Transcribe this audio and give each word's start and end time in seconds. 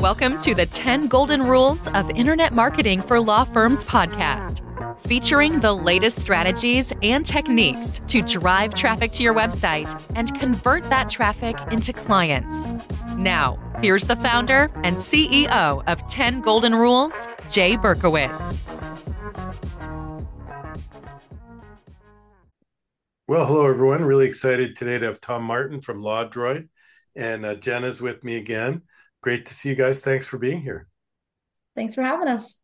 Welcome 0.00 0.38
to 0.42 0.54
the 0.54 0.64
10 0.64 1.08
Golden 1.08 1.42
Rules 1.42 1.88
of 1.88 2.08
Internet 2.10 2.54
Marketing 2.54 3.02
for 3.02 3.18
Law 3.18 3.42
Firms 3.42 3.84
podcast, 3.84 4.60
featuring 5.00 5.58
the 5.58 5.72
latest 5.72 6.20
strategies 6.20 6.92
and 7.02 7.26
techniques 7.26 8.00
to 8.06 8.22
drive 8.22 8.76
traffic 8.76 9.10
to 9.12 9.24
your 9.24 9.34
website 9.34 10.00
and 10.14 10.32
convert 10.38 10.84
that 10.84 11.08
traffic 11.08 11.56
into 11.72 11.92
clients. 11.92 12.68
Now, 13.16 13.58
here's 13.82 14.04
the 14.04 14.14
founder 14.14 14.70
and 14.84 14.96
CEO 14.96 15.82
of 15.88 16.08
10 16.08 16.42
Golden 16.42 16.76
Rules, 16.76 17.12
Jay 17.50 17.76
Berkowitz. 17.76 18.56
Well, 23.26 23.46
hello, 23.46 23.66
everyone. 23.68 24.04
Really 24.04 24.26
excited 24.26 24.76
today 24.76 25.00
to 25.00 25.06
have 25.06 25.20
Tom 25.20 25.42
Martin 25.42 25.80
from 25.80 26.02
LawDroid. 26.02 26.68
And 27.16 27.44
uh, 27.44 27.56
Jenna's 27.56 28.00
with 28.00 28.22
me 28.22 28.36
again. 28.36 28.82
Great 29.22 29.46
to 29.46 29.54
see 29.54 29.70
you 29.70 29.74
guys. 29.74 30.02
Thanks 30.02 30.26
for 30.26 30.38
being 30.38 30.60
here. 30.60 30.88
Thanks 31.74 31.94
for 31.94 32.02
having 32.02 32.28
us. 32.28 32.60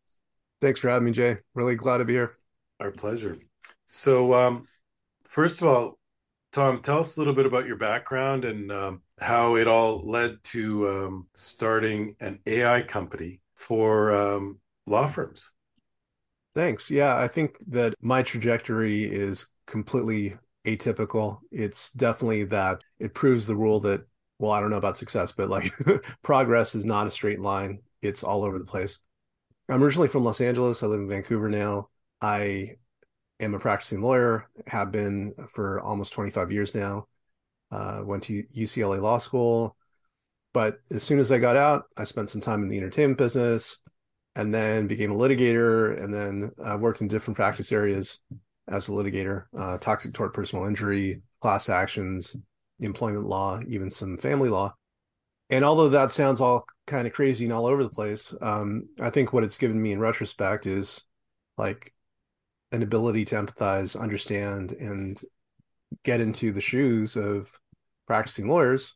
Thanks 0.60 0.80
for 0.80 0.88
having 0.88 1.06
me, 1.06 1.12
Jay. 1.12 1.36
Really 1.54 1.74
glad 1.74 1.98
to 1.98 2.04
be 2.04 2.14
here. 2.14 2.32
Our 2.80 2.90
pleasure. 2.90 3.38
So, 3.86 4.34
um, 4.34 4.66
first 5.24 5.60
of 5.60 5.68
all, 5.68 5.98
Tom, 6.52 6.80
tell 6.80 7.00
us 7.00 7.16
a 7.16 7.20
little 7.20 7.34
bit 7.34 7.46
about 7.46 7.66
your 7.66 7.76
background 7.76 8.44
and 8.44 8.70
um, 8.70 9.02
how 9.20 9.56
it 9.56 9.66
all 9.66 10.00
led 10.08 10.42
to 10.44 10.88
um, 10.88 11.26
starting 11.34 12.14
an 12.20 12.38
AI 12.46 12.82
company 12.82 13.40
for 13.54 14.12
um, 14.12 14.58
law 14.86 15.06
firms. 15.06 15.50
Thanks. 16.54 16.90
Yeah, 16.90 17.16
I 17.16 17.26
think 17.26 17.56
that 17.68 17.94
my 18.00 18.22
trajectory 18.22 19.04
is 19.04 19.46
completely 19.66 20.36
atypical. 20.64 21.40
It's 21.50 21.90
definitely 21.90 22.44
that 22.44 22.80
it 22.98 23.14
proves 23.14 23.46
the 23.46 23.56
rule 23.56 23.80
that 23.80 24.06
well, 24.38 24.52
I 24.52 24.60
don't 24.60 24.70
know 24.70 24.76
about 24.76 24.96
success, 24.96 25.32
but 25.32 25.48
like 25.48 25.72
progress 26.22 26.74
is 26.74 26.84
not 26.84 27.06
a 27.06 27.10
straight 27.10 27.40
line. 27.40 27.80
It's 28.02 28.24
all 28.24 28.44
over 28.44 28.58
the 28.58 28.64
place. 28.64 28.98
I'm 29.68 29.82
originally 29.82 30.08
from 30.08 30.24
Los 30.24 30.40
Angeles. 30.40 30.82
I 30.82 30.86
live 30.86 31.00
in 31.00 31.08
Vancouver 31.08 31.48
now. 31.48 31.88
I 32.20 32.76
am 33.40 33.54
a 33.54 33.58
practicing 33.58 34.02
lawyer, 34.02 34.48
have 34.66 34.92
been 34.92 35.34
for 35.52 35.80
almost 35.80 36.12
25 36.12 36.52
years 36.52 36.74
now. 36.74 37.06
Uh, 37.70 38.02
went 38.04 38.22
to 38.24 38.44
UCLA 38.56 39.00
Law 39.00 39.18
School. 39.18 39.76
But 40.52 40.78
as 40.90 41.02
soon 41.02 41.18
as 41.18 41.32
I 41.32 41.38
got 41.38 41.56
out, 41.56 41.86
I 41.96 42.04
spent 42.04 42.30
some 42.30 42.40
time 42.40 42.62
in 42.62 42.68
the 42.68 42.76
entertainment 42.76 43.18
business 43.18 43.78
and 44.36 44.54
then 44.54 44.86
became 44.86 45.10
a 45.10 45.16
litigator 45.16 46.00
and 46.02 46.12
then 46.12 46.52
uh, 46.64 46.76
worked 46.78 47.00
in 47.00 47.08
different 47.08 47.36
practice 47.36 47.72
areas 47.72 48.20
as 48.68 48.88
a 48.88 48.92
litigator 48.92 49.44
uh, 49.58 49.78
toxic 49.78 50.14
tort 50.14 50.32
personal 50.32 50.66
injury, 50.66 51.22
class 51.40 51.68
actions, 51.68 52.36
employment 52.84 53.26
law, 53.26 53.60
even 53.68 53.90
some 53.90 54.16
family 54.18 54.48
law. 54.48 54.74
And 55.50 55.64
although 55.64 55.90
that 55.90 56.12
sounds 56.12 56.40
all 56.40 56.66
kind 56.86 57.06
of 57.06 57.12
crazy 57.12 57.44
and 57.44 57.52
all 57.52 57.66
over 57.66 57.82
the 57.82 57.90
place, 57.90 58.34
um, 58.40 58.88
I 59.00 59.10
think 59.10 59.32
what 59.32 59.44
it's 59.44 59.58
given 59.58 59.80
me 59.80 59.92
in 59.92 60.00
retrospect 60.00 60.66
is 60.66 61.04
like 61.58 61.92
an 62.72 62.82
ability 62.82 63.24
to 63.26 63.36
empathize, 63.36 63.98
understand, 63.98 64.72
and 64.72 65.20
get 66.02 66.20
into 66.20 66.50
the 66.50 66.60
shoes 66.60 67.16
of 67.16 67.50
practicing 68.06 68.48
lawyers 68.48 68.94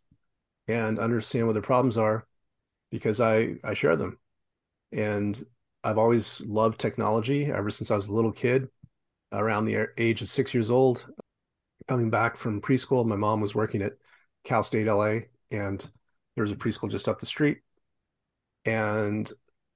and 0.66 0.98
understand 0.98 1.46
what 1.46 1.52
their 1.52 1.62
problems 1.62 1.96
are 1.96 2.26
because 2.90 3.20
I, 3.20 3.56
I 3.62 3.74
share 3.74 3.96
them. 3.96 4.18
And 4.92 5.40
I've 5.84 5.98
always 5.98 6.40
loved 6.40 6.80
technology 6.80 7.46
ever 7.46 7.70
since 7.70 7.90
I 7.90 7.96
was 7.96 8.08
a 8.08 8.14
little 8.14 8.32
kid, 8.32 8.68
around 9.32 9.66
the 9.66 9.88
age 9.98 10.22
of 10.22 10.28
six 10.28 10.54
years 10.54 10.70
old 10.70 11.06
coming 11.88 12.10
back 12.10 12.36
from 12.36 12.60
preschool. 12.60 13.06
My 13.06 13.16
mom 13.16 13.40
was 13.40 13.54
working 13.54 13.82
at 13.82 13.94
Cal 14.44 14.62
State 14.62 14.86
LA, 14.86 15.20
and 15.50 15.90
there 16.34 16.42
was 16.42 16.52
a 16.52 16.56
preschool 16.56 16.90
just 16.90 17.08
up 17.08 17.18
the 17.18 17.26
street. 17.26 17.58
And 18.64 19.30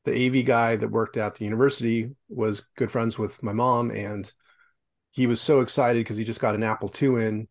the 0.05 0.27
AV 0.27 0.45
guy 0.45 0.77
that 0.77 0.91
worked 0.91 1.17
at 1.17 1.37
the 1.37 1.45
university 1.45 2.11
was 2.29 2.65
good 2.77 2.91
friends 2.91 3.19
with 3.19 3.43
my 3.43 3.53
mom, 3.53 3.91
and 3.91 4.31
he 5.11 5.27
was 5.27 5.41
so 5.41 5.61
excited 5.61 6.01
because 6.01 6.17
he 6.17 6.25
just 6.25 6.41
got 6.41 6.55
an 6.55 6.63
Apple 6.63 6.93
II 7.01 7.25
in, 7.25 7.49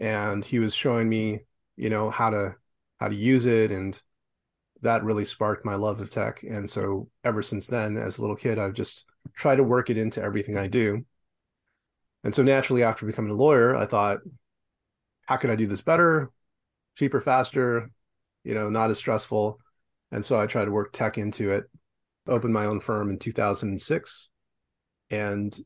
and 0.00 0.44
he 0.44 0.58
was 0.58 0.74
showing 0.74 1.08
me, 1.08 1.40
you 1.76 1.90
know, 1.90 2.10
how 2.10 2.30
to 2.30 2.54
how 3.00 3.08
to 3.08 3.14
use 3.14 3.46
it, 3.46 3.70
and 3.70 4.00
that 4.82 5.04
really 5.04 5.24
sparked 5.24 5.64
my 5.64 5.74
love 5.74 6.00
of 6.00 6.10
tech. 6.10 6.42
And 6.42 6.68
so 6.68 7.08
ever 7.24 7.42
since 7.42 7.66
then, 7.66 7.96
as 7.96 8.18
a 8.18 8.20
little 8.20 8.36
kid, 8.36 8.58
I've 8.58 8.74
just 8.74 9.06
tried 9.34 9.56
to 9.56 9.64
work 9.64 9.90
it 9.90 9.98
into 9.98 10.22
everything 10.22 10.56
I 10.56 10.66
do. 10.68 11.04
And 12.24 12.34
so 12.34 12.42
naturally, 12.42 12.82
after 12.82 13.06
becoming 13.06 13.30
a 13.30 13.34
lawyer, 13.34 13.76
I 13.76 13.86
thought, 13.86 14.18
how 15.26 15.36
can 15.36 15.50
I 15.50 15.56
do 15.56 15.66
this 15.66 15.80
better, 15.82 16.30
cheaper, 16.96 17.20
faster, 17.20 17.90
you 18.44 18.54
know, 18.54 18.70
not 18.70 18.90
as 18.90 18.98
stressful? 18.98 19.60
And 20.10 20.24
so 20.24 20.38
I 20.38 20.46
tried 20.46 20.64
to 20.66 20.70
work 20.70 20.92
tech 20.92 21.18
into 21.18 21.52
it, 21.52 21.64
opened 22.26 22.54
my 22.54 22.66
own 22.66 22.80
firm 22.80 23.10
in 23.10 23.18
2006 23.18 24.30
and 25.10 25.58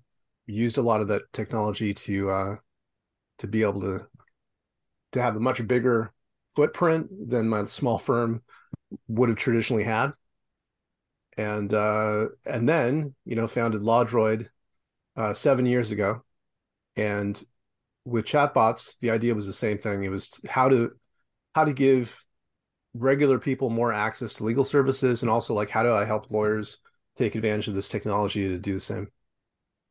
used 0.47 0.79
a 0.79 0.83
lot 0.83 1.01
of 1.01 1.09
that 1.09 1.23
technology 1.33 1.95
to 1.95 2.31
uh, 2.31 2.57
to 3.39 3.47
be 3.47 3.63
able 3.63 3.81
to 3.81 4.01
to 5.13 5.23
have 5.23 5.37
a 5.37 5.41
much 5.41 5.67
bigger 5.67 6.13
footprint 6.55 7.09
than 7.29 7.49
my 7.49 7.65
small 7.65 7.99
firm 7.99 8.43
would 9.09 9.29
have 9.29 9.39
traditionally 9.39 9.85
had. 9.85 10.13
And 11.37 11.73
uh, 11.73 12.27
and 12.45 12.69
then 12.69 13.15
you 13.25 13.37
know 13.37 13.47
founded 13.47 13.83
LawDroid 13.83 14.47
uh, 15.17 15.35
seven 15.35 15.67
years 15.67 15.91
ago, 15.91 16.23
and 16.97 17.43
with 18.05 18.25
chatbots, 18.25 18.99
the 19.01 19.11
idea 19.11 19.35
was 19.35 19.47
the 19.47 19.53
same 19.53 19.79
thing. 19.79 20.05
It 20.05 20.11
was 20.11 20.41
how 20.49 20.69
to 20.69 20.93
how 21.55 21.65
to 21.65 21.73
give 21.73 22.25
regular 22.95 23.39
people 23.39 23.71
more 23.71 23.93
access 23.93 24.35
to 24.35 24.45
legal 24.45 24.65
services, 24.65 25.23
and 25.23 25.31
also 25.31 25.55
like 25.55 25.71
how 25.71 25.83
do 25.83 25.93
I 25.93 26.05
help 26.05 26.31
lawyers 26.31 26.79
take 27.17 27.35
advantage 27.35 27.69
of 27.69 27.75
this 27.75 27.89
technology 27.89 28.49
to 28.49 28.59
do 28.59 28.75
the 28.75 28.81
same. 28.81 29.09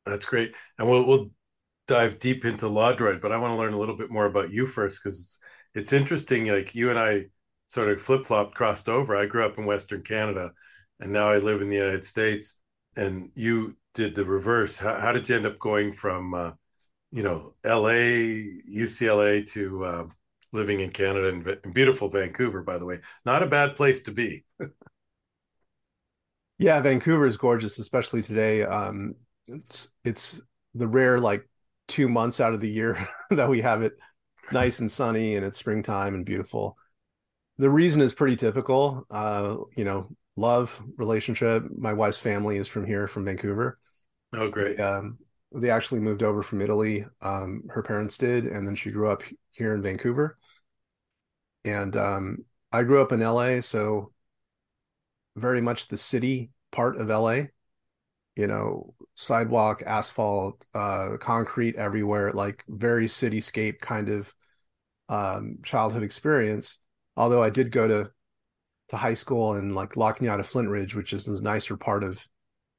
That's 0.05 0.25
great, 0.25 0.53
and 0.77 0.89
we'll 0.89 1.05
we'll 1.05 1.31
dive 1.87 2.19
deep 2.19 2.45
into 2.45 2.67
LawDroid, 2.67 3.21
but 3.21 3.31
I 3.31 3.37
want 3.37 3.51
to 3.51 3.57
learn 3.57 3.73
a 3.73 3.79
little 3.79 3.97
bit 3.97 4.11
more 4.11 4.25
about 4.25 4.51
you 4.51 4.67
first 4.67 5.01
because 5.03 5.19
it's 5.19 5.39
it's 5.73 5.93
interesting. 5.93 6.47
Like 6.47 6.75
you 6.75 6.89
and 6.89 6.99
I 6.99 7.25
sort 7.67 7.89
of 7.89 8.01
flip 8.01 8.25
flopped, 8.25 8.55
crossed 8.55 8.89
over. 8.89 9.15
I 9.15 9.25
grew 9.25 9.45
up 9.45 9.57
in 9.57 9.65
Western 9.65 10.03
Canada, 10.03 10.51
and 10.99 11.11
now 11.11 11.29
I 11.29 11.37
live 11.37 11.61
in 11.61 11.69
the 11.69 11.77
United 11.77 12.05
States. 12.05 12.57
And 12.97 13.29
you 13.35 13.77
did 13.93 14.15
the 14.15 14.25
reverse. 14.25 14.77
How, 14.77 14.95
how 14.95 15.11
did 15.13 15.29
you 15.29 15.37
end 15.37 15.45
up 15.45 15.57
going 15.59 15.93
from 15.93 16.33
uh, 16.33 16.51
you 17.11 17.23
know, 17.23 17.53
LA, 17.63 18.47
UCLA 18.69 19.49
to 19.51 19.85
uh, 19.85 20.05
living 20.53 20.79
in 20.79 20.91
Canada 20.91 21.29
and 21.63 21.73
beautiful 21.73 22.09
Vancouver, 22.09 22.61
by 22.61 22.77
the 22.77 22.85
way. 22.85 22.99
Not 23.25 23.43
a 23.43 23.47
bad 23.47 23.75
place 23.75 24.03
to 24.03 24.11
be. 24.11 24.45
yeah, 26.57 26.79
Vancouver 26.81 27.25
is 27.25 27.37
gorgeous, 27.37 27.79
especially 27.79 28.21
today. 28.21 28.63
Um, 28.63 29.15
it's 29.47 29.89
it's 30.03 30.41
the 30.75 30.87
rare 30.87 31.19
like 31.19 31.47
two 31.87 32.07
months 32.07 32.39
out 32.39 32.53
of 32.53 32.61
the 32.61 32.69
year 32.69 32.97
that 33.31 33.49
we 33.49 33.61
have 33.61 33.81
it 33.81 33.93
nice 34.51 34.79
and 34.79 34.91
sunny 34.91 35.35
and 35.35 35.45
it's 35.45 35.57
springtime 35.57 36.13
and 36.13 36.25
beautiful. 36.25 36.77
The 37.57 37.69
reason 37.69 38.01
is 38.01 38.13
pretty 38.13 38.35
typical. 38.35 39.05
Uh, 39.09 39.57
you 39.75 39.83
know, 39.83 40.09
love, 40.35 40.81
relationship. 40.97 41.63
My 41.77 41.93
wife's 41.93 42.17
family 42.17 42.57
is 42.57 42.67
from 42.67 42.85
here, 42.85 43.07
from 43.07 43.25
Vancouver. 43.25 43.77
Oh, 44.33 44.49
great. 44.49 44.79
Um, 44.79 45.19
they 45.53 45.69
actually 45.69 45.99
moved 45.99 46.23
over 46.23 46.41
from 46.43 46.61
Italy. 46.61 47.05
Um, 47.21 47.63
her 47.69 47.83
parents 47.83 48.17
did, 48.17 48.45
and 48.45 48.65
then 48.65 48.75
she 48.75 48.91
grew 48.91 49.09
up 49.09 49.23
here 49.51 49.73
in 49.73 49.81
Vancouver. 49.81 50.37
And 51.65 51.95
um, 51.95 52.45
I 52.71 52.83
grew 52.83 53.01
up 53.01 53.11
in 53.11 53.19
LA, 53.19 53.61
so 53.61 54.11
very 55.35 55.61
much 55.61 55.87
the 55.87 55.97
city 55.97 56.51
part 56.71 56.97
of 56.97 57.09
LA. 57.09 57.47
You 58.35 58.47
know, 58.47 58.93
sidewalk, 59.15 59.83
asphalt, 59.85 60.65
uh, 60.73 61.17
concrete 61.19 61.75
everywhere, 61.75 62.31
like 62.31 62.63
very 62.69 63.07
cityscape 63.07 63.79
kind 63.79 64.07
of 64.07 64.33
um, 65.09 65.59
childhood 65.63 66.03
experience. 66.03 66.79
Although 67.17 67.43
I 67.43 67.49
did 67.49 67.71
go 67.71 67.87
to 67.87 68.11
to 68.89 68.97
high 68.97 69.13
school 69.13 69.55
in 69.55 69.75
like 69.75 69.97
La 69.97 70.13
Cañada 70.13 70.45
Flintridge, 70.45 70.95
which 70.95 71.13
is 71.13 71.25
the 71.25 71.41
nicer 71.41 71.75
part 71.75 72.03
of 72.03 72.25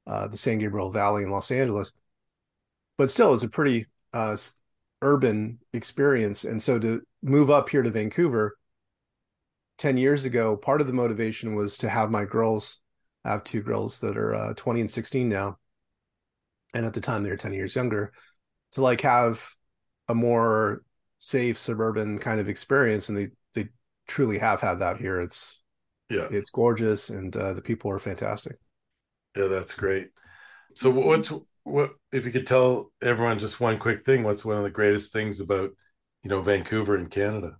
uh, 0.07 0.27
the 0.27 0.37
San 0.37 0.57
Gabriel 0.57 0.91
Valley 0.91 1.23
in 1.23 1.29
Los 1.29 1.51
Angeles 1.51 1.91
but 2.97 3.11
still, 3.11 3.33
it's 3.33 3.43
a 3.43 3.49
pretty 3.49 3.87
uh, 4.13 4.37
urban 5.01 5.59
experience. 5.73 6.43
And 6.43 6.61
so 6.61 6.79
to 6.79 7.01
move 7.21 7.49
up 7.49 7.69
here 7.69 7.83
to 7.83 7.89
Vancouver 7.89 8.57
10 9.77 9.97
years 9.97 10.25
ago, 10.25 10.55
part 10.55 10.81
of 10.81 10.87
the 10.87 10.93
motivation 10.93 11.55
was 11.55 11.77
to 11.79 11.89
have 11.89 12.11
my 12.11 12.25
girls, 12.25 12.79
I 13.25 13.31
have 13.31 13.43
two 13.43 13.61
girls 13.61 13.99
that 14.01 14.17
are 14.17 14.35
uh, 14.35 14.53
20 14.55 14.81
and 14.81 14.91
16 14.91 15.27
now. 15.27 15.57
And 16.73 16.85
at 16.85 16.93
the 16.93 17.01
time, 17.01 17.23
they 17.23 17.29
were 17.29 17.37
10 17.37 17.53
years 17.53 17.75
younger. 17.75 18.11
To 18.71 18.81
like 18.81 19.01
have 19.01 19.47
a 20.07 20.15
more 20.15 20.81
safe 21.19 21.57
suburban 21.57 22.17
kind 22.17 22.39
of 22.39 22.49
experience. 22.49 23.09
And 23.09 23.17
they, 23.17 23.27
they 23.53 23.69
truly 24.07 24.39
have 24.39 24.61
had 24.61 24.79
that 24.79 24.97
here. 24.97 25.21
It's, 25.21 25.61
yeah, 26.09 26.27
it's 26.31 26.49
gorgeous. 26.49 27.09
And 27.09 27.35
uh, 27.35 27.53
the 27.53 27.61
people 27.61 27.91
are 27.91 27.99
fantastic. 27.99 28.57
Yeah, 29.35 29.47
that's 29.47 29.73
great. 29.75 30.09
So 30.75 30.89
what's 30.89 31.31
what 31.63 31.91
if 32.11 32.25
you 32.25 32.31
could 32.31 32.47
tell 32.47 32.91
everyone 33.01 33.39
just 33.39 33.59
one 33.59 33.77
quick 33.79 34.03
thing? 34.05 34.23
What's 34.23 34.45
one 34.45 34.57
of 34.57 34.63
the 34.63 34.69
greatest 34.69 35.13
things 35.13 35.39
about 35.39 35.71
you 36.23 36.29
know 36.29 36.41
Vancouver 36.41 36.95
and 36.95 37.09
Canada? 37.09 37.57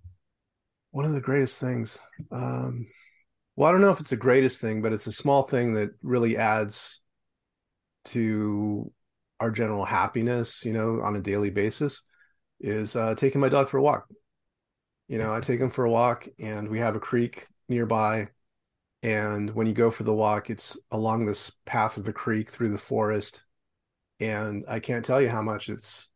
One 0.92 1.06
of 1.06 1.14
the 1.14 1.22
greatest 1.22 1.60
things. 1.60 2.00
Um, 2.32 2.86
Well, 3.56 3.70
I 3.70 3.72
don't 3.74 3.82
know 3.82 3.92
if 3.92 4.00
it's 4.02 4.12
the 4.12 4.18
greatest 4.18 4.62
thing, 4.62 4.82
but 4.82 4.94
it's 4.94 5.08
a 5.08 5.12
small 5.12 5.44
thing 5.44 5.76
that 5.76 5.92
really 6.04 6.38
adds 6.38 7.02
to 8.06 8.92
our 9.40 9.52
general 9.52 9.86
happiness, 9.86 10.64
you 10.66 10.74
know, 10.74 11.02
on 11.02 11.16
a 11.16 11.22
daily 11.22 11.50
basis 11.50 12.02
is 12.62 12.96
uh, 12.96 13.16
taking 13.16 13.42
my 13.42 13.50
dog 13.50 13.70
for 13.70 13.78
a 13.78 13.82
walk. 13.82 14.08
You 15.08 15.18
know, 15.18 15.34
I 15.34 15.40
take 15.40 15.60
him 15.60 15.70
for 15.70 15.86
a 15.86 15.92
walk 15.92 16.28
and 16.40 16.70
we 16.70 16.80
have 16.80 16.96
a 16.96 17.00
creek 17.00 17.48
nearby. 17.70 18.30
And 19.04 19.52
when 19.56 19.68
you 19.68 19.74
go 19.74 19.92
for 19.92 20.04
the 20.04 20.14
walk, 20.14 20.50
it's 20.50 20.78
along 20.92 21.26
this 21.26 21.52
path 21.66 21.98
of 21.98 22.06
the 22.06 22.14
creek 22.14 22.50
through 22.52 22.70
the 22.72 22.78
forest. 22.78 23.46
And 24.30 24.66
I 24.68 24.80
can't 24.80 25.06
tell 25.06 25.22
you 25.22 25.30
how 25.30 25.42
much 25.42 25.70
it's, 25.70 26.10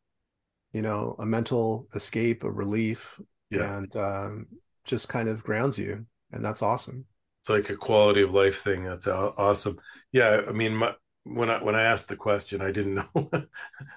you 0.71 0.81
know, 0.81 1.15
a 1.19 1.25
mental 1.25 1.87
escape, 1.95 2.43
a 2.43 2.51
relief, 2.51 3.19
yeah. 3.49 3.77
and 3.77 3.95
um, 3.95 4.47
just 4.85 5.09
kind 5.09 5.29
of 5.29 5.43
grounds 5.43 5.77
you. 5.77 6.05
And 6.31 6.43
that's 6.43 6.61
awesome. 6.61 7.05
It's 7.41 7.49
like 7.49 7.69
a 7.69 7.77
quality 7.77 8.21
of 8.21 8.33
life 8.33 8.61
thing. 8.61 8.83
That's 8.83 9.07
awesome. 9.07 9.77
Yeah. 10.11 10.41
I 10.47 10.51
mean, 10.51 10.75
my, 10.75 10.93
when 11.33 11.49
I 11.49 11.61
when 11.61 11.75
I 11.75 11.83
asked 11.83 12.09
the 12.09 12.15
question, 12.15 12.61
I 12.61 12.71
didn't 12.71 12.95
know 13.15 13.29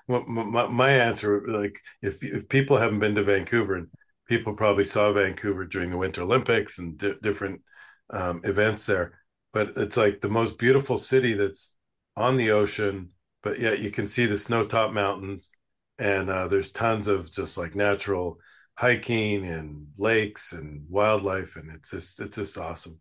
my, 0.09 0.67
my 0.67 0.91
answer. 0.91 1.43
Like, 1.47 1.79
if 2.03 2.23
if 2.23 2.49
people 2.49 2.77
haven't 2.77 3.01
been 3.01 3.15
to 3.15 3.23
Vancouver, 3.23 3.77
and 3.77 3.89
people 4.29 4.55
probably 4.55 4.85
saw 4.85 5.13
Vancouver 5.13 5.65
during 5.65 5.91
the 5.91 5.97
Winter 5.97 6.23
Olympics 6.23 6.79
and 6.79 6.99
di- 6.99 7.15
different 7.23 7.63
um, 8.11 8.41
events 8.45 8.87
there, 8.87 9.19
but 9.53 9.73
it's 9.77 9.97
like 9.97 10.21
the 10.21 10.29
most 10.29 10.59
beautiful 10.59 10.99
city 10.99 11.35
that's 11.35 11.75
on 12.17 12.37
the 12.37 12.51
ocean, 12.51 13.11
but 13.43 13.59
yet 13.59 13.81
you 13.81 13.91
can 13.91 14.09
see 14.09 14.27
the 14.27 14.39
snow-topped 14.39 14.95
mountains, 14.95 15.51
and 15.99 16.31
uh, 16.31 16.49
there's 16.49 16.73
tons 16.73 17.07
of 17.09 17.31
just 17.33 17.59
like 17.59 17.75
natural 17.75 18.39
hiking 18.75 19.47
and 19.47 19.87
lakes 19.99 20.53
and 20.53 20.85
wildlife, 20.89 21.57
and 21.57 21.71
it's 21.71 21.91
just 21.91 22.21
it's 22.21 22.37
just 22.37 22.59
awesome. 22.59 22.99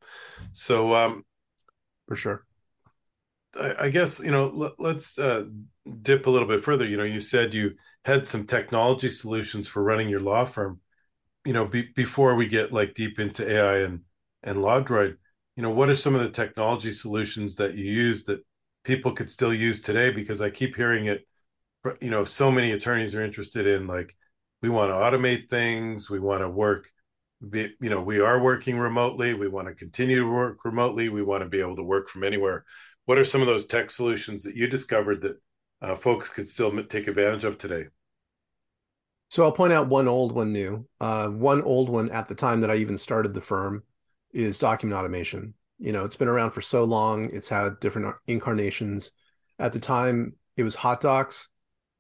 So, 0.54 0.96
um, 0.96 1.24
for 2.08 2.16
sure 2.16 2.46
I, 3.56 3.86
I 3.86 3.90
guess 3.90 4.20
you 4.20 4.32
know 4.32 4.74
let, 4.80 4.96
us 4.96 5.18
uh, 5.18 5.46
dip 6.02 6.28
a 6.28 6.30
little 6.30 6.48
bit 6.48 6.64
further. 6.64 6.86
You 6.86 6.98
know, 6.98 7.04
you 7.04 7.20
said 7.20 7.54
you 7.54 7.76
had 8.06 8.28
some 8.28 8.46
technology 8.46 9.10
solutions 9.10 9.68
for 9.68 9.84
running 9.84 10.10
your 10.10 10.22
law 10.22 10.46
firm. 10.46 10.80
You 11.46 11.54
know, 11.54 11.66
be, 11.66 11.90
before 11.96 12.36
we 12.36 12.48
get 12.48 12.72
like 12.72 12.94
deep 12.94 13.20
into 13.20 13.50
AI 13.50 13.80
and 13.80 14.02
and 14.44 14.58
LawDroid, 14.58 15.18
you 15.56 15.64
know, 15.64 15.72
what 15.72 15.90
are 15.90 15.96
some 15.96 16.16
of 16.16 16.22
the 16.22 16.30
technology 16.30 16.92
solutions 16.92 17.56
that 17.56 17.76
you 17.76 17.86
use 17.92 18.24
that 18.26 18.42
people 18.90 19.14
could 19.14 19.30
still 19.30 19.54
use 19.54 19.82
today? 19.82 20.12
Because 20.12 20.42
I 20.42 20.50
keep 20.50 20.76
hearing 20.76 21.06
it. 21.06 21.26
You 22.02 22.10
know, 22.10 22.26
so 22.26 22.52
many 22.52 22.72
attorneys 22.72 23.16
are 23.16 23.24
interested 23.24 23.66
in 23.66 23.88
like 23.88 24.16
we 24.62 24.70
want 24.70 24.90
to 24.90 24.96
automate 24.96 25.50
things, 25.50 26.10
we 26.10 26.20
want 26.20 26.42
to 26.42 26.50
work 26.50 26.90
be, 27.50 27.74
you 27.80 27.90
know 27.90 28.02
we 28.02 28.20
are 28.20 28.44
working 28.44 28.78
remotely 28.78 29.34
we 29.34 29.48
want 29.48 29.66
to 29.66 29.74
continue 29.74 30.20
to 30.20 30.30
work 30.30 30.66
remotely 30.66 31.08
we 31.08 31.24
want 31.24 31.42
to 31.42 31.48
be 31.48 31.62
able 31.62 31.78
to 31.78 31.84
work 31.84 32.10
from 32.10 32.26
anywhere 32.26 32.66
what 33.10 33.18
are 33.18 33.26
some 33.26 33.42
of 33.42 33.48
those 33.48 33.66
tech 33.66 33.90
solutions 33.90 34.44
that 34.44 34.56
you 34.56 34.68
discovered 34.68 35.22
that 35.22 35.42
uh, 35.82 35.96
folks 35.96 36.30
could 36.30 36.48
still 36.48 36.84
take 36.84 37.08
advantage 37.08 37.44
of 37.44 37.58
today? 37.58 37.86
So 39.30 39.44
I'll 39.44 39.52
point 39.52 39.74
out 39.74 39.88
one 39.88 40.08
old, 40.08 40.32
one 40.32 40.52
new. 40.52 40.88
Uh, 41.00 41.30
one 41.30 41.64
old 41.64 41.90
one 41.90 42.12
at 42.12 42.28
the 42.28 42.36
time 42.36 42.62
that 42.62 42.70
I 42.70 42.76
even 42.76 43.00
started 43.00 43.34
the 43.34 43.42
firm 43.42 43.82
is 44.32 44.60
document 44.60 45.00
automation. 45.00 45.56
You 45.80 45.92
know, 45.94 46.04
it's 46.04 46.16
been 46.16 46.28
around 46.28 46.52
for 46.52 46.62
so 46.62 46.84
long. 46.84 47.30
It's 47.32 47.48
had 47.48 47.80
different 47.80 48.08
uh, 48.08 48.14
incarnations. 48.28 49.12
At 49.58 49.74
the 49.74 49.80
time, 49.80 50.36
it 50.58 50.64
was 50.64 50.76
HotDocs, 50.76 51.48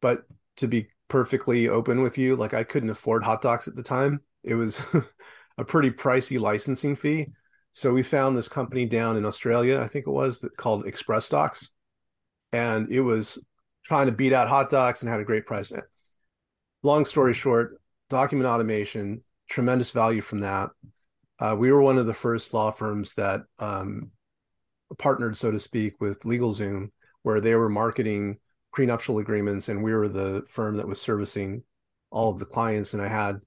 but 0.01 0.23
to 0.57 0.67
be 0.67 0.87
perfectly 1.07 1.69
open 1.69 2.01
with 2.01 2.17
you, 2.17 2.35
like 2.35 2.53
I 2.53 2.63
couldn't 2.63 2.89
afford 2.89 3.23
HotDocs 3.23 3.67
at 3.67 3.75
the 3.75 3.83
time. 3.83 4.21
It 4.43 4.55
was 4.55 4.81
a 5.57 5.63
pretty 5.63 5.91
pricey 5.91 6.39
licensing 6.39 6.95
fee. 6.95 7.27
So 7.71 7.93
we 7.93 8.03
found 8.03 8.37
this 8.37 8.47
company 8.47 8.85
down 8.85 9.15
in 9.15 9.25
Australia, 9.25 9.79
I 9.79 9.87
think 9.87 10.07
it 10.07 10.11
was, 10.11 10.39
that 10.39 10.57
called 10.57 10.85
ExpressDox, 10.85 11.69
and 12.51 12.89
it 12.91 13.01
was 13.01 13.37
trying 13.85 14.07
to 14.07 14.11
beat 14.11 14.33
out 14.33 14.47
HotDocs 14.47 15.01
and 15.01 15.09
had 15.09 15.19
a 15.19 15.25
great 15.25 15.45
price. 15.45 15.71
Long 16.83 17.05
story 17.05 17.33
short, 17.33 17.79
document 18.09 18.47
automation, 18.47 19.23
tremendous 19.49 19.91
value 19.91 20.21
from 20.21 20.41
that. 20.41 20.69
Uh, 21.39 21.55
we 21.57 21.71
were 21.71 21.81
one 21.81 21.97
of 21.97 22.05
the 22.05 22.13
first 22.13 22.53
law 22.53 22.71
firms 22.71 23.13
that 23.13 23.41
um, 23.59 24.11
partnered, 24.97 25.37
so 25.37 25.51
to 25.51 25.59
speak, 25.59 25.99
with 26.01 26.19
LegalZoom, 26.21 26.89
where 27.23 27.39
they 27.39 27.55
were 27.55 27.69
marketing 27.69 28.37
prenuptial 28.73 29.19
agreements, 29.19 29.69
and 29.69 29.83
we 29.83 29.93
were 29.93 30.09
the 30.09 30.43
firm 30.47 30.77
that 30.77 30.87
was 30.87 31.01
servicing 31.01 31.63
all 32.11 32.29
of 32.29 32.39
the 32.39 32.45
clients. 32.45 32.93
And 32.93 33.01
I 33.01 33.07
had 33.07 33.41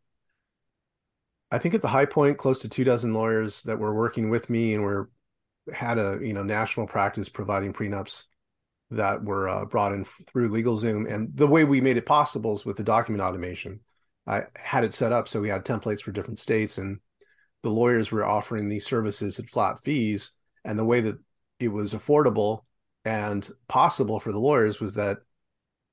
I 1.52 1.58
think 1.58 1.74
at 1.74 1.82
the 1.82 1.88
high 1.88 2.06
point, 2.06 2.38
close 2.38 2.60
to 2.60 2.68
two 2.68 2.82
dozen 2.82 3.12
lawyers 3.12 3.62
that 3.64 3.78
were 3.78 3.94
working 3.94 4.30
with 4.30 4.48
me 4.48 4.74
and 4.74 4.82
were 4.82 5.10
had 5.72 5.98
a 5.98 6.18
you 6.22 6.32
know 6.32 6.42
national 6.42 6.86
practice 6.86 7.28
providing 7.28 7.74
prenups 7.74 8.24
that 8.90 9.22
were 9.22 9.48
uh, 9.48 9.64
brought 9.66 9.92
in 9.92 10.04
through 10.04 10.48
LegalZoom. 10.48 11.12
And 11.12 11.36
the 11.36 11.46
way 11.46 11.64
we 11.64 11.82
made 11.82 11.98
it 11.98 12.06
possible 12.06 12.54
is 12.54 12.64
with 12.64 12.78
the 12.78 12.82
document 12.82 13.22
automation. 13.22 13.80
I 14.26 14.44
had 14.56 14.84
it 14.84 14.94
set 14.94 15.12
up 15.12 15.28
so 15.28 15.40
we 15.40 15.50
had 15.50 15.64
templates 15.64 16.00
for 16.00 16.10
different 16.10 16.38
states, 16.38 16.78
and 16.78 17.00
the 17.62 17.70
lawyers 17.70 18.10
were 18.10 18.26
offering 18.26 18.68
these 18.68 18.86
services 18.86 19.38
at 19.38 19.48
flat 19.48 19.80
fees. 19.80 20.30
And 20.64 20.78
the 20.78 20.84
way 20.84 21.00
that 21.00 21.18
it 21.58 21.68
was 21.68 21.94
affordable 21.94 22.64
and 23.04 23.48
possible 23.68 24.20
for 24.20 24.32
the 24.32 24.38
lawyers 24.38 24.80
was 24.80 24.94
that 24.94 25.18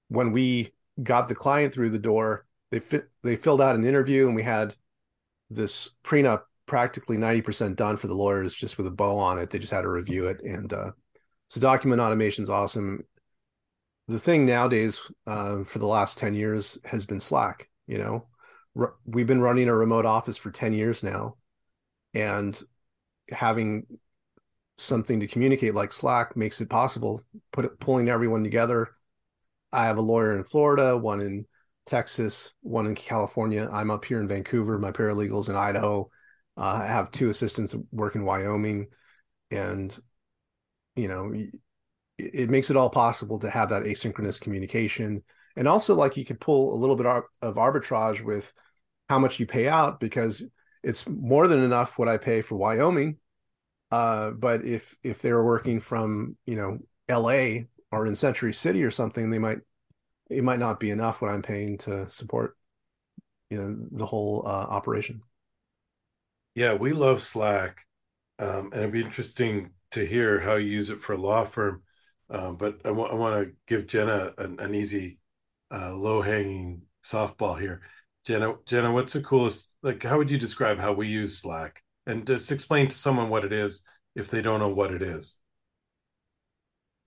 when 0.09 0.31
we 0.31 0.73
got 1.01 1.27
the 1.27 1.35
client 1.35 1.73
through 1.73 1.91
the 1.91 1.99
door, 1.99 2.45
they 2.71 2.79
fit, 2.79 3.05
they 3.23 3.35
filled 3.35 3.61
out 3.61 3.75
an 3.75 3.85
interview, 3.85 4.27
and 4.27 4.35
we 4.35 4.43
had 4.43 4.75
this 5.49 5.91
prenup 6.03 6.43
practically 6.67 7.17
90% 7.17 7.75
done 7.75 7.97
for 7.97 8.07
the 8.07 8.13
lawyers 8.13 8.53
just 8.53 8.77
with 8.77 8.85
a 8.85 8.91
bow 8.91 9.17
on 9.17 9.39
it. 9.39 9.49
They 9.49 9.57
just 9.57 9.71
had 9.71 9.81
to 9.81 9.89
review 9.89 10.27
it. 10.27 10.41
And 10.43 10.71
uh, 10.71 10.91
so 11.47 11.59
document 11.59 11.99
automation 11.99 12.43
is 12.43 12.49
awesome. 12.49 13.03
The 14.07 14.19
thing 14.19 14.45
nowadays 14.45 15.01
uh, 15.25 15.63
for 15.63 15.79
the 15.79 15.87
last 15.87 16.17
10 16.17 16.35
years 16.35 16.77
has 16.85 17.05
been 17.05 17.19
Slack. 17.19 17.67
You 17.87 17.97
know, 17.97 18.27
we've 19.05 19.27
been 19.27 19.41
running 19.41 19.67
a 19.67 19.75
remote 19.75 20.05
office 20.05 20.37
for 20.37 20.51
10 20.51 20.73
years 20.73 21.01
now. 21.01 21.35
And 22.13 22.59
having 23.29 23.85
something 24.77 25.19
to 25.19 25.27
communicate 25.27 25.75
like 25.75 25.91
Slack 25.91 26.35
makes 26.35 26.61
it 26.61 26.69
possible, 26.69 27.21
put 27.51 27.65
it, 27.65 27.79
pulling 27.79 28.09
everyone 28.09 28.43
together. 28.43 28.89
I 29.71 29.85
have 29.85 29.97
a 29.97 30.01
lawyer 30.01 30.35
in 30.35 30.43
Florida, 30.43 30.97
one 30.97 31.21
in 31.21 31.45
Texas, 31.85 32.53
one 32.61 32.87
in 32.87 32.95
California. 32.95 33.69
I'm 33.71 33.91
up 33.91 34.05
here 34.05 34.19
in 34.19 34.27
Vancouver. 34.27 34.79
My 34.79 34.91
paralegals 34.91 35.49
in 35.49 35.55
Idaho. 35.55 36.09
Uh, 36.57 36.81
I 36.83 36.87
have 36.87 37.11
two 37.11 37.29
assistants 37.29 37.75
work 37.91 38.15
in 38.15 38.25
Wyoming, 38.25 38.87
and 39.51 39.97
you 40.95 41.07
know, 41.07 41.31
it, 41.33 41.49
it, 42.17 42.49
makes 42.49 42.69
it 42.69 42.75
all 42.75 42.89
possible 42.89 43.39
to 43.39 43.49
have 43.49 43.69
that 43.69 43.83
asynchronous 43.83 44.41
communication, 44.41 45.23
and 45.55 45.67
also 45.67 45.95
like 45.95 46.17
you 46.17 46.25
could 46.25 46.41
pull 46.41 46.73
a 46.73 46.77
little 46.77 46.97
bit 46.97 47.05
of 47.05 47.55
arbitrage 47.55 48.21
with 48.21 48.51
how 49.07 49.19
much 49.19 49.39
you 49.39 49.45
pay 49.45 49.67
out 49.67 49.99
because 49.99 50.45
it's 50.83 51.07
more 51.07 51.47
than 51.47 51.63
enough 51.63 51.97
what 51.97 52.07
I 52.07 52.17
pay 52.17 52.41
for 52.41 52.55
Wyoming. 52.55 53.17
Uh, 53.91 54.31
but 54.31 54.63
if 54.63 54.95
if 55.03 55.21
they're 55.21 55.43
working 55.43 55.79
from 55.79 56.37
you 56.45 56.55
know 56.55 56.79
L.A. 57.07 57.67
or 57.91 58.05
in 58.05 58.15
Century 58.15 58.53
City 58.53 58.83
or 58.83 58.91
something, 58.91 59.29
they 59.29 59.39
might 59.39 59.59
it 60.29 60.43
might 60.43 60.59
not 60.59 60.79
be 60.79 60.91
enough 60.91 61.21
what 61.21 61.31
I'm 61.31 61.41
paying 61.41 61.77
to 61.79 62.09
support 62.09 62.55
you 63.49 63.57
know 63.57 63.87
the 63.91 64.05
whole 64.05 64.43
uh, 64.45 64.49
operation. 64.49 65.21
Yeah, 66.55 66.73
we 66.73 66.93
love 66.93 67.21
Slack, 67.21 67.85
um, 68.37 68.69
and 68.71 68.81
it'd 68.81 68.91
be 68.91 69.01
interesting 69.01 69.71
to 69.91 70.05
hear 70.05 70.39
how 70.39 70.55
you 70.55 70.69
use 70.69 70.89
it 70.89 71.01
for 71.01 71.13
a 71.13 71.17
law 71.17 71.45
firm. 71.45 71.83
Um, 72.29 72.57
but 72.57 72.79
I, 72.85 72.89
w- 72.89 73.07
I 73.07 73.15
want 73.15 73.43
to 73.43 73.53
give 73.65 73.87
Jenna 73.87 74.33
an, 74.37 74.59
an 74.59 74.75
easy, 74.75 75.17
uh, 75.71 75.93
low 75.95 76.21
hanging 76.21 76.83
softball 77.03 77.59
here. 77.59 77.81
Jenna, 78.25 78.55
Jenna, 78.65 78.91
what's 78.91 79.13
the 79.13 79.21
coolest? 79.21 79.73
Like, 79.81 80.03
how 80.03 80.17
would 80.17 80.29
you 80.29 80.37
describe 80.37 80.77
how 80.77 80.93
we 80.93 81.07
use 81.07 81.39
Slack? 81.39 81.81
And 82.05 82.25
just 82.25 82.51
explain 82.51 82.87
to 82.87 82.95
someone 82.95 83.29
what 83.29 83.45
it 83.45 83.53
is 83.53 83.85
if 84.15 84.29
they 84.29 84.41
don't 84.41 84.59
know 84.59 84.69
what 84.69 84.93
it 84.93 85.01
is. 85.01 85.37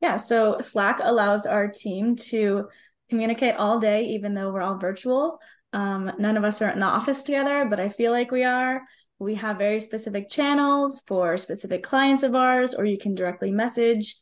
Yeah, 0.00 0.16
so 0.16 0.59
Slack 0.61 0.99
allows 1.02 1.47
our 1.47 1.69
team 1.69 2.16
to 2.16 2.69
communicate 3.09 3.57
all 3.57 3.78
day, 3.78 4.07
even 4.07 4.35
though 4.35 4.52
we're 4.52 4.62
all 4.62 4.78
virtual. 4.78 5.38
Um, 5.73 6.12
none 6.19 6.37
of 6.37 6.45
us 6.45 6.61
are 6.61 6.71
in 6.71 6.81
the 6.81 6.87
office 6.87 7.23
together, 7.23 7.66
but 7.69 7.81
I 7.81 7.88
feel 7.88 8.12
like 8.12 8.31
we 8.31 8.45
are. 8.45 8.83
We 9.19 9.37
have 9.37 9.59
very 9.59 9.81
specific 9.81 10.28
channels 10.28 11.02
for 11.07 11.38
specific 11.38 11.83
clients 11.83 12.23
of 12.25 12.35
ours, 12.35 12.75
or 12.75 12.85
you 12.85 12.99
can 12.99 13.14
directly 13.14 13.52
message 13.52 14.16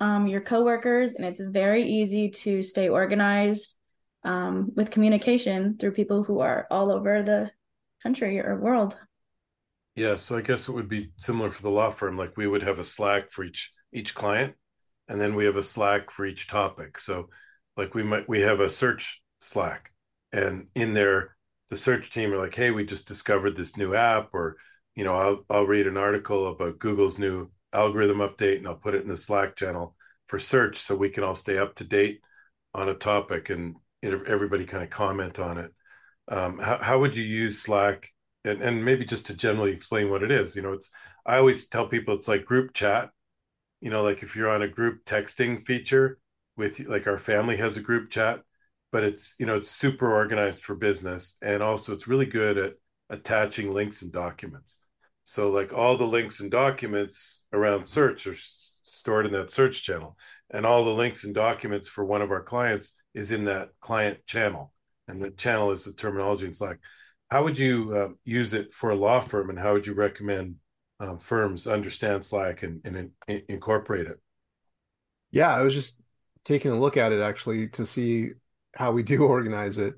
um, 0.00 0.26
your 0.26 0.40
coworkers, 0.40 1.14
and 1.14 1.24
it's 1.24 1.40
very 1.40 1.84
easy 1.84 2.30
to 2.30 2.62
stay 2.62 2.88
organized 2.88 3.75
um, 4.26 4.72
with 4.74 4.90
communication 4.90 5.78
through 5.78 5.92
people 5.92 6.22
who 6.24 6.40
are 6.40 6.66
all 6.70 6.90
over 6.90 7.22
the 7.22 7.50
country 8.02 8.40
or 8.40 8.56
world. 8.56 8.98
Yeah, 9.94 10.16
so 10.16 10.36
I 10.36 10.42
guess 10.42 10.68
it 10.68 10.72
would 10.72 10.88
be 10.88 11.12
similar 11.16 11.50
for 11.50 11.62
the 11.62 11.70
law 11.70 11.90
firm. 11.90 12.18
Like 12.18 12.36
we 12.36 12.46
would 12.46 12.62
have 12.62 12.78
a 12.78 12.84
Slack 12.84 13.32
for 13.32 13.44
each 13.44 13.72
each 13.92 14.14
client, 14.14 14.54
and 15.08 15.18
then 15.20 15.34
we 15.34 15.46
have 15.46 15.56
a 15.56 15.62
Slack 15.62 16.10
for 16.10 16.26
each 16.26 16.48
topic. 16.48 16.98
So 16.98 17.30
like 17.76 17.94
we 17.94 18.02
might 18.02 18.28
we 18.28 18.40
have 18.40 18.60
a 18.60 18.68
search 18.68 19.22
slack 19.38 19.92
and 20.32 20.66
in 20.74 20.94
there 20.94 21.36
the 21.68 21.76
search 21.76 22.08
team 22.08 22.32
are 22.32 22.38
like 22.38 22.54
hey 22.54 22.70
we 22.70 22.86
just 22.86 23.06
discovered 23.06 23.54
this 23.54 23.76
new 23.76 23.94
app 23.94 24.30
or 24.32 24.56
you 24.96 25.04
know, 25.04 25.14
I'll 25.14 25.44
I'll 25.50 25.66
read 25.66 25.86
an 25.86 25.98
article 25.98 26.48
about 26.48 26.78
Google's 26.78 27.18
new 27.18 27.50
algorithm 27.72 28.18
update 28.18 28.56
and 28.56 28.66
I'll 28.66 28.74
put 28.74 28.94
it 28.94 29.02
in 29.02 29.08
the 29.08 29.16
Slack 29.16 29.54
channel 29.54 29.94
for 30.26 30.38
search 30.38 30.78
so 30.78 30.96
we 30.96 31.10
can 31.10 31.22
all 31.22 31.34
stay 31.34 31.58
up 31.58 31.76
to 31.76 31.84
date 31.84 32.22
on 32.74 32.88
a 32.88 32.94
topic 32.94 33.50
and 33.50 33.76
everybody 34.02 34.64
kind 34.64 34.84
of 34.84 34.90
comment 34.90 35.38
on 35.38 35.58
it. 35.58 35.72
Um, 36.28 36.58
how 36.58 36.78
how 36.78 37.00
would 37.00 37.16
you 37.16 37.24
use 37.24 37.60
Slack 37.60 38.12
and 38.44 38.62
and 38.62 38.84
maybe 38.84 39.04
just 39.04 39.26
to 39.26 39.34
generally 39.34 39.72
explain 39.72 40.10
what 40.10 40.22
it 40.22 40.30
is? 40.30 40.56
You 40.56 40.62
know, 40.62 40.72
it's 40.72 40.90
I 41.24 41.38
always 41.38 41.68
tell 41.68 41.88
people 41.88 42.14
it's 42.14 42.28
like 42.28 42.44
group 42.44 42.72
chat. 42.74 43.10
You 43.80 43.90
know, 43.90 44.02
like 44.02 44.22
if 44.22 44.36
you're 44.36 44.50
on 44.50 44.62
a 44.62 44.68
group 44.68 45.04
texting 45.04 45.66
feature 45.66 46.18
with 46.56 46.80
like 46.80 47.06
our 47.06 47.18
family 47.18 47.56
has 47.58 47.76
a 47.76 47.82
group 47.82 48.10
chat, 48.10 48.42
but 48.92 49.04
it's 49.04 49.34
you 49.38 49.46
know 49.46 49.56
it's 49.56 49.70
super 49.70 50.12
organized 50.12 50.62
for 50.62 50.74
business 50.74 51.36
and 51.42 51.62
also 51.62 51.92
it's 51.92 52.08
really 52.08 52.26
good 52.26 52.58
at 52.58 52.74
attaching 53.10 53.72
links 53.72 54.02
and 54.02 54.12
documents. 54.12 54.80
So 55.24 55.50
like 55.50 55.72
all 55.72 55.96
the 55.96 56.04
links 56.06 56.40
and 56.40 56.50
documents 56.50 57.46
around 57.52 57.88
search 57.88 58.26
are 58.26 58.32
s- 58.32 58.78
stored 58.82 59.26
in 59.26 59.32
that 59.32 59.50
search 59.50 59.82
channel, 59.82 60.16
and 60.50 60.64
all 60.64 60.84
the 60.84 60.90
links 60.90 61.24
and 61.24 61.34
documents 61.34 61.88
for 61.88 62.04
one 62.04 62.22
of 62.22 62.30
our 62.30 62.42
clients 62.42 62.96
is 63.16 63.32
in 63.32 63.46
that 63.46 63.70
client 63.80 64.24
channel, 64.26 64.72
and 65.08 65.20
the 65.20 65.30
channel 65.30 65.72
is 65.72 65.84
the 65.86 65.92
terminology 65.92 66.46
in 66.46 66.54
Slack. 66.54 66.78
How 67.30 67.42
would 67.42 67.58
you 67.58 67.96
uh, 67.96 68.08
use 68.24 68.52
it 68.52 68.72
for 68.74 68.90
a 68.90 68.94
law 68.94 69.20
firm, 69.20 69.48
and 69.48 69.58
how 69.58 69.72
would 69.72 69.86
you 69.86 69.94
recommend 69.94 70.56
um, 71.00 71.18
firms 71.18 71.66
understand 71.66 72.24
Slack 72.24 72.62
and, 72.62 72.82
and 72.84 73.10
in, 73.26 73.42
incorporate 73.48 74.06
it? 74.06 74.20
Yeah, 75.30 75.48
I 75.48 75.62
was 75.62 75.74
just 75.74 75.98
taking 76.44 76.70
a 76.70 76.78
look 76.78 76.98
at 76.98 77.10
it 77.10 77.20
actually 77.20 77.68
to 77.68 77.86
see 77.86 78.30
how 78.74 78.92
we 78.92 79.02
do 79.14 79.24
organize 79.24 79.78
it. 79.78 79.94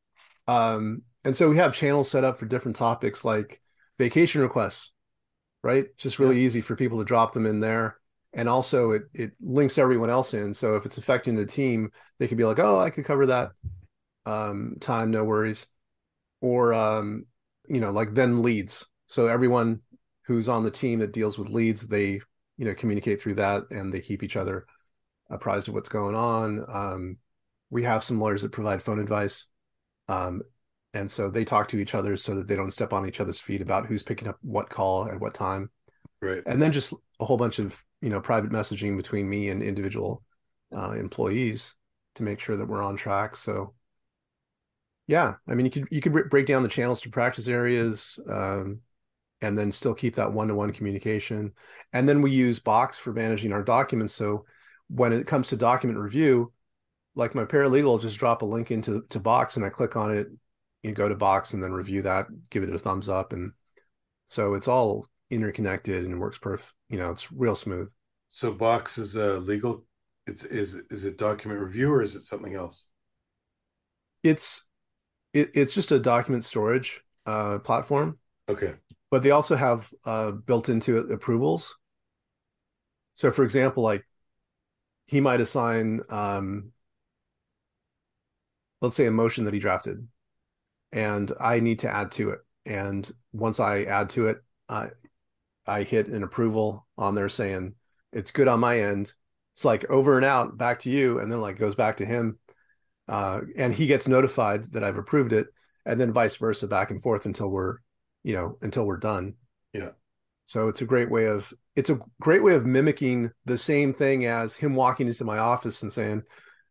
um, 0.48 1.02
and 1.24 1.36
so 1.36 1.50
we 1.50 1.58
have 1.58 1.74
channels 1.74 2.10
set 2.10 2.24
up 2.24 2.38
for 2.38 2.46
different 2.46 2.76
topics 2.76 3.22
like 3.22 3.60
vacation 3.98 4.40
requests, 4.40 4.92
right? 5.62 5.86
Just 5.98 6.18
really 6.18 6.40
yeah. 6.40 6.46
easy 6.46 6.62
for 6.62 6.74
people 6.74 6.98
to 6.98 7.04
drop 7.04 7.34
them 7.34 7.44
in 7.44 7.60
there. 7.60 7.98
And 8.34 8.48
also 8.48 8.92
it 8.92 9.02
it 9.14 9.32
links 9.40 9.78
everyone 9.78 10.10
else 10.10 10.34
in. 10.34 10.54
So 10.54 10.76
if 10.76 10.86
it's 10.86 10.98
affecting 10.98 11.36
the 11.36 11.46
team, 11.46 11.90
they 12.18 12.28
could 12.28 12.38
be 12.38 12.44
like, 12.44 12.58
oh, 12.58 12.78
I 12.78 12.90
could 12.90 13.04
cover 13.04 13.26
that 13.26 13.50
um, 14.26 14.76
time, 14.80 15.10
no 15.10 15.24
worries. 15.24 15.66
Or 16.40 16.72
um, 16.72 17.26
you 17.68 17.80
know, 17.80 17.90
like 17.90 18.14
then 18.14 18.42
leads. 18.42 18.86
So 19.06 19.26
everyone 19.26 19.80
who's 20.26 20.48
on 20.48 20.64
the 20.64 20.70
team 20.70 21.00
that 21.00 21.12
deals 21.12 21.38
with 21.38 21.50
leads, 21.50 21.86
they 21.86 22.20
you 22.56 22.64
know 22.64 22.74
communicate 22.74 23.20
through 23.20 23.34
that 23.34 23.64
and 23.70 23.92
they 23.92 24.00
keep 24.00 24.22
each 24.22 24.36
other 24.36 24.66
apprised 25.30 25.68
of 25.68 25.74
what's 25.74 25.88
going 25.88 26.14
on. 26.14 26.64
Um, 26.68 27.18
we 27.70 27.82
have 27.84 28.04
some 28.04 28.20
lawyers 28.20 28.42
that 28.42 28.52
provide 28.52 28.82
phone 28.82 28.98
advice. 28.98 29.46
Um, 30.08 30.42
and 30.94 31.10
so 31.10 31.30
they 31.30 31.44
talk 31.44 31.68
to 31.68 31.78
each 31.78 31.94
other 31.94 32.18
so 32.18 32.34
that 32.34 32.46
they 32.46 32.54
don't 32.54 32.70
step 32.70 32.92
on 32.92 33.08
each 33.08 33.20
other's 33.20 33.40
feet 33.40 33.62
about 33.62 33.86
who's 33.86 34.02
picking 34.02 34.28
up 34.28 34.36
what 34.42 34.68
call 34.68 35.08
at 35.08 35.18
what 35.18 35.32
time. 35.32 35.70
Right. 36.20 36.42
And 36.44 36.60
then 36.60 36.70
just 36.70 36.92
a 37.18 37.24
whole 37.24 37.38
bunch 37.38 37.58
of, 37.58 37.82
you 38.02 38.10
know, 38.10 38.20
private 38.20 38.50
messaging 38.50 38.96
between 38.98 39.26
me 39.26 39.48
and 39.48 39.62
individual 39.62 40.22
uh, 40.76 40.90
employees 40.90 41.74
to 42.16 42.22
make 42.22 42.40
sure 42.40 42.56
that 42.58 42.68
we're 42.68 42.82
on 42.82 42.96
track. 42.96 43.34
So 43.34 43.74
yeah, 45.06 45.34
I 45.48 45.54
mean, 45.54 45.66
you 45.66 45.72
could, 45.72 45.88
you 45.90 46.00
could 46.00 46.28
break 46.28 46.46
down 46.46 46.62
the 46.62 46.68
channels 46.68 47.00
to 47.00 47.10
practice 47.10 47.48
areas, 47.48 48.18
um, 48.28 48.80
and 49.40 49.58
then 49.58 49.72
still 49.72 49.94
keep 49.94 50.14
that 50.14 50.32
one-to-one 50.32 50.72
communication. 50.72 51.52
And 51.92 52.08
then 52.08 52.22
we 52.22 52.30
use 52.30 52.60
Box 52.60 52.96
for 52.96 53.12
managing 53.12 53.52
our 53.52 53.62
documents. 53.62 54.14
So 54.14 54.44
when 54.88 55.12
it 55.12 55.26
comes 55.26 55.48
to 55.48 55.56
document 55.56 55.98
review, 55.98 56.52
like 57.16 57.34
my 57.34 57.44
paralegal 57.44 57.84
will 57.84 57.98
just 57.98 58.18
drop 58.18 58.42
a 58.42 58.46
link 58.46 58.70
into 58.70 59.02
to 59.08 59.20
Box 59.20 59.56
and 59.56 59.66
I 59.66 59.68
click 59.68 59.96
on 59.96 60.14
it, 60.16 60.28
you 60.82 60.92
go 60.92 61.08
to 61.08 61.16
Box 61.16 61.54
and 61.54 61.62
then 61.62 61.72
review 61.72 62.02
that, 62.02 62.26
give 62.50 62.62
it 62.62 62.74
a 62.74 62.78
thumbs 62.78 63.08
up, 63.08 63.32
and 63.32 63.52
so 64.26 64.54
it's 64.54 64.68
all 64.68 65.06
interconnected 65.32 66.04
and 66.04 66.20
works 66.20 66.38
perfect. 66.38 66.74
You 66.88 66.98
know, 66.98 67.10
it's 67.10 67.32
real 67.32 67.56
smooth. 67.56 67.90
So 68.28 68.52
Box 68.52 68.98
is 68.98 69.16
a 69.16 69.38
legal. 69.38 69.84
It's 70.26 70.44
is 70.44 70.80
is 70.90 71.04
it 71.04 71.18
document 71.18 71.60
review 71.60 71.92
or 71.92 72.02
is 72.02 72.14
it 72.14 72.22
something 72.22 72.54
else? 72.54 72.88
It's 74.22 74.66
it, 75.32 75.50
it's 75.54 75.74
just 75.74 75.90
a 75.90 75.98
document 75.98 76.44
storage 76.44 77.00
uh, 77.26 77.58
platform. 77.58 78.18
Okay. 78.48 78.74
But 79.10 79.22
they 79.22 79.30
also 79.30 79.56
have 79.56 79.92
uh, 80.04 80.30
built 80.32 80.68
into 80.68 80.98
it 80.98 81.10
approvals. 81.10 81.76
So, 83.14 83.30
for 83.30 83.44
example, 83.44 83.82
like 83.82 84.06
he 85.06 85.20
might 85.20 85.40
assign 85.40 86.00
um, 86.08 86.72
let's 88.82 88.96
say 88.96 89.06
a 89.06 89.10
motion 89.10 89.44
that 89.44 89.54
he 89.54 89.60
drafted 89.60 90.06
and 90.92 91.32
i 91.40 91.60
need 91.60 91.78
to 91.78 91.88
add 91.88 92.10
to 92.10 92.30
it 92.30 92.40
and 92.66 93.10
once 93.32 93.60
i 93.60 93.84
add 93.84 94.10
to 94.10 94.26
it 94.26 94.38
i 94.68 94.88
i 95.66 95.82
hit 95.82 96.08
an 96.08 96.22
approval 96.22 96.86
on 96.98 97.14
there 97.14 97.28
saying 97.28 97.74
it's 98.12 98.30
good 98.30 98.48
on 98.48 98.60
my 98.60 98.78
end. 98.78 99.12
It's 99.52 99.64
like 99.64 99.88
over 99.90 100.16
and 100.16 100.24
out 100.24 100.58
back 100.58 100.80
to 100.80 100.90
you 100.90 101.18
and 101.18 101.30
then 101.30 101.40
like 101.40 101.58
goes 101.58 101.74
back 101.74 101.98
to 101.98 102.06
him 102.06 102.38
uh, 103.08 103.40
and 103.56 103.72
he 103.72 103.86
gets 103.86 104.08
notified 104.08 104.64
that 104.72 104.84
i've 104.84 104.98
approved 104.98 105.32
it 105.32 105.46
and 105.84 106.00
then 106.00 106.12
vice 106.12 106.36
versa 106.36 106.66
back 106.66 106.90
and 106.90 107.02
forth 107.02 107.26
until 107.26 107.48
we're 107.48 107.78
you 108.22 108.34
know 108.34 108.58
until 108.62 108.86
we're 108.86 108.96
done. 108.96 109.34
Yeah. 109.72 109.90
So 110.44 110.68
it's 110.68 110.82
a 110.82 110.86
great 110.86 111.10
way 111.10 111.26
of 111.26 111.52
it's 111.76 111.90
a 111.90 112.00
great 112.20 112.42
way 112.42 112.54
of 112.54 112.66
mimicking 112.66 113.30
the 113.44 113.58
same 113.58 113.92
thing 113.94 114.26
as 114.26 114.54
him 114.54 114.74
walking 114.74 115.06
into 115.06 115.24
my 115.24 115.38
office 115.38 115.82
and 115.82 115.92
saying 115.92 116.22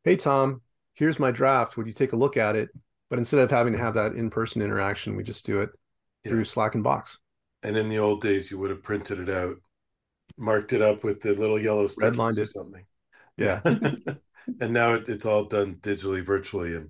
hey 0.03 0.15
tom 0.15 0.62
here's 0.93 1.19
my 1.19 1.31
draft. 1.31 1.77
Would 1.77 1.88
you 1.88 1.93
take 1.93 2.13
a 2.13 2.17
look 2.17 2.38
at 2.38 2.55
it? 2.55 2.69
But 3.10 3.19
instead 3.19 3.39
of 3.41 3.51
having 3.51 3.74
to 3.74 3.79
have 3.79 3.95
that 3.95 4.13
in-person 4.13 4.62
interaction 4.62 5.15
we 5.15 5.24
just 5.24 5.45
do 5.45 5.62
it 5.62 5.69
yeah. 6.24 6.31
through 6.31 6.45
slack 6.45 6.75
and 6.75 6.83
box 6.83 7.17
and 7.63 7.77
in 7.77 7.89
the 7.89 8.00
old 8.00 8.22
days 8.22 8.51
you 8.51 8.58
would 8.58 8.70
have 8.70 8.84
printed 8.84 9.20
it 9.20 9.30
out 9.30 9.56
marked 10.38 10.74
it 10.74 10.82
up 10.82 11.03
with 11.03 11.22
the 11.22 11.34
little 11.34 11.60
yellow 11.60 11.86
redlined 11.86 12.38
or 12.38 12.46
something 12.46 12.86
yeah 13.38 13.62
and 13.65 14.74
now 14.74 14.94
it, 14.94 15.10
it's 15.10 15.25
all 15.25 15.46
done 15.46 15.75
digitally 15.82 16.24
virtually 16.24 16.75
and 16.75 16.89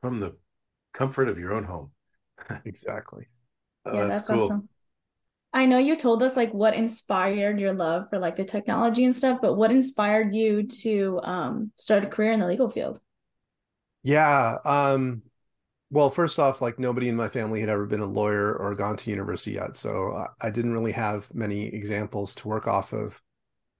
from 0.00 0.20
the 0.20 0.34
comfort 0.92 1.28
of 1.28 1.38
your 1.38 1.54
own 1.54 1.64
home 1.64 1.90
exactly 2.64 3.26
oh, 3.86 3.94
yeah 3.94 4.06
that's, 4.06 4.20
that's 4.20 4.28
cool. 4.28 4.44
awesome 4.44 4.68
I 5.52 5.64
know 5.64 5.78
you 5.78 5.96
told 5.96 6.22
us 6.22 6.36
like 6.36 6.52
what 6.52 6.74
inspired 6.74 7.58
your 7.58 7.72
love 7.72 8.10
for 8.10 8.18
like 8.18 8.36
the 8.36 8.44
technology 8.44 9.06
and 9.06 9.16
stuff, 9.16 9.38
but 9.40 9.54
what 9.54 9.70
inspired 9.70 10.34
you 10.34 10.64
to 10.82 11.18
um, 11.22 11.72
start 11.76 12.04
a 12.04 12.08
career 12.08 12.32
in 12.32 12.40
the 12.40 12.46
legal 12.46 12.68
field? 12.68 13.00
Yeah. 14.02 14.58
Um, 14.66 15.22
well, 15.90 16.10
first 16.10 16.38
off, 16.38 16.60
like 16.60 16.78
nobody 16.78 17.08
in 17.08 17.16
my 17.16 17.28
family 17.28 17.60
had 17.60 17.68
ever 17.68 17.86
been 17.86 18.00
a 18.00 18.06
lawyer 18.06 18.54
or 18.54 18.74
gone 18.74 18.96
to 18.96 19.10
university 19.10 19.52
yet, 19.52 19.76
so 19.76 20.26
I 20.40 20.50
didn't 20.50 20.72
really 20.72 20.92
have 20.92 21.32
many 21.34 21.66
examples 21.66 22.34
to 22.36 22.48
work 22.48 22.66
off 22.66 22.92
of. 22.92 23.20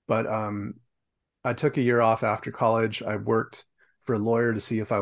But 0.06 0.26
um, 0.26 0.74
I 1.44 1.52
took 1.52 1.76
a 1.76 1.82
year 1.82 2.00
off 2.00 2.22
after 2.22 2.52
college. 2.52 3.02
I 3.02 3.16
worked 3.16 3.64
for 4.02 4.14
a 4.14 4.18
lawyer 4.18 4.52
to 4.52 4.60
see 4.60 4.78
if 4.78 4.92
I, 4.92 4.98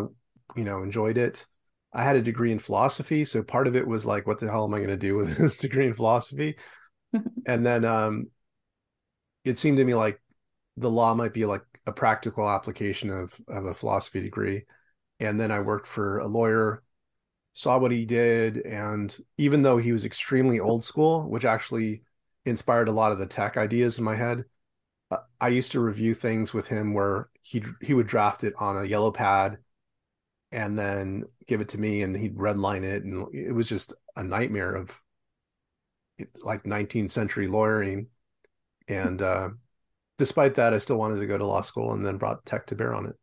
you 0.57 0.65
know, 0.65 0.83
enjoyed 0.83 1.19
it. 1.19 1.47
I 1.93 2.03
had 2.03 2.17
a 2.17 2.23
degree 2.23 2.53
in 2.53 2.59
philosophy, 2.59 3.25
so 3.25 3.43
part 3.43 3.67
of 3.67 3.77
it 3.77 3.87
was 3.87 4.07
like, 4.07 4.27
what 4.27 4.41
the 4.41 4.51
hell 4.51 4.65
am 4.65 4.75
I 4.75 4.79
going 4.79 4.89
to 4.89 4.97
do 4.97 5.15
with 5.15 5.37
this 5.39 5.57
degree 5.57 5.87
in 5.87 5.95
philosophy? 5.95 6.57
and 7.47 7.65
then 7.65 7.85
um, 7.85 8.29
it 9.45 9.59
seemed 9.59 9.79
to 9.79 9.85
me 9.85 9.95
like 9.95 10.21
the 10.77 10.91
law 10.91 11.15
might 11.15 11.33
be 11.33 11.45
like 11.45 11.63
a 11.87 11.93
practical 11.93 12.49
application 12.49 13.11
of 13.11 13.39
of 13.49 13.67
a 13.67 13.75
philosophy 13.75 14.21
degree. 14.21 14.65
And 15.21 15.39
then 15.39 15.51
I 15.51 15.61
worked 15.61 15.87
for 15.87 16.19
a 16.19 16.27
lawyer, 16.27 16.83
saw 17.55 17.79
what 17.79 17.93
he 17.93 18.05
did, 18.05 18.59
and 18.59 19.17
even 19.39 19.63
though 19.63 19.79
he 19.79 19.93
was 19.93 20.05
extremely 20.05 20.61
old 20.61 20.85
school, 20.85 21.31
which 21.31 21.45
actually 21.45 22.03
inspired 22.45 22.89
a 22.89 22.93
lot 22.93 23.13
of 23.13 23.19
the 23.19 23.27
tech 23.27 23.57
ideas 23.57 23.97
in 23.97 24.05
my 24.05 24.17
head, 24.17 24.45
uh, 25.11 25.19
I 25.41 25.49
used 25.49 25.73
to 25.73 25.81
review 25.81 26.15
things 26.15 26.53
with 26.53 26.67
him 26.67 26.95
where 26.95 27.31
he 27.41 27.65
he 27.81 27.95
would 27.95 28.09
draft 28.09 28.45
it 28.45 28.55
on 28.59 28.77
a 28.77 28.85
yellow 28.85 29.13
pad 29.13 29.59
and 30.53 30.79
then 30.79 31.25
give 31.47 31.61
it 31.61 31.69
to 31.71 31.81
me 31.81 32.03
and 32.03 32.17
he'd 32.17 32.37
redline 32.37 32.83
it 32.85 33.05
and 33.05 33.33
it 33.35 33.53
was 33.53 33.69
just 33.69 33.95
a 34.17 34.23
nightmare 34.23 34.75
of 34.75 35.01
like 36.43 36.65
19th 36.65 37.11
century 37.11 37.47
lawyering. 37.47 38.09
And 38.89 39.23
uh, 39.23 39.51
despite 40.19 40.57
that 40.57 40.75
i 40.75 40.79
still 40.79 40.97
wanted 40.99 41.21
to 41.21 41.27
go 41.27 41.39
to 41.39 41.47
law 41.47 41.61
school 41.61 41.93
and 41.93 42.05
then 42.05 42.19
brought 42.19 42.45
tech 42.45 42.67
to 42.67 42.75
bear 42.75 42.95
on 42.95 43.07
it. 43.07 43.17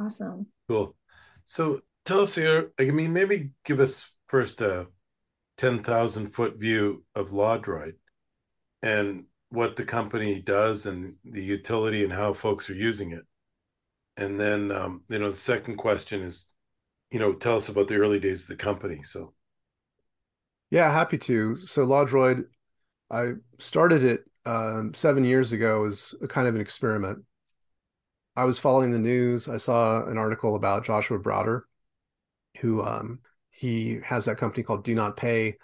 Awesome. 0.00 0.46
Cool. 0.68 0.94
So 1.44 1.80
tell 2.08 2.20
us 2.20 2.34
here 2.34 2.72
i 2.80 2.84
mean 2.84 3.12
maybe 3.12 3.50
give 3.64 3.80
us 3.80 4.10
first 4.28 4.60
a 4.60 4.86
10,000 5.58 6.30
foot 6.30 6.56
view 6.56 7.04
of 7.14 7.30
LawDroid 7.30 7.94
and 8.80 9.24
what 9.50 9.76
the 9.76 9.84
company 9.84 10.40
does 10.40 10.86
and 10.86 11.16
the 11.24 11.42
utility 11.42 12.04
and 12.04 12.12
how 12.12 12.32
folks 12.32 12.70
are 12.70 12.74
using 12.74 13.12
it. 13.12 13.22
And 14.16 14.38
then 14.38 14.70
um, 14.70 15.02
you 15.08 15.18
know 15.18 15.30
the 15.30 15.36
second 15.36 15.76
question 15.76 16.22
is 16.22 16.50
you 17.10 17.18
know 17.18 17.34
tell 17.34 17.56
us 17.56 17.68
about 17.68 17.88
the 17.88 17.96
early 17.96 18.20
days 18.20 18.42
of 18.42 18.48
the 18.48 18.56
company 18.56 19.02
so. 19.02 19.34
Yeah 20.70 20.92
happy 20.92 21.18
to. 21.18 21.56
So 21.56 21.84
LawDroid 21.84 22.42
i 23.10 23.32
started 23.58 24.04
it 24.04 24.20
um, 24.44 24.92
seven 24.94 25.24
years 25.24 25.52
ago 25.52 25.86
as 25.86 26.14
a 26.22 26.28
kind 26.28 26.46
of 26.46 26.54
an 26.54 26.60
experiment. 26.60 27.24
I 28.36 28.44
was 28.44 28.58
following 28.58 28.92
the 28.92 28.98
news. 28.98 29.48
I 29.48 29.56
saw 29.56 30.06
an 30.06 30.18
article 30.18 30.54
about 30.54 30.84
joshua 30.84 31.18
browder 31.18 31.62
who 32.60 32.82
um, 32.82 33.20
he 33.50 33.98
has 34.04 34.24
that 34.26 34.38
company 34.38 34.62
called 34.62 34.84
do 34.84 34.94
not 34.94 35.16
pay 35.16 35.56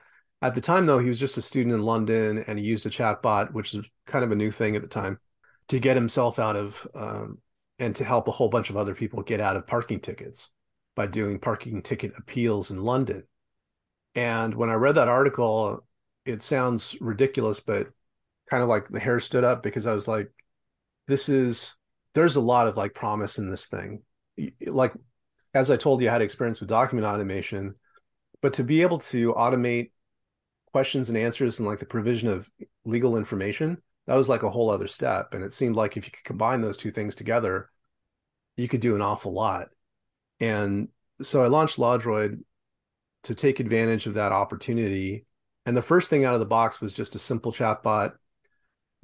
At 0.43 0.55
the 0.55 0.61
time, 0.61 0.85
though, 0.85 0.99
he 0.99 1.09
was 1.09 1.19
just 1.19 1.39
a 1.39 1.43
student 1.43 1.75
in 1.75 1.83
London 1.83 2.45
and 2.47 2.59
he 2.59 2.65
used 2.67 2.85
a 2.85 2.91
chatbot, 2.91 3.53
which 3.55 3.73
is 3.73 3.89
kind 4.07 4.23
of 4.23 4.31
a 4.31 4.37
new 4.37 4.51
thing 4.51 4.77
at 4.77 4.83
the 4.83 4.89
time, 4.89 5.19
to 5.69 5.79
get 5.81 5.97
himself 5.97 6.39
out 6.39 6.55
of 6.55 6.87
um, 6.95 7.39
and 7.79 7.97
to 7.97 8.05
help 8.05 8.29
a 8.29 8.31
whole 8.31 8.51
bunch 8.51 8.69
of 8.69 8.77
other 8.77 8.95
people 8.95 9.23
get 9.23 9.41
out 9.41 9.57
of 9.57 9.67
parking 9.67 10.01
tickets 10.01 10.51
by 10.95 11.07
doing 11.07 11.39
parking 11.39 11.81
ticket 11.81 12.13
appeals 12.19 12.71
in 12.71 12.83
London. 12.83 13.23
And 14.15 14.55
when 14.55 14.69
I 14.69 14.75
read 14.75 14.97
that 14.97 15.09
article, 15.09 15.83
it 16.27 16.43
sounds 16.43 16.95
ridiculous, 17.01 17.61
but 17.61 17.89
kind 18.51 18.63
of 18.63 18.69
like 18.69 18.89
the 18.89 19.01
hair 19.01 19.21
stood 19.21 19.45
up 19.45 19.63
because 19.63 19.87
I 19.87 19.95
was 19.95 20.07
like, 20.07 20.31
this 21.09 21.31
is, 21.31 21.75
there's 22.13 22.37
a 22.37 22.43
lot 22.43 22.67
of 22.69 22.77
like 22.77 22.93
promise 22.93 23.39
in 23.39 23.51
this 23.51 23.67
thing. 23.67 24.03
Like, 24.67 24.93
as 25.55 25.71
I 25.71 25.77
told 25.77 26.03
you, 26.03 26.09
I 26.09 26.13
had 26.13 26.23
experience 26.23 26.61
with 26.61 26.69
document 26.69 27.07
automation, 27.07 27.77
but 28.43 28.55
to 28.55 28.65
be 28.65 28.83
able 28.83 28.99
to 28.99 29.33
automate 29.35 29.93
questions 30.73 31.09
and 31.09 31.17
answers 31.17 31.61
and 31.61 31.69
like 31.69 31.79
the 31.79 31.87
provision 31.87 32.29
of 32.29 32.51
legal 32.85 33.17
information, 33.17 33.81
that 34.07 34.17
was 34.17 34.29
like 34.29 34.43
a 34.43 34.51
whole 34.51 34.71
other 34.71 34.89
step. 34.89 35.33
And 35.33 35.45
it 35.45 35.53
seemed 35.53 35.77
like 35.77 35.97
if 35.97 36.05
you 36.05 36.13
could 36.13 36.25
combine 36.25 36.61
those 36.61 36.77
two 36.77 36.91
things 36.91 37.15
together, 37.15 37.71
you 38.57 38.69
could 38.69 38.81
do 38.81 38.97
an 38.97 39.01
awful 39.01 39.33
lot. 39.33 39.69
And 40.41 40.89
so 41.23 41.43
I 41.43 41.47
launched 41.47 41.79
LawDroid 41.79 42.43
to 43.25 43.35
take 43.35 43.61
advantage 43.61 44.07
of 44.07 44.15
that 44.15 44.33
opportunity. 44.33 45.25
And 45.65 45.77
the 45.77 45.83
first 45.83 46.11
thing 46.11 46.25
out 46.25 46.35
of 46.35 46.41
the 46.41 46.47
box 46.47 46.81
was 46.81 46.93
just 46.93 47.15
a 47.15 47.21
simple 47.21 47.53
chatbot 47.53 48.13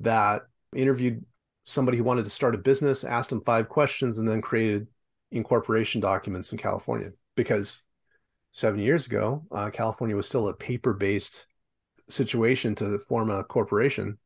that 0.00 0.42
interviewed 0.74 1.24
somebody 1.64 1.96
who 1.96 2.04
wanted 2.04 2.24
to 2.24 2.30
start 2.30 2.54
a 2.54 2.58
business, 2.58 3.04
asked 3.04 3.30
them 3.30 3.42
five 3.44 3.68
questions, 3.68 4.18
and 4.18 4.28
then 4.28 4.42
created 4.42 4.88
incorporation 5.30 6.00
documents 6.00 6.52
in 6.52 6.58
California. 6.58 7.10
Because 7.36 7.82
seven 8.50 8.80
years 8.80 9.06
ago, 9.06 9.44
uh, 9.50 9.70
California 9.70 10.16
was 10.16 10.26
still 10.26 10.48
a 10.48 10.54
paper 10.54 10.92
based 10.92 11.46
situation 12.08 12.74
to 12.76 12.98
form 12.98 13.30
a 13.30 13.44
corporation. 13.44 14.18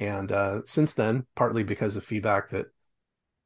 And 0.00 0.32
uh, 0.32 0.60
since 0.64 0.94
then, 0.94 1.26
partly 1.34 1.62
because 1.62 1.96
of 1.96 2.04
feedback 2.04 2.48
that 2.50 2.66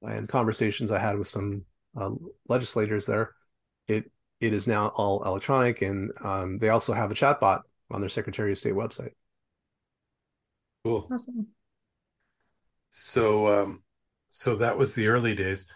and 0.03 0.29
conversations 0.29 0.93
I 0.93 0.99
had 0.99 1.19
with 1.19 1.29
some 1.29 1.65
uh, 1.97 2.11
legislators 2.49 3.07
there, 3.07 3.35
it 3.89 4.11
it 4.41 4.53
is 4.53 4.67
now 4.67 4.89
all 4.89 5.25
electronic, 5.25 5.83
and 5.83 6.13
um, 6.23 6.59
they 6.59 6.69
also 6.69 6.93
have 6.93 7.11
a 7.11 7.15
chatbot 7.15 7.63
on 7.91 8.01
their 8.01 8.09
Secretary 8.09 8.53
of 8.53 8.59
State 8.59 8.75
website. 8.75 9.11
Cool. 10.85 11.09
Awesome. 11.11 11.49
So, 12.91 13.49
um, 13.49 13.83
so 14.29 14.57
that 14.57 14.79
was 14.79 14.95
the 14.95 15.09
early 15.09 15.35
days. 15.35 15.67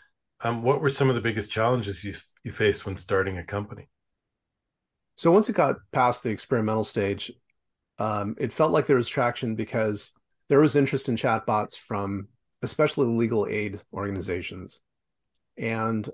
Um, 0.42 0.62
what 0.62 0.80
were 0.80 0.90
some 0.90 1.08
of 1.08 1.14
the 1.14 1.20
biggest 1.20 1.50
challenges 1.50 2.02
you 2.04 2.14
you 2.42 2.50
faced 2.50 2.84
when 2.84 2.96
starting 2.96 3.38
a 3.38 3.44
company? 3.44 3.88
So 5.14 5.30
once 5.30 5.48
it 5.48 5.54
got 5.54 5.76
past 5.92 6.22
the 6.22 6.30
experimental 6.30 6.84
stage, 6.84 7.30
um, 7.98 8.34
it 8.38 8.52
felt 8.52 8.72
like 8.72 8.86
there 8.86 8.96
was 8.96 9.08
traction 9.08 9.54
because 9.54 10.10
there 10.48 10.60
was 10.60 10.74
interest 10.74 11.08
in 11.08 11.16
chatbots 11.16 11.76
from 11.76 12.28
especially 12.62 13.06
legal 13.06 13.46
aid 13.46 13.80
organizations. 13.92 14.80
And 15.56 16.08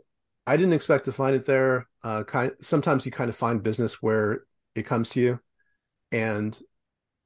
I 0.47 0.57
didn't 0.57 0.75
expect 0.75 1.07
to 1.07 1.13
find 1.13 1.35
it 1.37 1.47
there. 1.47 1.89
Uh, 2.03 2.25
kind, 2.25 2.53
sometimes 2.61 3.07
you 3.07 3.13
kind 3.13 3.31
of 3.31 3.37
find 3.37 3.63
business 3.63 4.03
where 4.03 4.45
it 4.75 4.85
comes 4.85 5.11
to 5.11 5.21
you. 5.21 5.41
And 6.13 6.59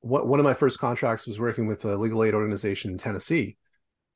what, 0.01 0.27
one 0.27 0.41
of 0.41 0.45
my 0.45 0.55
first 0.55 0.79
contracts 0.79 1.27
was 1.27 1.39
working 1.39 1.67
with 1.67 1.85
a 1.85 1.97
legal 1.97 2.25
aid 2.25 2.35
organization 2.35 2.91
in 2.91 2.99
Tennessee. 2.99 3.57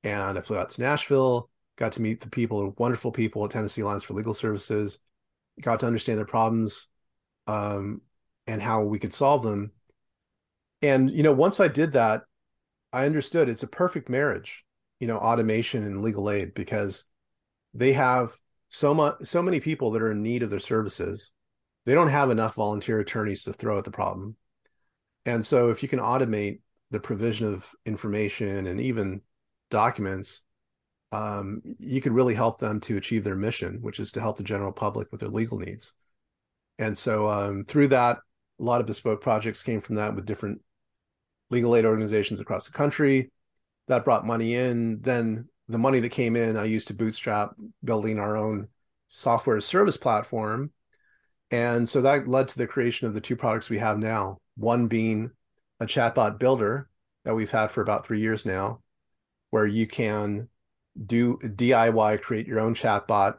And 0.05 0.39
I 0.39 0.41
flew 0.41 0.59
out 0.59 0.71
to 0.71 0.81
Nashville, 0.81 1.51
got 1.77 1.93
to 1.93 2.03
meet 2.03 2.21
the 2.21 2.31
people, 2.31 2.75
wonderful 2.79 3.13
people 3.13 3.45
at 3.45 3.51
Tennessee 3.51 3.83
Alliance 3.83 4.03
for 4.03 4.15
Legal 4.15 4.35
Services, 4.35 4.99
got 5.61 5.81
to 5.81 5.87
understand 5.87 6.19
their 6.19 6.27
problems 6.27 6.87
um, 7.47 8.01
and 8.47 8.61
how 8.61 8.83
we 8.83 8.99
could 8.99 9.13
solve 9.13 9.43
them. 9.43 9.73
And, 10.83 11.11
you 11.11 11.23
know, 11.23 11.33
once 11.33 11.61
I 11.61 11.69
did 11.69 11.93
that, 11.93 12.23
I 12.93 13.07
understood 13.07 13.49
it's 13.49 13.63
a 13.63 13.69
perfect 13.69 14.09
marriage 14.09 14.65
you 15.01 15.07
know 15.07 15.19
automation 15.19 15.85
and 15.85 16.03
legal 16.03 16.31
aid 16.31 16.55
because 16.55 17.05
they 17.75 17.93
have 17.93 18.33
so 18.69 18.95
much 18.95 19.17
so 19.25 19.43
many 19.43 19.61
people 19.61 19.91
that 19.93 20.03
are 20.03 20.11
in 20.11 20.23
need 20.23 20.43
of 20.43 20.51
their 20.51 20.59
services 20.59 21.33
they 21.85 21.95
don't 21.95 22.09
have 22.09 22.31
enough 22.31 22.55
volunteer 22.55 22.99
attorneys 22.99 23.45
to 23.45 23.53
throw 23.53 23.79
at 23.79 23.85
the 23.85 23.91
problem 23.91 24.37
and 25.25 25.45
so 25.45 25.71
if 25.71 25.83
you 25.83 25.89
can 25.89 25.99
automate 25.99 26.61
the 26.91 27.01
provision 27.01 27.53
of 27.53 27.71
information 27.85 28.67
and 28.67 28.81
even 28.81 29.21
documents 29.71 30.43
um, 31.13 31.63
you 31.79 32.01
could 32.01 32.13
really 32.13 32.35
help 32.35 32.59
them 32.59 32.81
to 32.81 32.97
achieve 32.97 33.25
their 33.25 33.37
mission 33.37 33.79
which 33.81 34.01
is 34.01 34.13
to 34.13 34.21
help 34.21 34.37
the 34.37 34.43
general 34.43 34.73
public 34.73 35.11
with 35.11 35.21
their 35.21 35.29
legal 35.29 35.59
needs 35.59 35.93
and 36.79 36.97
so 36.97 37.29
um, 37.29 37.65
through 37.65 37.89
that 37.89 38.19
a 38.61 38.63
lot 38.63 38.81
of 38.81 38.87
bespoke 38.87 39.21
projects 39.21 39.63
came 39.63 39.81
from 39.81 39.97
that 39.97 40.15
with 40.15 40.27
different 40.27 40.61
legal 41.51 41.77
aid 41.77 41.85
organizations 41.85 42.41
across 42.41 42.67
the 42.67 42.73
country 42.73 43.31
that 43.89 44.05
brought 44.05 44.27
money 44.27 44.55
in. 44.55 45.01
Then 45.01 45.49
the 45.69 45.79
money 45.79 46.01
that 46.01 46.11
came 46.11 46.37
in, 46.37 46.57
I 46.57 46.65
used 46.65 46.89
to 46.89 46.95
bootstrap 46.95 47.55
building 47.85 48.19
our 48.19 48.37
own 48.37 48.69
software 49.09 49.61
service 49.61 49.97
platform. 49.97 50.71
And 51.51 51.89
so 51.89 52.01
that 52.03 52.27
led 52.27 52.49
to 52.49 52.59
the 52.59 52.67
creation 52.67 53.07
of 53.07 53.15
the 53.15 53.21
two 53.21 53.37
products 53.37 53.71
we 53.71 53.79
have 53.79 53.99
now. 53.99 54.39
One 54.57 54.89
being 54.89 55.31
a 55.79 55.87
chatbot 55.87 56.39
builder 56.39 56.89
that 57.25 57.35
we've 57.35 57.51
had 57.51 57.71
for 57.71 57.83
about 57.83 58.07
three 58.07 58.21
years 58.21 58.45
now, 58.47 58.81
where 59.51 59.67
you 59.67 59.87
can 59.87 60.49
do 61.05 61.39
DIY, 61.39 62.21
create 62.23 62.47
your 62.47 62.61
own 62.61 62.75
chatbot. 62.75 63.39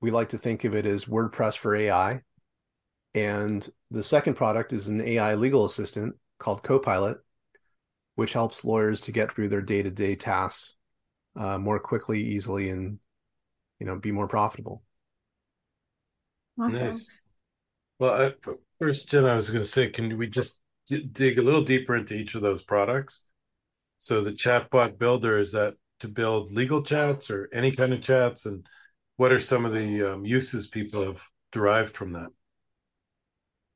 We 0.00 0.10
like 0.10 0.30
to 0.30 0.38
think 0.38 0.64
of 0.64 0.74
it 0.74 0.86
as 0.86 1.04
WordPress 1.04 1.56
for 1.56 1.76
AI. 1.76 2.22
And 3.14 3.68
the 3.90 4.02
second 4.02 4.34
product 4.34 4.72
is 4.72 4.88
an 4.88 5.00
AI 5.00 5.34
legal 5.34 5.64
assistant 5.64 6.16
called 6.38 6.62
Copilot 6.62 7.18
which 8.14 8.32
helps 8.32 8.64
lawyers 8.64 9.00
to 9.02 9.12
get 9.12 9.32
through 9.32 9.48
their 9.48 9.62
day-to-day 9.62 10.16
tasks 10.16 10.74
uh, 11.36 11.58
more 11.58 11.78
quickly, 11.78 12.22
easily, 12.22 12.70
and 12.70 12.98
you 13.78 13.86
know, 13.86 13.96
be 13.96 14.12
more 14.12 14.28
profitable. 14.28 14.82
Awesome. 16.60 16.86
Nice. 16.88 17.16
Well, 17.98 18.14
I, 18.14 18.50
first, 18.78 19.08
Jen, 19.08 19.24
I 19.24 19.34
was 19.34 19.50
going 19.50 19.64
to 19.64 19.68
say, 19.68 19.88
can 19.88 20.16
we 20.18 20.28
just 20.28 20.60
d- 20.86 21.08
dig 21.10 21.38
a 21.38 21.42
little 21.42 21.62
deeper 21.62 21.96
into 21.96 22.14
each 22.14 22.34
of 22.34 22.42
those 22.42 22.62
products? 22.62 23.24
So, 23.98 24.20
the 24.20 24.32
chatbot 24.32 24.98
builder 24.98 25.38
is 25.38 25.52
that 25.52 25.74
to 26.02 26.08
build 26.08 26.52
legal 26.52 26.82
chats 26.82 27.30
or 27.30 27.48
any 27.52 27.72
kind 27.72 27.92
of 27.92 28.02
chats, 28.02 28.46
and 28.46 28.66
what 29.16 29.32
are 29.32 29.38
some 29.38 29.64
of 29.64 29.72
the 29.72 30.02
um, 30.02 30.24
uses 30.24 30.66
people 30.66 31.04
have 31.04 31.22
derived 31.52 31.96
from 31.96 32.12
that? 32.12 32.28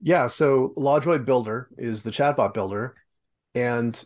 Yeah, 0.01 0.27
so 0.27 0.73
LawDroid 0.77 1.25
Builder 1.25 1.69
is 1.79 2.03
the 2.03 2.11
chatbot 2.11 2.53
builder, 2.53 2.97
and 3.55 4.05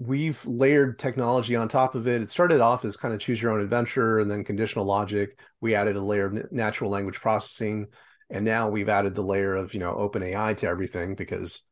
we've 0.00 0.44
layered 0.46 0.98
technology 0.98 1.54
on 1.54 1.68
top 1.68 1.94
of 1.94 2.08
it. 2.08 2.22
It 2.22 2.30
started 2.30 2.60
off 2.60 2.84
as 2.84 2.96
kind 2.96 3.14
of 3.14 3.20
choose 3.20 3.40
your 3.40 3.52
own 3.52 3.60
adventure 3.60 4.18
and 4.18 4.30
then 4.30 4.44
conditional 4.44 4.86
logic. 4.86 5.38
We 5.60 5.74
added 5.74 5.94
a 5.94 6.00
layer 6.00 6.26
of 6.26 6.50
natural 6.50 6.90
language 6.90 7.20
processing. 7.20 7.86
And 8.30 8.44
now 8.44 8.70
we've 8.70 8.88
added 8.88 9.14
the 9.14 9.22
layer 9.22 9.54
of, 9.54 9.74
you 9.74 9.80
know, 9.80 9.94
open 9.94 10.22
AI 10.22 10.54
to 10.54 10.66
everything 10.66 11.16
because 11.16 11.62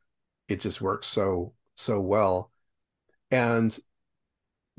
it 0.46 0.60
just 0.60 0.80
works 0.80 1.06
so, 1.06 1.54
so 1.74 2.00
well. 2.00 2.52
And 3.30 3.76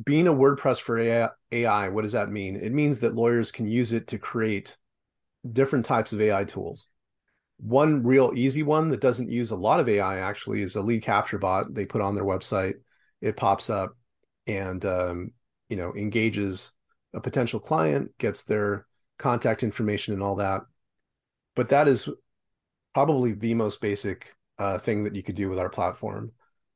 being 0.04 0.28
a 0.28 0.34
WordPress 0.34 0.80
for 0.80 0.98
AI, 0.98 1.30
AI, 1.52 1.90
what 1.90 2.04
does 2.04 2.14
that 2.14 2.32
mean? 2.32 2.56
It 2.56 2.72
means 2.72 3.00
that 3.00 3.16
lawyers 3.16 3.52
can 3.52 3.68
use 3.68 3.92
it 3.92 4.08
to 4.08 4.20
create 4.20 4.78
different 5.52 5.86
types 5.86 6.14
of 6.14 6.22
AI 6.22 6.44
tools. 6.46 6.88
One 7.58 8.04
real 8.04 8.32
easy 8.36 8.64
one 8.64 8.90
that 8.90 9.02
doesn't 9.02 9.32
use 9.32 9.52
a 9.52 9.56
lot 9.56 9.80
of 9.80 9.90
AI 9.90 10.20
actually 10.20 10.62
is 10.62 10.76
a 10.76 10.82
lead 10.82 11.04
capture 11.04 11.38
bot 11.38 11.74
they 11.74 11.86
put 11.86 12.02
on 12.02 12.16
their 12.16 12.24
website 12.24 12.76
it 13.22 13.38
pops 13.38 13.70
up 13.70 13.96
and 14.48 14.86
um, 14.86 15.32
you 15.70 15.78
know 15.78 15.94
engages 15.96 16.72
a 17.14 17.20
potential 17.20 17.60
client, 17.60 18.12
gets 18.18 18.44
their 18.44 18.86
contact 19.18 19.64
information 19.64 20.14
and 20.14 20.24
all 20.24 20.36
that. 20.36 20.62
But 21.56 21.70
that 21.70 21.88
is 21.88 22.08
probably 22.94 23.34
the 23.34 23.56
most 23.56 23.82
basic 23.82 24.36
uh, 24.58 24.78
thing 24.78 25.04
that 25.04 25.16
you 25.16 25.24
could 25.24 25.36
do 25.36 25.50
with 25.50 25.60
our 25.60 25.70
platform. 25.70 26.32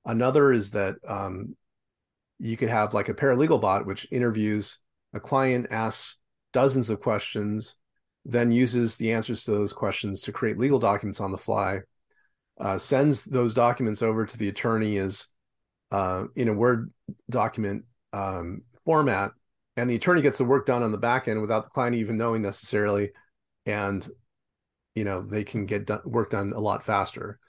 Another 0.06 0.52
is 0.52 0.72
that 0.72 0.96
um, 1.08 1.56
you 2.44 2.58
could 2.58 2.70
have 2.70 2.94
like 2.94 3.08
a 3.08 3.14
paralegal 3.14 3.62
bot, 3.62 3.86
which 3.86 4.06
interviews 4.12 4.78
a 5.14 5.20
client, 5.20 5.68
asks 5.72 6.18
dozens 6.52 6.90
of 6.90 7.00
questions, 7.00 7.76
then 8.26 8.52
uses 8.52 8.98
the 8.98 9.14
answers 9.14 9.44
to 9.44 9.52
those 9.52 9.72
questions 9.72 10.22
to 10.24 10.34
create 10.34 10.60
legal 10.60 10.80
documents 10.80 11.22
on 11.22 11.32
the 11.32 11.38
fly, 11.38 11.80
uh, 12.60 12.78
sends 12.78 13.24
those 13.24 13.54
documents 13.54 14.02
over 14.02 14.26
to 14.26 14.38
the 14.38 14.50
attorney 14.50 14.98
as 14.98 15.28
uh, 15.92 16.26
in 16.36 16.50
a 16.50 16.54
Word 16.54 16.92
document 17.30 17.86
um, 18.12 18.64
format, 18.84 19.32
and 19.78 19.90
the 19.90 19.96
attorney 19.96 20.22
gets 20.22 20.40
the 20.40 20.46
work 20.46 20.66
done 20.66 20.84
on 20.84 20.92
the 20.92 20.98
back 20.98 21.30
end 21.30 21.40
without 21.40 21.64
the 21.64 21.70
client 21.70 21.96
even 21.96 22.18
knowing 22.18 22.42
necessarily, 22.42 23.12
and 23.66 24.08
you 24.96 25.06
know 25.06 25.22
they 25.22 25.46
can 25.46 25.66
get 25.66 25.86
done, 25.86 26.02
work 26.04 26.32
done 26.32 26.52
a 26.54 26.60
lot 26.60 26.84
faster. 26.84 27.40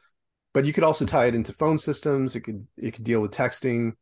But 0.53 0.67
you 0.67 0.73
could 0.73 0.85
also 0.85 1.05
tie 1.05 1.27
it 1.27 1.35
into 1.35 1.53
phone 1.53 1.79
systems. 1.79 2.37
It 2.37 2.41
could 2.43 2.67
it 2.77 2.93
could 2.93 3.05
deal 3.05 3.21
with 3.21 3.33
texting, 3.33 3.95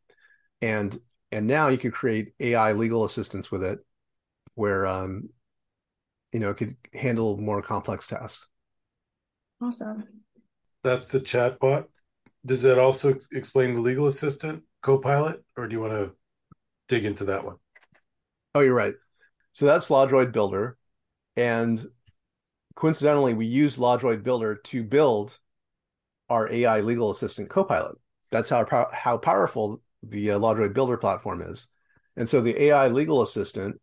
and 0.61 0.97
and 1.31 1.47
now 1.47 1.67
you 1.69 1.77
could 1.77 1.93
create 1.93 2.33
AI 2.39 2.73
legal 2.73 3.03
assistance 3.05 3.51
with 3.51 3.63
it, 3.63 3.79
where 4.55 4.85
um, 4.87 5.29
you 6.31 6.39
know 6.39 6.49
it 6.49 6.57
could 6.57 6.75
handle 6.93 7.37
more 7.37 7.61
complex 7.61 8.07
tasks. 8.07 8.47
Awesome. 9.59 10.23
that's 10.83 11.07
the 11.09 11.19
chatbot. 11.19 11.85
Does 12.45 12.63
that 12.63 12.79
also 12.79 13.15
explain 13.31 13.73
the 13.73 13.81
legal 13.81 14.07
assistant 14.07 14.63
copilot, 14.81 15.43
or 15.57 15.67
do 15.67 15.73
you 15.75 15.81
want 15.81 15.93
to 15.93 16.11
dig 16.89 17.05
into 17.05 17.25
that 17.25 17.45
one? 17.45 17.57
Oh, 18.55 18.59
you're 18.61 18.73
right. 18.73 18.95
So 19.53 19.65
that's 19.65 19.89
LawDroid 19.89 20.31
Builder, 20.31 20.77
and 21.35 21.85
coincidentally, 22.75 23.33
we 23.33 23.45
use 23.45 23.77
LawDroid 23.77 24.23
Builder 24.23 24.55
to 24.55 24.83
build 24.83 25.39
our 26.29 26.51
AI 26.51 26.81
legal 26.81 27.11
assistant 27.11 27.49
copilot. 27.49 27.97
That's 28.31 28.49
how 28.49 28.65
how 28.93 29.17
powerful 29.17 29.81
the 30.03 30.31
uh, 30.31 30.39
LawDroid 30.39 30.73
Builder 30.73 30.97
platform 30.97 31.41
is. 31.41 31.67
And 32.15 32.27
so 32.27 32.41
the 32.41 32.61
AI 32.63 32.87
legal 32.87 33.21
assistant, 33.21 33.79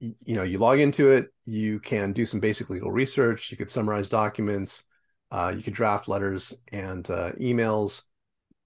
you 0.00 0.34
know, 0.34 0.42
you 0.42 0.58
log 0.58 0.80
into 0.80 1.12
it, 1.12 1.28
you 1.44 1.78
can 1.78 2.12
do 2.12 2.26
some 2.26 2.40
basic 2.40 2.70
legal 2.70 2.90
research, 2.90 3.50
you 3.50 3.56
could 3.56 3.70
summarize 3.70 4.08
documents, 4.08 4.84
uh, 5.30 5.52
you 5.54 5.62
could 5.62 5.74
draft 5.74 6.08
letters 6.08 6.54
and 6.72 7.08
uh, 7.10 7.32
emails, 7.32 8.02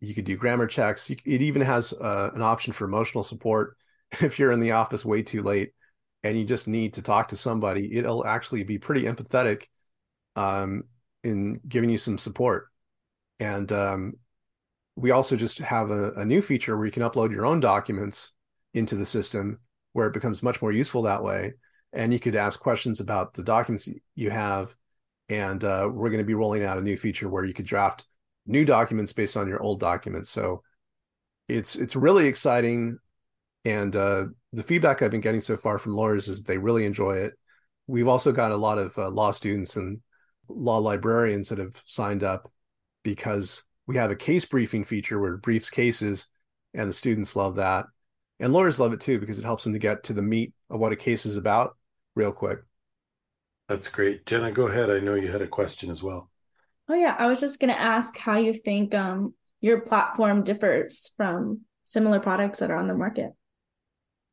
you 0.01 0.15
could 0.15 0.25
do 0.25 0.37
grammar 0.37 0.67
checks. 0.67 1.09
You, 1.11 1.17
it 1.25 1.43
even 1.43 1.63
has 1.63 1.93
uh, 1.93 2.31
an 2.35 2.43
option 2.43 2.73
for 2.73 2.85
emotional 2.85 3.25
support. 3.25 3.77
If 4.21 4.39
you're 4.39 4.53
in 4.53 4.61
the 4.61 4.71
office 4.71 5.05
way 5.05 5.23
too 5.23 5.43
late 5.43 5.73
and 6.23 6.39
you 6.39 6.45
just 6.45 6.69
need 6.69 6.95
to 6.95 7.03
talk 7.03 7.29
to 7.29 7.37
somebody, 7.37 7.93
it'll 7.99 8.25
actually 8.25 8.63
be 8.63 8.79
pretty 8.79 9.03
empathetic 9.03 9.65
um, 10.37 10.85
in 11.25 11.61
giving 11.67 11.91
you 11.91 11.99
some 11.99 12.17
support. 12.17 12.69
And 13.41 13.71
um, 13.73 14.13
we 14.97 15.11
also 15.11 15.37
just 15.37 15.59
have 15.59 15.91
a, 15.91 16.13
a, 16.13 16.25
new 16.25 16.41
feature 16.41 16.77
where 16.77 16.87
you 16.87 16.93
can 16.93 17.03
upload 17.03 17.31
your 17.31 17.45
own 17.45 17.61
documents 17.61 18.33
into 18.73 18.97
the 18.97 19.07
system 19.07 19.61
where 19.93 20.07
it 20.07 20.15
becomes 20.15 20.43
much 20.43 20.61
more 20.63 20.73
useful 20.73 21.03
that 21.03 21.23
way. 21.23 21.53
And 21.93 22.13
you 22.13 22.19
could 22.19 22.35
ask 22.35 22.59
questions 22.59 23.01
about 23.01 23.35
the 23.35 23.45
documents 23.45 23.89
you 24.15 24.31
have. 24.31 24.75
And 25.29 25.63
uh, 25.63 25.89
we're 25.93 26.11
going 26.11 26.19
to 26.19 26.25
be 26.25 26.35
rolling 26.35 26.65
out 26.65 26.79
a 26.79 26.83
new 26.83 26.97
feature 26.97 27.29
where 27.29 27.45
you 27.45 27.55
could 27.55 27.67
draft 27.67 28.07
new 28.47 28.65
documents 28.65 29.13
based 29.13 29.37
on 29.37 29.49
your 29.49 29.63
old 29.63 29.81
documents. 29.81 30.31
So 30.31 30.63
it's 31.49 31.77
it's 31.77 31.97
really 31.97 32.27
exciting. 32.27 32.99
And 33.65 33.95
uh, 33.97 34.27
the 34.53 34.63
feedback 34.63 35.03
I've 35.03 35.11
been 35.11 35.21
getting 35.21 35.41
so 35.41 35.57
far 35.57 35.79
from 35.79 35.95
lawyers 35.95 36.29
is 36.29 36.43
they 36.43 36.59
really 36.59 36.85
enjoy 36.85 37.19
it. 37.19 37.35
We've 37.87 38.09
also 38.09 38.33
got 38.33 38.53
a 38.53 38.57
lot 38.57 38.79
of 38.79 38.97
uh, 38.99 39.09
law 39.11 39.31
students 39.33 39.77
and 39.77 40.01
law 40.49 40.79
librarians 40.79 41.49
that 41.49 41.59
have 41.59 41.83
signed 41.87 42.23
up 42.23 42.51
because 43.03 43.63
we 43.87 43.97
have 43.97 44.11
a 44.11 44.17
case 44.17 44.45
briefing 44.45 44.85
feature 44.85 45.19
where 45.19 45.35
it 45.35 45.43
briefs 45.43 45.71
cases, 45.71 46.27
and 46.75 46.89
the 46.89 46.93
students 46.93 47.37
love 47.37 47.57
that. 47.57 47.87
And 48.39 48.53
lawyers 48.53 48.81
love 48.81 48.93
it 48.93 49.01
too 49.01 49.19
because 49.19 49.39
it 49.39 49.45
helps 49.45 49.65
them 49.65 49.73
to 49.73 49.79
get 49.79 50.05
to 50.05 50.13
the 50.13 50.23
meat 50.23 50.53
of 50.69 50.81
what 50.81 50.93
a 50.93 50.97
case 50.97 51.25
is 51.25 51.37
about 51.37 51.77
real 52.15 52.33
quick. 52.33 52.61
That's 53.69 53.89
great. 53.89 54.27
Jenna, 54.27 54.53
go 54.53 54.69
ahead. 54.69 54.91
I 54.91 55.01
know 55.01 55.15
you 55.15 55.31
had 55.31 55.43
a 55.43 55.49
question 55.49 55.91
as 55.91 56.03
well. 56.03 56.31
Oh 56.89 56.95
yeah, 56.95 57.17
I 57.19 57.27
was 57.27 57.41
just 57.41 57.59
going 57.59 57.73
to 57.73 57.81
ask 57.81 58.17
how 58.17 58.37
you 58.37 58.53
think 58.53 58.95
um, 58.95 59.35
your 59.61 59.81
platform 59.81 60.45
differs 60.45 61.11
from 61.17 61.63
similar 61.83 62.21
products 62.21 62.61
that 62.61 62.71
are 62.71 62.77
on 62.77 62.87
the 62.87 62.95
market. 62.95 63.33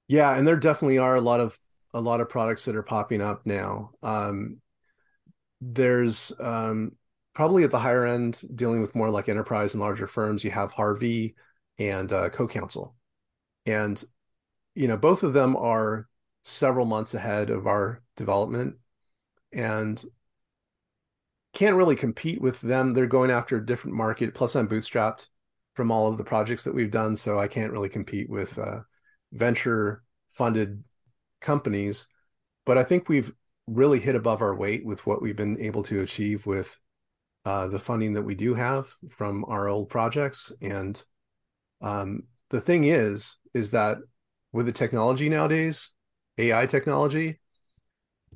Yeah, 0.08 0.36
and 0.36 0.48
there 0.48 0.58
definitely 0.58 0.98
are 0.98 1.16
a 1.16 1.22
lot 1.22 1.40
of 1.40 1.58
a 1.94 2.02
lot 2.02 2.22
of 2.22 2.30
products 2.30 2.66
that 2.66 2.76
are 2.76 2.84
popping 2.84 3.22
up 3.22 3.46
now. 3.46 3.92
Um, 4.02 4.60
there's 5.62 6.32
um, 6.40 6.94
probably 7.34 7.64
at 7.64 7.72
the 7.72 7.80
higher 7.80 8.06
end, 8.06 8.42
dealing 8.56 8.82
with 8.82 8.96
more 8.96 9.10
like 9.10 9.30
enterprise 9.30 9.74
and 9.74 9.82
larger 9.82 10.08
firms. 10.08 10.44
You 10.44 10.52
have 10.52 10.72
Harvey 10.72 11.36
and 11.80 12.12
uh, 12.12 12.30
CoCounsel, 12.30 12.94
and 13.66 14.04
you 14.76 14.88
know 14.88 14.98
both 14.98 15.24
of 15.24 15.34
them 15.34 15.56
are 15.56 16.08
several 16.44 16.86
months 16.86 17.14
ahead 17.14 17.50
of 17.50 17.68
our 17.68 18.02
development 18.18 18.76
and 19.54 20.04
can't 21.54 21.76
really 21.76 21.96
compete 21.96 22.42
with 22.42 22.60
them. 22.62 22.94
They're 22.94 23.06
going 23.08 23.32
after 23.32 23.58
a 23.58 23.66
different 23.66 23.96
market. 23.96 24.34
Plus 24.34 24.56
i'm 24.56 24.68
bootstrapped 24.68 25.28
from 25.76 25.92
all 25.92 26.08
of 26.08 26.18
the 26.18 26.24
projects 26.24 26.64
that 26.64 26.76
we've 26.76 26.92
done 26.92 27.16
so 27.16 27.40
i 27.40 27.48
can't 27.48 27.72
really 27.72 27.90
compete 27.90 28.30
with 28.30 28.58
uh, 28.60 28.82
venture 29.32 30.04
funded 30.32 30.84
companies. 31.42 32.08
But 32.66 32.78
i 32.78 32.84
think 32.84 33.10
we've 33.10 33.32
really 33.68 34.00
hit 34.00 34.16
above 34.16 34.42
our 34.42 34.56
weight 34.56 34.86
with 34.86 35.06
what 35.06 35.22
we've 35.22 35.36
been 35.36 35.60
able 35.60 35.84
to 35.84 36.02
achieve 36.02 36.46
with 36.46 36.78
uh, 37.46 37.68
the 37.68 37.80
funding 37.80 38.14
that 38.14 38.22
we 38.22 38.36
do 38.36 38.54
have 38.54 38.88
from 39.10 39.46
our 39.48 39.68
old 39.68 39.90
projects 39.90 40.52
and 40.62 41.04
um, 41.82 42.24
the 42.50 42.62
thing 42.62 42.86
is 42.86 43.38
is 43.54 43.72
that 43.72 43.98
with 44.54 44.68
the 44.68 44.72
technology 44.72 45.28
nowadays, 45.28 45.90
AI 46.38 46.66
technology, 46.66 47.40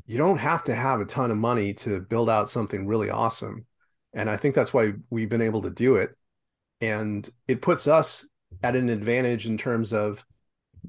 you 0.06 0.18
don't 0.18 0.38
have 0.38 0.64
to 0.66 0.76
have 0.76 1.00
a 1.00 1.06
ton 1.06 1.32
of 1.32 1.38
money 1.38 1.74
to 1.76 2.02
build 2.02 2.30
out 2.30 2.50
something 2.50 2.88
really 2.88 3.10
awesome. 3.10 3.66
And 4.14 4.30
I 4.30 4.38
think 4.38 4.56
that's 4.56 4.74
why 4.74 4.94
we've 5.10 5.30
been 5.30 5.42
able 5.42 5.62
to 5.62 5.70
do 5.70 5.96
it. 5.96 6.16
And 6.82 7.30
it 7.48 7.62
puts 7.62 7.88
us 7.88 8.28
at 8.64 8.76
an 8.76 8.90
advantage 8.90 9.46
in 9.46 9.58
terms 9.58 9.94
of 9.94 10.26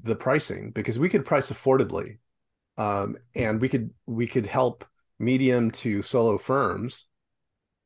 the 0.01 0.15
pricing 0.15 0.71
because 0.71 0.97
we 0.97 1.09
could 1.09 1.25
price 1.25 1.51
affordably. 1.51 2.17
Um, 2.77 3.17
and 3.35 3.59
we 3.59 3.69
could 3.69 3.91
we 4.05 4.25
could 4.25 4.45
help 4.45 4.85
medium 5.19 5.69
to 5.71 6.01
solo 6.01 6.37
firms 6.37 7.05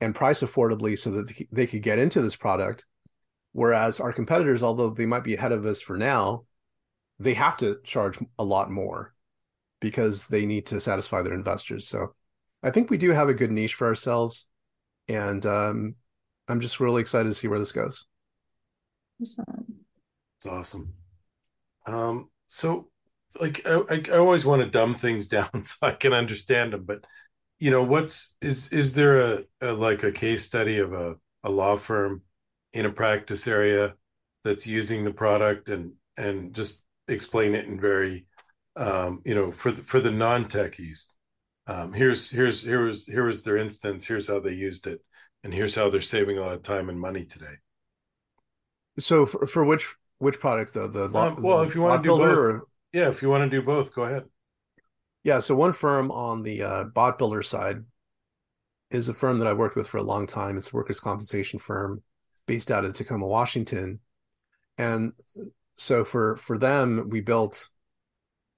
and 0.03 0.15
price 0.15 0.41
affordably 0.41 0.97
so 0.97 1.11
that 1.11 1.45
they 1.51 1.67
could 1.67 1.81
get 1.81 1.99
into 1.99 2.21
this 2.21 2.35
product 2.35 2.85
Whereas 3.53 3.99
our 3.99 4.11
competitors, 4.11 4.63
although 4.63 4.89
they 4.89 5.05
might 5.05 5.23
be 5.23 5.35
ahead 5.35 5.51
of 5.51 5.65
us 5.65 5.79
for 5.79 5.95
now, 5.95 6.45
they 7.19 7.35
have 7.35 7.55
to 7.57 7.79
charge 7.83 8.19
a 8.37 8.43
lot 8.43 8.69
more 8.69 9.13
because 9.79 10.27
they 10.27 10.45
need 10.45 10.65
to 10.67 10.79
satisfy 10.79 11.21
their 11.21 11.33
investors. 11.33 11.87
So 11.87 12.15
I 12.63 12.71
think 12.71 12.89
we 12.89 12.97
do 12.97 13.11
have 13.11 13.29
a 13.29 13.33
good 13.33 13.51
niche 13.51 13.75
for 13.75 13.87
ourselves. 13.87 14.47
And 15.07 15.45
um, 15.45 15.95
I'm 16.47 16.59
just 16.59 16.79
really 16.79 17.01
excited 17.01 17.29
to 17.29 17.35
see 17.35 17.47
where 17.47 17.59
this 17.59 17.71
goes. 17.71 18.05
Awesome. 19.21 19.85
It's 20.37 20.47
awesome. 20.47 20.93
Um, 21.85 22.29
so 22.47 22.89
like 23.39 23.67
I, 23.67 24.01
I 24.11 24.17
always 24.17 24.45
want 24.45 24.63
to 24.63 24.69
dumb 24.69 24.95
things 24.95 25.27
down 25.27 25.63
so 25.63 25.75
I 25.83 25.91
can 25.91 26.13
understand 26.13 26.73
them, 26.73 26.85
but 26.85 27.05
you 27.59 27.71
know, 27.71 27.83
what's 27.83 28.35
is 28.41 28.67
is 28.69 28.95
there 28.95 29.21
a, 29.21 29.43
a 29.61 29.73
like 29.73 30.03
a 30.03 30.11
case 30.11 30.45
study 30.45 30.79
of 30.79 30.93
a, 30.93 31.15
a 31.43 31.49
law 31.49 31.77
firm 31.77 32.21
in 32.73 32.85
a 32.85 32.91
practice 32.91 33.47
area 33.47 33.93
that's 34.43 34.67
using 34.67 35.03
the 35.03 35.13
product 35.13 35.69
and 35.69 35.93
and 36.17 36.53
just 36.53 36.83
explain 37.07 37.55
it 37.55 37.65
in 37.65 37.79
very 37.79 38.25
um, 38.75 39.21
you 39.25 39.35
know 39.35 39.51
for 39.51 39.71
the 39.71 39.81
for 39.81 39.99
the 39.99 40.11
non-techies? 40.11 41.05
Um, 41.67 41.93
here's 41.93 42.29
here's 42.29 42.63
here 42.63 42.83
was 42.83 43.05
here 43.05 43.25
was 43.25 43.43
their 43.43 43.57
instance 43.57 44.05
here's 44.05 44.27
how 44.27 44.39
they 44.39 44.53
used 44.53 44.85
it 44.85 44.99
and 45.43 45.53
here's 45.53 45.75
how 45.75 45.89
they're 45.89 46.01
saving 46.01 46.37
a 46.37 46.41
lot 46.41 46.53
of 46.53 46.63
time 46.63 46.89
and 46.89 46.99
money 46.99 47.25
today. 47.25 47.55
So 48.99 49.25
for, 49.25 49.45
for 49.45 49.63
which 49.63 49.87
which 50.17 50.39
product 50.39 50.73
though? 50.73 50.87
The 50.87 51.05
um, 51.05 51.41
well 51.41 51.59
the 51.59 51.67
if 51.67 51.75
you 51.75 51.81
want 51.81 52.03
to 52.03 52.09
do 52.09 52.17
both. 52.17 52.37
or... 52.37 52.61
yeah 52.91 53.09
if 53.09 53.21
you 53.21 53.29
want 53.29 53.49
to 53.49 53.57
do 53.57 53.65
both 53.65 53.93
go 53.93 54.03
ahead 54.03 54.23
yeah 55.23 55.39
so 55.39 55.55
one 55.55 55.73
firm 55.73 56.11
on 56.11 56.43
the 56.43 56.63
uh, 56.63 56.83
bot 56.85 57.17
builder 57.17 57.43
side 57.43 57.83
is 58.91 59.09
a 59.09 59.13
firm 59.13 59.39
that 59.39 59.47
i've 59.47 59.57
worked 59.57 59.75
with 59.75 59.87
for 59.87 59.97
a 59.97 60.03
long 60.03 60.27
time 60.27 60.57
it's 60.57 60.71
a 60.71 60.75
workers 60.75 60.99
compensation 60.99 61.59
firm 61.59 62.01
based 62.45 62.71
out 62.71 62.85
of 62.85 62.93
Tacoma, 62.93 63.25
Washington. 63.25 63.99
And 64.77 65.13
so 65.75 66.03
for 66.03 66.35
for 66.35 66.57
them, 66.57 67.07
we 67.09 67.21
built 67.21 67.69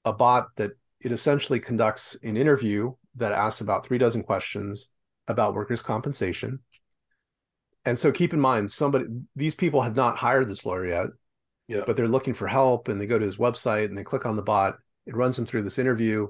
a 0.04 0.13
bot 0.13 0.56
that 0.58 0.71
it 0.99 1.12
essentially 1.12 1.60
conducts 1.60 2.17
an 2.23 2.38
interview 2.38 2.93
that 3.15 3.32
asks 3.32 3.62
about 3.62 3.86
three 3.86 3.97
dozen 3.97 4.23
questions 4.23 4.89
about 5.28 5.54
workers' 5.54 5.82
compensation. 5.82 6.60
And 7.86 7.99
so 7.99 8.12
keep 8.12 8.34
in 8.34 8.39
mind, 8.39 8.71
somebody 8.71 9.06
these 9.36 9.56
people 9.56 9.82
have 9.82 9.95
not 9.95 10.17
hired 10.17 10.47
this 10.47 10.65
lawyer 10.65 10.86
yet, 10.86 11.08
yeah. 11.67 11.82
but 11.86 11.95
they're 11.95 12.08
looking 12.08 12.34
for 12.34 12.47
help 12.47 12.88
and 12.88 12.99
they 12.99 13.06
go 13.06 13.19
to 13.19 13.25
his 13.25 13.38
website 13.38 13.86
and 13.86 13.97
they 13.97 14.04
click 14.04 14.25
on 14.25 14.36
the 14.36 14.41
bot. 14.41 14.78
It 15.06 15.15
runs 15.15 15.36
them 15.36 15.45
through 15.45 15.62
this 15.62 15.78
interview, 15.78 16.28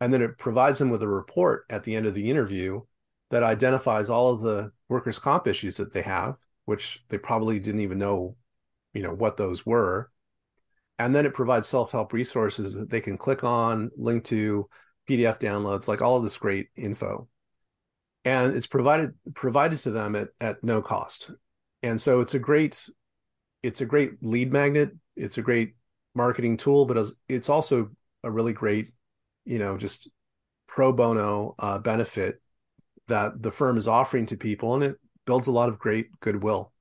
and 0.00 0.12
then 0.12 0.22
it 0.22 0.38
provides 0.38 0.78
them 0.78 0.90
with 0.90 1.02
a 1.02 1.08
report 1.08 1.64
at 1.70 1.84
the 1.84 1.94
end 1.94 2.06
of 2.06 2.14
the 2.14 2.30
interview 2.30 2.80
that 3.30 3.42
identifies 3.42 4.10
all 4.10 4.32
of 4.32 4.40
the 4.40 4.72
workers' 4.88 5.18
comp 5.18 5.46
issues 5.46 5.76
that 5.76 5.92
they 5.92 6.02
have 6.02 6.36
which 6.70 7.02
they 7.08 7.18
probably 7.18 7.58
didn't 7.58 7.80
even 7.80 7.98
know, 7.98 8.36
you 8.94 9.02
know, 9.02 9.12
what 9.12 9.36
those 9.36 9.66
were. 9.66 10.08
And 11.00 11.12
then 11.12 11.26
it 11.26 11.34
provides 11.34 11.66
self-help 11.66 12.12
resources 12.12 12.76
that 12.76 12.88
they 12.88 13.00
can 13.00 13.18
click 13.18 13.42
on, 13.42 13.90
link 13.96 14.22
to, 14.26 14.68
PDF 15.08 15.40
downloads, 15.40 15.88
like 15.88 16.00
all 16.00 16.16
of 16.16 16.22
this 16.22 16.36
great 16.36 16.68
info. 16.76 17.28
And 18.24 18.54
it's 18.54 18.68
provided 18.68 19.14
provided 19.34 19.78
to 19.80 19.90
them 19.90 20.14
at, 20.14 20.28
at 20.40 20.62
no 20.62 20.80
cost. 20.80 21.32
And 21.82 22.00
so 22.00 22.20
it's 22.20 22.34
a 22.34 22.38
great 22.38 22.88
it's 23.64 23.80
a 23.80 23.86
great 23.86 24.12
lead 24.22 24.52
magnet. 24.52 24.92
It's 25.16 25.38
a 25.38 25.42
great 25.42 25.74
marketing 26.14 26.56
tool, 26.56 26.86
but 26.86 27.04
it's 27.28 27.48
also 27.48 27.90
a 28.22 28.30
really 28.30 28.52
great, 28.52 28.92
you 29.44 29.58
know, 29.58 29.76
just 29.76 30.08
pro 30.66 30.92
bono 30.92 31.54
uh, 31.58 31.78
benefit 31.78 32.40
that 33.08 33.42
the 33.42 33.50
firm 33.50 33.76
is 33.76 33.88
offering 33.88 34.26
to 34.26 34.36
people, 34.36 34.74
and 34.74 34.84
it 34.84 34.96
builds 35.26 35.48
a 35.48 35.52
lot 35.52 35.68
of 35.68 35.78
great 35.78 36.08
goodwill 36.20 36.72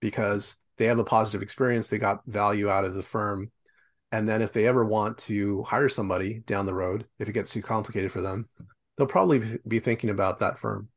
because 0.00 0.56
they 0.78 0.86
have 0.86 0.98
a 0.98 1.04
positive 1.04 1.42
experience. 1.42 1.88
They 1.88 1.98
got 1.98 2.24
value 2.26 2.68
out 2.68 2.84
of 2.84 2.94
the 2.94 3.02
firm. 3.02 3.50
And 4.10 4.28
then 4.28 4.42
if 4.42 4.52
they 4.52 4.66
ever 4.66 4.84
want 4.84 5.16
to 5.18 5.62
hire 5.62 5.88
somebody 5.88 6.40
down 6.46 6.66
the 6.66 6.74
road, 6.74 7.06
if 7.18 7.28
it 7.28 7.32
gets 7.32 7.52
too 7.52 7.62
complicated 7.62 8.12
for 8.12 8.20
them, 8.20 8.48
they'll 8.96 9.06
probably 9.06 9.58
be 9.66 9.80
thinking 9.80 10.10
about 10.10 10.40
that 10.40 10.58
firm. 10.58 10.88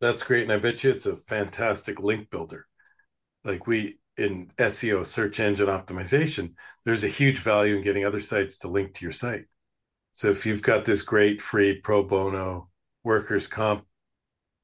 That's 0.00 0.22
great. 0.22 0.42
And 0.42 0.52
I 0.52 0.58
bet 0.58 0.84
you 0.84 0.90
it's 0.90 1.06
a 1.06 1.16
fantastic 1.16 2.00
link 2.00 2.30
builder. 2.30 2.66
Like 3.44 3.66
we 3.66 3.98
in 4.16 4.50
SEO, 4.58 5.04
search 5.06 5.40
engine 5.40 5.66
optimization, 5.66 6.52
there's 6.84 7.04
a 7.04 7.08
huge 7.08 7.38
value 7.38 7.76
in 7.76 7.82
getting 7.82 8.04
other 8.04 8.20
sites 8.20 8.58
to 8.58 8.68
link 8.68 8.94
to 8.94 9.04
your 9.04 9.12
site. 9.12 9.46
So 10.14 10.30
if 10.30 10.46
you've 10.46 10.62
got 10.62 10.84
this 10.84 11.02
great 11.02 11.42
free 11.42 11.80
pro 11.80 12.04
bono 12.04 12.68
workers' 13.02 13.48
comp 13.48 13.84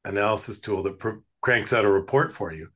analysis 0.04 0.60
tool 0.60 0.84
that 0.84 1.00
pr- 1.00 1.18
cranks 1.40 1.72
out 1.72 1.84
a 1.84 1.90
report 1.90 2.32
for 2.32 2.52
you, 2.52 2.68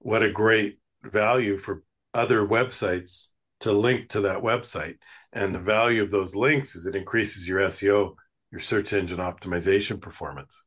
what 0.00 0.24
a 0.24 0.32
great 0.32 0.80
value 1.04 1.58
for 1.58 1.84
other 2.12 2.44
websites 2.44 3.28
to 3.60 3.70
link 3.70 4.08
to 4.08 4.22
that 4.22 4.42
website. 4.42 4.96
And 5.32 5.54
the 5.54 5.60
value 5.60 6.02
of 6.02 6.10
those 6.10 6.34
links 6.34 6.74
is 6.74 6.86
it 6.86 6.96
increases 6.96 7.46
your 7.46 7.60
SEO, 7.60 8.16
your 8.50 8.60
search 8.60 8.92
engine 8.92 9.18
optimization 9.18 10.00
performance. 10.00 10.60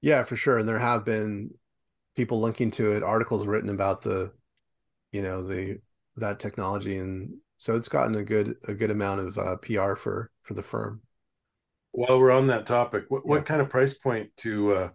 Yeah, 0.00 0.24
for 0.24 0.34
sure. 0.34 0.58
And 0.58 0.68
there 0.68 0.80
have 0.80 1.04
been 1.04 1.50
people 2.16 2.40
linking 2.40 2.72
to 2.72 2.90
it, 2.90 3.04
articles 3.04 3.46
written 3.46 3.70
about 3.70 4.02
the, 4.02 4.32
you 5.12 5.22
know, 5.22 5.46
the 5.46 5.78
that 6.16 6.40
technology, 6.40 6.96
and 6.96 7.34
so 7.58 7.76
it's 7.76 7.88
gotten 7.88 8.14
a 8.14 8.24
good 8.24 8.56
a 8.66 8.72
good 8.72 8.90
amount 8.90 9.20
of 9.20 9.36
uh, 9.36 9.56
PR 9.56 9.94
for 9.94 10.30
for 10.42 10.54
the 10.54 10.62
firm. 10.62 11.02
While 11.92 12.18
we're 12.18 12.30
on 12.30 12.46
that 12.46 12.66
topic, 12.66 13.04
what, 13.08 13.22
yeah. 13.24 13.30
what 13.30 13.46
kind 13.46 13.60
of 13.60 13.68
price 13.68 13.94
point 13.94 14.30
to, 14.38 14.72
uh, 14.72 14.90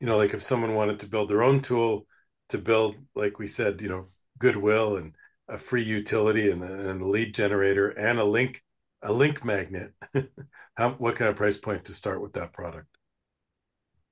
you 0.00 0.06
know, 0.06 0.16
like 0.16 0.32
if 0.32 0.42
someone 0.42 0.74
wanted 0.74 1.00
to 1.00 1.08
build 1.08 1.28
their 1.28 1.42
own 1.42 1.60
tool 1.60 2.06
to 2.48 2.58
build, 2.58 2.96
like 3.14 3.38
we 3.38 3.46
said, 3.46 3.80
you 3.82 3.88
know, 3.88 4.06
goodwill 4.38 4.96
and 4.96 5.14
a 5.48 5.58
free 5.58 5.82
utility 5.82 6.50
and, 6.50 6.62
and 6.62 7.02
a 7.02 7.06
lead 7.06 7.34
generator 7.34 7.88
and 7.88 8.18
a 8.18 8.24
link 8.24 8.62
a 9.02 9.12
link 9.12 9.44
magnet. 9.44 9.92
How 10.74 10.90
what 10.92 11.16
kind 11.16 11.30
of 11.30 11.36
price 11.36 11.58
point 11.58 11.84
to 11.86 11.94
start 11.94 12.20
with 12.20 12.32
that 12.34 12.52
product? 12.52 12.88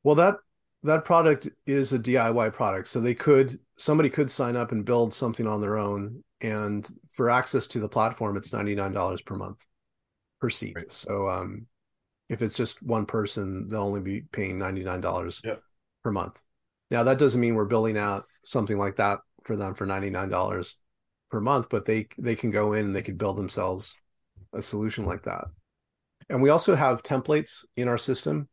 Well, 0.03 0.15
that 0.17 0.37
that 0.83 1.05
product 1.05 1.49
is 1.67 1.93
a 1.93 1.99
DIY 1.99 2.53
product, 2.53 2.89
so 2.89 3.01
they 3.01 3.15
could 3.15 3.59
somebody 3.79 4.11
could 4.11 4.31
sign 4.31 4.57
up 4.57 4.73
and 4.73 4.85
build 4.85 5.15
something 5.15 5.47
on 5.47 5.61
their 5.61 5.79
own, 5.79 6.23
and 6.45 6.87
for 7.11 7.31
access 7.31 7.67
to 7.69 7.81
the 7.81 7.89
platform, 7.89 8.37
it's 8.37 8.53
ninety 8.53 8.75
nine 8.75 8.93
dollars 8.93 9.23
per 9.23 9.35
month 9.35 9.65
per 10.41 10.51
seat. 10.51 10.77
Right. 10.77 10.93
So, 10.93 11.27
um, 11.27 11.67
if 12.29 12.43
it's 12.43 12.55
just 12.55 12.83
one 12.83 13.07
person, 13.07 13.67
they'll 13.69 13.81
only 13.81 14.01
be 14.01 14.21
paying 14.31 14.59
ninety 14.59 14.85
nine 14.85 15.01
dollars 15.01 15.41
yep. 15.43 15.63
per 16.03 16.13
month. 16.13 16.41
Now, 16.91 17.03
that 17.05 17.19
doesn't 17.19 17.41
mean 17.41 17.55
we're 17.55 17.65
building 17.65 17.97
out 17.97 18.25
something 18.45 18.77
like 18.77 18.97
that 18.97 19.21
for 19.45 19.57
them 19.57 19.75
for 19.75 19.87
ninety 19.87 20.11
nine 20.11 20.29
dollars 20.29 20.77
per 21.31 21.41
month, 21.41 21.69
but 21.71 21.87
they 21.87 22.09
they 22.19 22.37
can 22.37 22.51
go 22.51 22.75
in 22.75 22.85
and 22.85 22.95
they 22.95 23.03
could 23.03 23.19
build 23.19 23.39
themselves 23.39 23.97
a 24.53 24.61
solution 24.61 25.07
like 25.07 25.23
that. 25.23 25.47
And 26.29 26.43
we 26.43 26.51
also 26.51 26.75
have 26.75 27.03
templates 27.03 27.65
in 27.77 27.89
our 27.89 27.99
system 27.99 28.49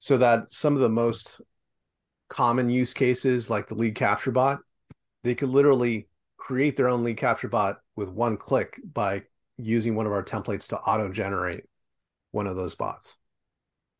so 0.00 0.18
that 0.18 0.52
some 0.52 0.74
of 0.74 0.80
the 0.80 0.90
most 0.90 1.40
common 2.28 2.68
use 2.68 2.92
cases 2.92 3.48
like 3.48 3.68
the 3.68 3.74
lead 3.74 3.94
capture 3.94 4.32
bot 4.32 4.58
they 5.22 5.34
could 5.34 5.48
literally 5.48 6.08
create 6.36 6.76
their 6.76 6.88
own 6.88 7.04
lead 7.04 7.16
capture 7.16 7.48
bot 7.48 7.78
with 7.94 8.08
one 8.08 8.36
click 8.36 8.80
by 8.92 9.22
using 9.56 9.94
one 9.94 10.06
of 10.06 10.12
our 10.12 10.24
templates 10.24 10.68
to 10.68 10.78
auto 10.78 11.10
generate 11.10 11.64
one 12.30 12.46
of 12.46 12.56
those 12.56 12.74
bots. 12.74 13.16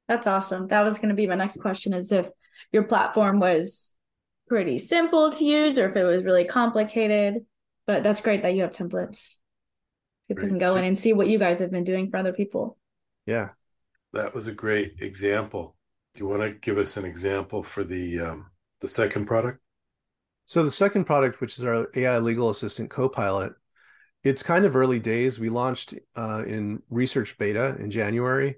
That's 0.08 0.26
awesome. 0.26 0.68
That 0.68 0.82
was 0.82 0.98
going 0.98 1.08
to 1.08 1.14
be 1.14 1.26
my 1.26 1.34
next 1.34 1.60
question 1.60 1.92
is 1.92 2.12
if 2.12 2.28
your 2.72 2.84
platform 2.84 3.40
was 3.40 3.92
pretty 4.48 4.78
simple 4.78 5.30
to 5.32 5.44
use 5.44 5.78
or 5.78 5.88
if 5.88 5.96
it 5.96 6.04
was 6.04 6.22
really 6.22 6.44
complicated 6.44 7.44
but 7.86 8.02
that's 8.02 8.20
great 8.20 8.42
that 8.42 8.54
you 8.54 8.62
have 8.62 8.72
templates. 8.72 9.36
People 10.28 10.42
great. 10.42 10.48
can 10.50 10.58
go 10.58 10.76
in 10.76 10.84
and 10.84 10.98
see 10.98 11.12
what 11.12 11.28
you 11.28 11.38
guys 11.38 11.60
have 11.60 11.70
been 11.70 11.84
doing 11.84 12.10
for 12.10 12.16
other 12.16 12.32
people. 12.32 12.76
Yeah. 13.26 13.50
That 14.12 14.34
was 14.34 14.48
a 14.48 14.52
great 14.52 15.00
example. 15.00 15.76
Do 16.14 16.20
you 16.20 16.28
want 16.28 16.42
to 16.42 16.50
give 16.50 16.78
us 16.78 16.96
an 16.96 17.04
example 17.04 17.62
for 17.62 17.84
the 17.84 18.20
um, 18.20 18.50
the 18.80 18.88
second 18.88 19.26
product? 19.26 19.60
So 20.46 20.62
the 20.62 20.70
second 20.70 21.04
product, 21.04 21.40
which 21.40 21.58
is 21.58 21.64
our 21.64 21.88
AI 21.96 22.18
legal 22.20 22.50
assistant 22.50 22.88
Copilot, 22.88 23.52
it's 24.22 24.44
kind 24.44 24.64
of 24.64 24.76
early 24.76 25.00
days. 25.00 25.40
We 25.40 25.50
launched 25.50 25.94
uh, 26.16 26.44
in 26.46 26.82
research 26.88 27.36
beta 27.36 27.76
in 27.80 27.90
January, 27.90 28.56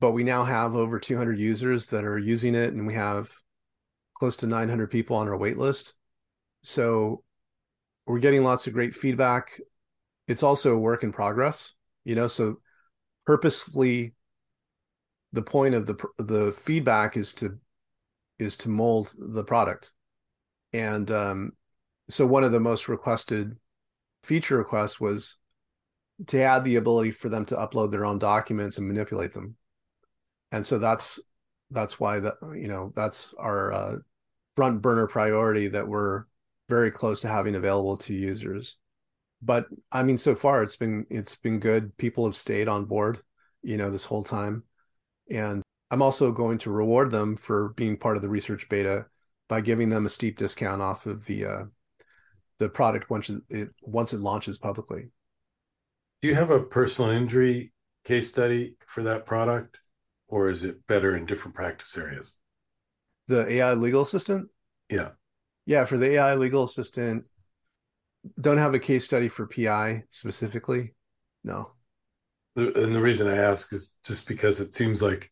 but 0.00 0.12
we 0.12 0.24
now 0.24 0.44
have 0.44 0.74
over 0.74 0.98
200 0.98 1.38
users 1.38 1.88
that 1.88 2.04
are 2.04 2.18
using 2.18 2.54
it, 2.54 2.72
and 2.72 2.86
we 2.86 2.94
have 2.94 3.30
close 4.14 4.36
to 4.36 4.46
900 4.46 4.90
people 4.90 5.16
on 5.16 5.28
our 5.28 5.36
wait 5.36 5.58
list. 5.58 5.94
So 6.62 7.22
we're 8.06 8.18
getting 8.18 8.42
lots 8.42 8.66
of 8.66 8.72
great 8.72 8.94
feedback. 8.94 9.60
It's 10.26 10.42
also 10.42 10.74
a 10.74 10.78
work 10.78 11.02
in 11.02 11.12
progress, 11.12 11.74
you 12.04 12.14
know. 12.14 12.28
So 12.28 12.60
purposefully 13.26 14.14
the 15.34 15.42
point 15.42 15.74
of 15.74 15.84
the 15.84 15.96
the 16.18 16.52
feedback 16.52 17.18
is 17.18 17.34
to 17.34 17.58
is 18.38 18.56
to 18.58 18.70
mold 18.70 19.12
the 19.18 19.44
product 19.44 19.92
and 20.72 21.10
um, 21.10 21.52
so 22.08 22.26
one 22.26 22.44
of 22.44 22.52
the 22.52 22.60
most 22.60 22.88
requested 22.88 23.56
feature 24.22 24.58
requests 24.58 25.00
was 25.00 25.36
to 26.26 26.40
add 26.40 26.64
the 26.64 26.76
ability 26.76 27.10
for 27.10 27.28
them 27.28 27.46
to 27.46 27.56
upload 27.56 27.90
their 27.90 28.04
own 28.04 28.18
documents 28.18 28.78
and 28.78 28.86
manipulate 28.86 29.32
them. 29.32 29.56
And 30.52 30.66
so 30.66 30.78
that's 30.78 31.20
that's 31.70 32.00
why 32.00 32.18
that 32.18 32.34
you 32.54 32.68
know 32.68 32.92
that's 32.96 33.32
our 33.38 33.72
uh, 33.72 33.96
front 34.56 34.82
burner 34.82 35.06
priority 35.06 35.68
that 35.68 35.86
we're 35.86 36.24
very 36.68 36.90
close 36.90 37.20
to 37.20 37.28
having 37.28 37.54
available 37.54 37.96
to 37.96 38.14
users. 38.14 38.76
But 39.42 39.68
i 39.90 40.02
mean 40.02 40.18
so 40.18 40.34
far 40.34 40.62
it's 40.62 40.76
been 40.76 41.06
it's 41.10 41.36
been 41.36 41.60
good. 41.60 41.96
People 41.96 42.24
have 42.26 42.36
stayed 42.36 42.68
on 42.68 42.84
board 42.84 43.18
you 43.62 43.76
know 43.76 43.90
this 43.90 44.04
whole 44.04 44.24
time. 44.24 44.64
And 45.30 45.62
I'm 45.90 46.02
also 46.02 46.32
going 46.32 46.58
to 46.58 46.70
reward 46.70 47.10
them 47.10 47.36
for 47.36 47.70
being 47.70 47.96
part 47.96 48.16
of 48.16 48.22
the 48.22 48.28
research 48.28 48.68
beta 48.68 49.06
by 49.50 49.60
giving 49.60 49.90
them 49.90 50.06
a 50.06 50.08
steep 50.08 50.38
discount 50.38 50.80
off 50.80 51.04
of 51.04 51.26
the 51.26 51.44
uh, 51.44 51.64
the 52.58 52.68
product 52.68 53.10
once 53.10 53.30
it 53.50 53.68
once 53.82 54.14
it 54.14 54.20
launches 54.20 54.56
publicly. 54.56 55.10
Do 56.22 56.28
you 56.28 56.34
have 56.34 56.50
a 56.50 56.60
personal 56.60 57.10
injury 57.10 57.72
case 58.04 58.28
study 58.28 58.76
for 58.86 59.02
that 59.02 59.26
product, 59.26 59.78
or 60.28 60.48
is 60.48 60.64
it 60.64 60.86
better 60.86 61.16
in 61.16 61.26
different 61.26 61.54
practice 61.54 61.98
areas? 61.98 62.36
The 63.26 63.50
AI 63.50 63.74
legal 63.74 64.02
assistant. 64.02 64.48
Yeah, 64.88 65.10
yeah. 65.66 65.84
For 65.84 65.98
the 65.98 66.12
AI 66.12 66.36
legal 66.36 66.62
assistant, 66.62 67.28
don't 68.40 68.58
have 68.58 68.74
a 68.74 68.78
case 68.78 69.04
study 69.04 69.28
for 69.28 69.46
PI 69.46 70.04
specifically. 70.10 70.94
No 71.44 71.72
and 72.56 72.94
the 72.94 73.00
reason 73.00 73.28
I 73.28 73.36
ask 73.36 73.72
is 73.72 73.96
just 74.04 74.26
because 74.26 74.60
it 74.60 74.74
seems 74.74 75.02
like 75.02 75.30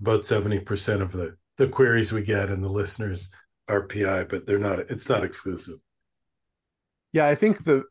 about 0.00 0.22
70% 0.22 1.02
of 1.02 1.12
the, 1.12 1.36
the 1.56 1.68
queries 1.68 2.12
we 2.12 2.22
get 2.22 2.48
and 2.48 2.62
the 2.62 2.68
listeners 2.68 3.32
are 3.70 3.82
PI, 3.82 4.24
but 4.24 4.46
they're 4.46 4.58
not, 4.58 4.78
it's 4.78 5.08
not 5.08 5.24
exclusive. 5.24 5.76
Yeah, 7.12 7.26
I 7.26 7.34
think 7.34 7.64
the 7.64 7.84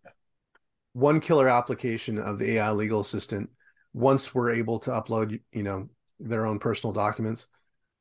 one 0.94 1.20
killer 1.20 1.48
application 1.50 2.18
of 2.18 2.40
the 2.40 2.58
AI 2.58 2.72
legal 2.72 3.02
assistant, 3.02 3.50
once 3.94 4.34
we're 4.34 4.52
able 4.52 4.80
to 4.80 4.92
upload, 4.92 5.40
you 5.52 5.64
know, 5.64 5.90
their 6.20 6.46
own 6.46 6.60
personal 6.60 6.94
documents, 6.94 7.48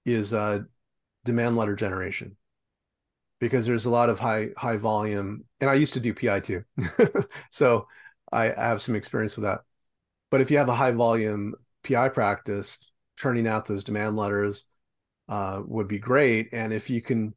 is 0.04 0.34
uh, 0.34 0.60
demand 1.24 1.56
letter 1.56 1.76
generation. 1.76 2.36
Because 3.40 3.66
there's 3.66 3.84
a 3.84 3.90
lot 3.90 4.08
of 4.10 4.18
high 4.18 4.48
high 4.56 4.78
volume, 4.78 5.44
and 5.60 5.70
I 5.70 5.74
used 5.74 5.94
to 5.94 6.00
do 6.00 6.12
PI 6.12 6.40
too, 6.40 6.64
so 7.50 7.86
I, 8.32 8.52
I 8.52 8.64
have 8.66 8.82
some 8.82 8.96
experience 8.96 9.36
with 9.36 9.44
that 9.44 9.60
but 10.30 10.40
if 10.40 10.50
you 10.50 10.58
have 10.58 10.68
a 10.68 10.74
high 10.74 10.92
volume 10.92 11.54
PI 11.84 12.10
practice, 12.10 12.78
turning 13.16 13.46
out 13.46 13.66
those 13.66 13.84
demand 13.84 14.16
letters 14.16 14.64
uh, 15.28 15.62
would 15.66 15.88
be 15.88 15.98
great. 15.98 16.52
And 16.52 16.72
if 16.72 16.90
you 16.90 17.00
can, 17.02 17.34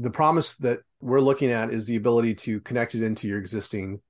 the 0.00 0.10
promise 0.10 0.56
that 0.56 0.80
we're 1.00 1.20
looking 1.20 1.50
at 1.50 1.70
is 1.70 1.86
the 1.86 1.96
ability 1.96 2.34
to 2.34 2.60
connect 2.60 2.94
it 2.94 3.02
into 3.02 3.28
your 3.28 3.38
existing 3.38 4.00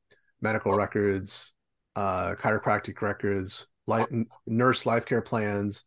medical 0.41 0.73
records, 0.73 1.53
uh, 1.97 2.35
chiropractic 2.37 3.03
records, 3.03 3.67
life, 3.87 4.07
nurse 4.47 4.87
life 4.87 5.05
care 5.05 5.21
plans, 5.21 5.85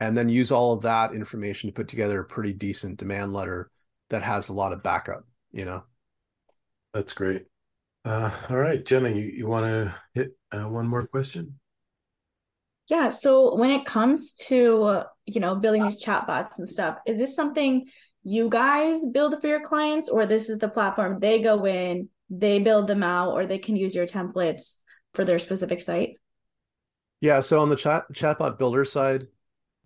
and 0.00 0.16
then 0.16 0.28
use 0.28 0.50
all 0.50 0.72
of 0.72 0.82
that 0.82 1.12
information 1.12 1.68
to 1.68 1.74
put 1.74 1.86
together 1.86 2.20
a 2.20 2.24
pretty 2.24 2.52
decent 2.54 2.98
demand 2.98 3.32
letter 3.32 3.70
that 4.08 4.22
has 4.22 4.48
a 4.48 4.54
lot 4.54 4.72
of 4.72 4.82
backup. 4.82 5.24
You 5.52 5.66
know, 5.66 5.84
that's 6.94 7.12
great. 7.12 7.44
Uh, 8.04 8.30
all 8.48 8.56
right, 8.56 8.84
Jenna, 8.84 9.10
you, 9.10 9.24
you 9.24 9.46
want 9.46 9.66
to 9.66 9.94
hit 10.14 10.36
uh, 10.50 10.64
one 10.64 10.88
more 10.88 11.06
question? 11.06 11.60
Yeah. 12.88 13.10
So 13.10 13.54
when 13.54 13.70
it 13.70 13.84
comes 13.84 14.32
to, 14.48 15.02
you 15.26 15.40
know, 15.40 15.54
building 15.54 15.84
these 15.84 16.02
chatbots 16.02 16.58
and 16.58 16.68
stuff, 16.68 16.98
is 17.06 17.18
this 17.18 17.36
something 17.36 17.84
you 18.22 18.48
guys 18.48 19.04
build 19.04 19.40
for 19.40 19.46
your 19.46 19.60
clients 19.60 20.08
or 20.08 20.26
this 20.26 20.48
is 20.48 20.58
the 20.58 20.68
platform 20.68 21.18
they 21.20 21.40
go 21.40 21.66
in, 21.66 22.08
they 22.30 22.58
build 22.58 22.86
them 22.86 23.02
out, 23.02 23.32
or 23.32 23.46
they 23.46 23.58
can 23.58 23.76
use 23.76 23.94
your 23.94 24.06
templates 24.06 24.76
for 25.14 25.24
their 25.24 25.38
specific 25.38 25.80
site? 25.80 26.20
Yeah. 27.20 27.40
So 27.40 27.60
on 27.60 27.68
the 27.68 27.76
chat 27.76 28.04
chatbot 28.12 28.58
builder 28.58 28.84
side, 28.84 29.24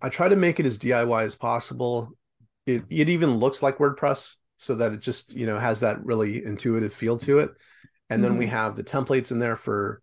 I 0.01 0.09
try 0.09 0.29
to 0.29 0.35
make 0.35 0.59
it 0.59 0.65
as 0.65 0.77
DIY 0.79 1.23
as 1.23 1.35
possible. 1.35 2.11
It 2.65 2.83
it 2.89 3.09
even 3.09 3.37
looks 3.37 3.61
like 3.61 3.77
WordPress 3.77 4.35
so 4.57 4.75
that 4.75 4.93
it 4.93 5.01
just, 5.01 5.33
you 5.33 5.45
know, 5.45 5.59
has 5.59 5.79
that 5.81 6.03
really 6.03 6.43
intuitive 6.43 6.93
feel 6.93 7.17
to 7.19 7.39
it. 7.39 7.51
And 8.09 8.21
mm-hmm. 8.21 8.23
then 8.23 8.37
we 8.37 8.45
mm-hmm. 8.45 8.55
have 8.55 8.75
the 8.75 8.83
templates 8.83 9.31
in 9.31 9.39
there 9.39 9.55
for 9.55 10.01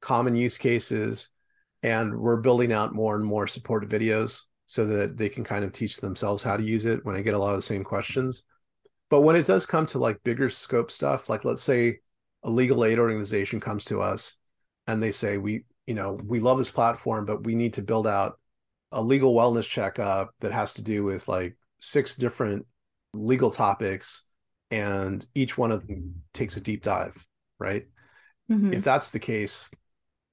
common 0.00 0.36
use 0.36 0.58
cases 0.58 1.30
and 1.82 2.14
we're 2.18 2.40
building 2.40 2.72
out 2.72 2.94
more 2.94 3.16
and 3.16 3.24
more 3.24 3.46
supported 3.46 3.88
videos 3.88 4.42
so 4.66 4.86
that 4.86 5.16
they 5.16 5.28
can 5.28 5.44
kind 5.44 5.64
of 5.64 5.72
teach 5.72 5.98
themselves 5.98 6.42
how 6.42 6.56
to 6.56 6.62
use 6.62 6.84
it 6.84 7.04
when 7.04 7.16
I 7.16 7.20
get 7.20 7.34
a 7.34 7.38
lot 7.38 7.50
of 7.50 7.56
the 7.56 7.62
same 7.62 7.84
questions. 7.84 8.42
But 9.10 9.20
when 9.20 9.36
it 9.36 9.46
does 9.46 9.66
come 9.66 9.86
to 9.86 9.98
like 9.98 10.22
bigger 10.24 10.48
scope 10.50 10.90
stuff, 10.90 11.28
like 11.28 11.44
let's 11.44 11.62
say 11.62 11.98
a 12.42 12.50
legal 12.50 12.84
aid 12.84 12.98
organization 12.98 13.60
comes 13.60 13.84
to 13.86 14.00
us 14.00 14.36
and 14.86 15.02
they 15.02 15.12
say, 15.12 15.36
we, 15.38 15.64
you 15.86 15.94
know, 15.94 16.18
we 16.24 16.40
love 16.40 16.58
this 16.58 16.70
platform, 16.70 17.26
but 17.26 17.44
we 17.44 17.54
need 17.54 17.74
to 17.74 17.82
build 17.82 18.06
out 18.06 18.38
a 18.90 19.02
legal 19.02 19.34
wellness 19.34 19.68
checkup 19.68 20.34
that 20.40 20.52
has 20.52 20.74
to 20.74 20.82
do 20.82 21.04
with 21.04 21.28
like 21.28 21.56
six 21.80 22.14
different 22.14 22.66
legal 23.12 23.50
topics 23.50 24.22
and 24.70 25.26
each 25.34 25.58
one 25.58 25.70
of 25.70 25.86
them 25.86 26.14
takes 26.32 26.56
a 26.56 26.60
deep 26.60 26.82
dive, 26.82 27.14
right? 27.58 27.86
Mm-hmm. 28.50 28.72
If 28.72 28.84
that's 28.84 29.10
the 29.10 29.18
case, 29.18 29.70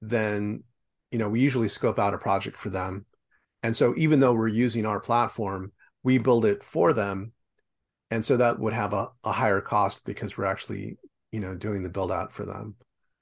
then 0.00 0.64
you 1.10 1.18
know 1.18 1.28
we 1.28 1.40
usually 1.40 1.68
scope 1.68 1.98
out 1.98 2.14
a 2.14 2.18
project 2.18 2.58
for 2.58 2.70
them 2.70 3.06
and 3.62 3.76
so 3.76 3.94
even 3.96 4.20
though 4.20 4.32
we're 4.32 4.48
using 4.48 4.86
our 4.86 5.00
platform 5.00 5.72
we 6.02 6.18
build 6.18 6.44
it 6.44 6.62
for 6.64 6.92
them. 6.92 7.32
And 8.10 8.24
so 8.24 8.36
that 8.36 8.58
would 8.58 8.72
have 8.72 8.92
a, 8.92 9.08
a 9.24 9.32
higher 9.32 9.60
cost 9.60 10.04
because 10.04 10.36
we're 10.36 10.44
actually 10.44 10.98
you 11.30 11.40
know 11.40 11.54
doing 11.54 11.82
the 11.82 11.88
build 11.88 12.12
out 12.12 12.32
for 12.32 12.44
them. 12.44 12.74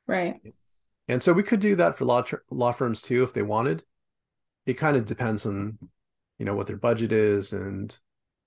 Right. 0.07 0.37
And 1.09 1.23
so 1.23 1.33
we 1.33 1.43
could 1.43 1.61
do 1.61 1.77
that 1.77 1.97
for 1.97 2.05
law 2.05 2.25
law 2.51 2.73
firms 2.73 3.03
too 3.03 3.23
if 3.23 3.33
they 3.33 3.43
wanted. 3.43 3.85
It 4.67 4.75
kind 4.75 4.97
of 4.97 5.07
depends 5.07 5.47
on 5.47 5.79
you 6.39 6.47
know 6.47 6.55
what 6.55 6.67
their 6.67 6.77
budget 6.77 7.13
is 7.13 7.53
and 7.53 7.97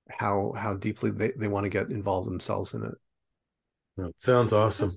how 0.10 0.53
how 0.58 0.73
deeply 0.73 1.12
they, 1.12 1.32
they 1.38 1.47
want 1.47 1.63
to 1.63 1.69
get 1.69 1.89
involved 1.89 2.27
themselves 2.27 2.73
in 2.73 2.84
it. 2.84 2.95
It 3.97 4.15
sounds 4.17 4.51
awesome. 4.51 4.91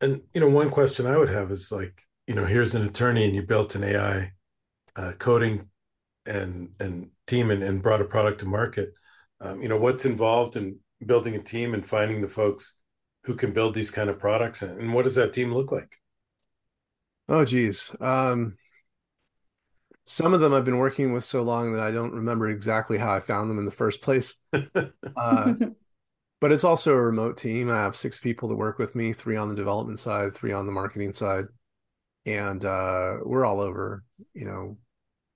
And 0.00 0.22
you 0.32 0.40
know 0.40 0.48
one 0.48 0.70
question 0.70 1.04
i 1.04 1.14
would 1.14 1.28
have 1.28 1.50
is 1.50 1.70
like 1.70 2.06
you 2.26 2.34
know 2.34 2.46
here's 2.46 2.74
an 2.74 2.84
attorney 2.84 3.26
and 3.26 3.36
you 3.36 3.42
built 3.42 3.74
an 3.74 3.84
ai 3.84 4.32
uh, 4.96 5.12
coding 5.18 5.68
and 6.30 6.70
and 6.78 7.10
team 7.26 7.50
and, 7.50 7.62
and 7.62 7.82
brought 7.82 8.00
a 8.00 8.04
product 8.04 8.40
to 8.40 8.46
market 8.46 8.92
um, 9.40 9.60
you 9.60 9.68
know 9.68 9.76
what's 9.76 10.06
involved 10.06 10.56
in 10.56 10.78
building 11.04 11.34
a 11.34 11.42
team 11.42 11.74
and 11.74 11.86
finding 11.86 12.20
the 12.20 12.28
folks 12.28 12.76
who 13.24 13.34
can 13.34 13.52
build 13.52 13.74
these 13.74 13.90
kind 13.90 14.08
of 14.08 14.18
products 14.18 14.62
and, 14.62 14.78
and 14.80 14.94
what 14.94 15.04
does 15.04 15.14
that 15.16 15.32
team 15.32 15.52
look 15.52 15.72
like 15.72 15.96
oh 17.28 17.44
geez 17.44 17.94
um, 18.00 18.56
some 20.10 20.34
of 20.34 20.40
them 20.40 20.52
I've 20.52 20.64
been 20.64 20.78
working 20.78 21.12
with 21.12 21.22
so 21.22 21.40
long 21.42 21.72
that 21.72 21.80
I 21.80 21.92
don't 21.92 22.12
remember 22.12 22.48
exactly 22.48 22.98
how 22.98 23.12
I 23.12 23.20
found 23.20 23.48
them 23.48 23.58
in 23.58 23.64
the 23.64 23.70
first 23.70 24.02
place. 24.02 24.34
uh, 24.52 25.54
but 26.40 26.50
it's 26.50 26.64
also 26.64 26.92
a 26.92 27.00
remote 27.00 27.36
team. 27.36 27.70
I 27.70 27.76
have 27.76 27.94
six 27.94 28.18
people 28.18 28.48
that 28.48 28.56
work 28.56 28.80
with 28.80 28.96
me, 28.96 29.12
three 29.12 29.36
on 29.36 29.48
the 29.48 29.54
development 29.54 30.00
side, 30.00 30.34
three 30.34 30.52
on 30.52 30.66
the 30.66 30.72
marketing 30.72 31.14
side. 31.14 31.44
And 32.26 32.64
uh, 32.64 33.18
we're 33.22 33.44
all 33.44 33.60
over. 33.60 34.02
You 34.34 34.46
know, 34.46 34.78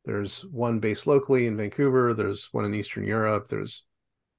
there's 0.04 0.44
one 0.46 0.80
based 0.80 1.06
locally 1.06 1.46
in 1.46 1.56
Vancouver, 1.56 2.14
there's 2.14 2.48
one 2.52 2.64
in 2.64 2.74
Eastern 2.74 3.04
Europe, 3.04 3.48
there's 3.48 3.84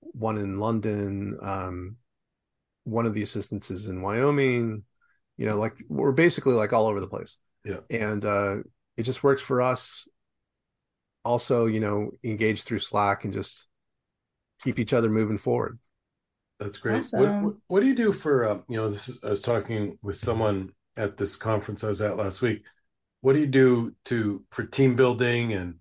one 0.01 0.37
in 0.37 0.59
London. 0.59 1.37
Um, 1.41 1.97
one 2.83 3.05
of 3.05 3.13
the 3.13 3.23
assistants 3.23 3.71
is 3.71 3.87
in 3.87 4.01
Wyoming. 4.01 4.83
You 5.37 5.45
know, 5.47 5.57
like 5.57 5.77
we're 5.89 6.11
basically 6.11 6.53
like 6.53 6.71
all 6.71 6.87
over 6.87 6.99
the 6.99 7.07
place. 7.07 7.37
Yeah. 7.65 7.79
And 7.89 8.23
uh, 8.23 8.57
it 8.95 9.03
just 9.03 9.23
works 9.23 9.41
for 9.41 9.61
us 9.61 10.07
also, 11.25 11.65
you 11.65 11.79
know, 11.79 12.11
engage 12.23 12.63
through 12.63 12.79
Slack 12.79 13.25
and 13.25 13.33
just 13.33 13.67
keep 14.61 14.79
each 14.79 14.93
other 14.93 15.09
moving 15.09 15.37
forward. 15.37 15.79
That's 16.59 16.77
great. 16.77 16.99
Awesome. 16.99 17.19
What, 17.19 17.43
what, 17.43 17.53
what, 17.67 17.79
do 17.81 17.87
you 17.87 17.95
do 17.95 18.13
for, 18.13 18.45
uh, 18.45 18.59
you 18.69 18.77
know, 18.77 18.89
this 18.89 19.09
is, 19.09 19.19
I 19.23 19.29
was 19.29 19.41
talking 19.41 19.97
with 20.01 20.15
someone 20.15 20.69
at 20.95 21.17
this 21.17 21.35
conference 21.35 21.83
I 21.83 21.89
was 21.89 22.01
at 22.01 22.15
last 22.15 22.41
week. 22.41 22.63
What 23.25 23.33
do 23.33 23.39
you 23.39 23.47
do 23.47 23.95
to, 24.05 24.43
for 24.51 24.63
team 24.63 24.95
building 24.95 25.51
and, 25.51 25.77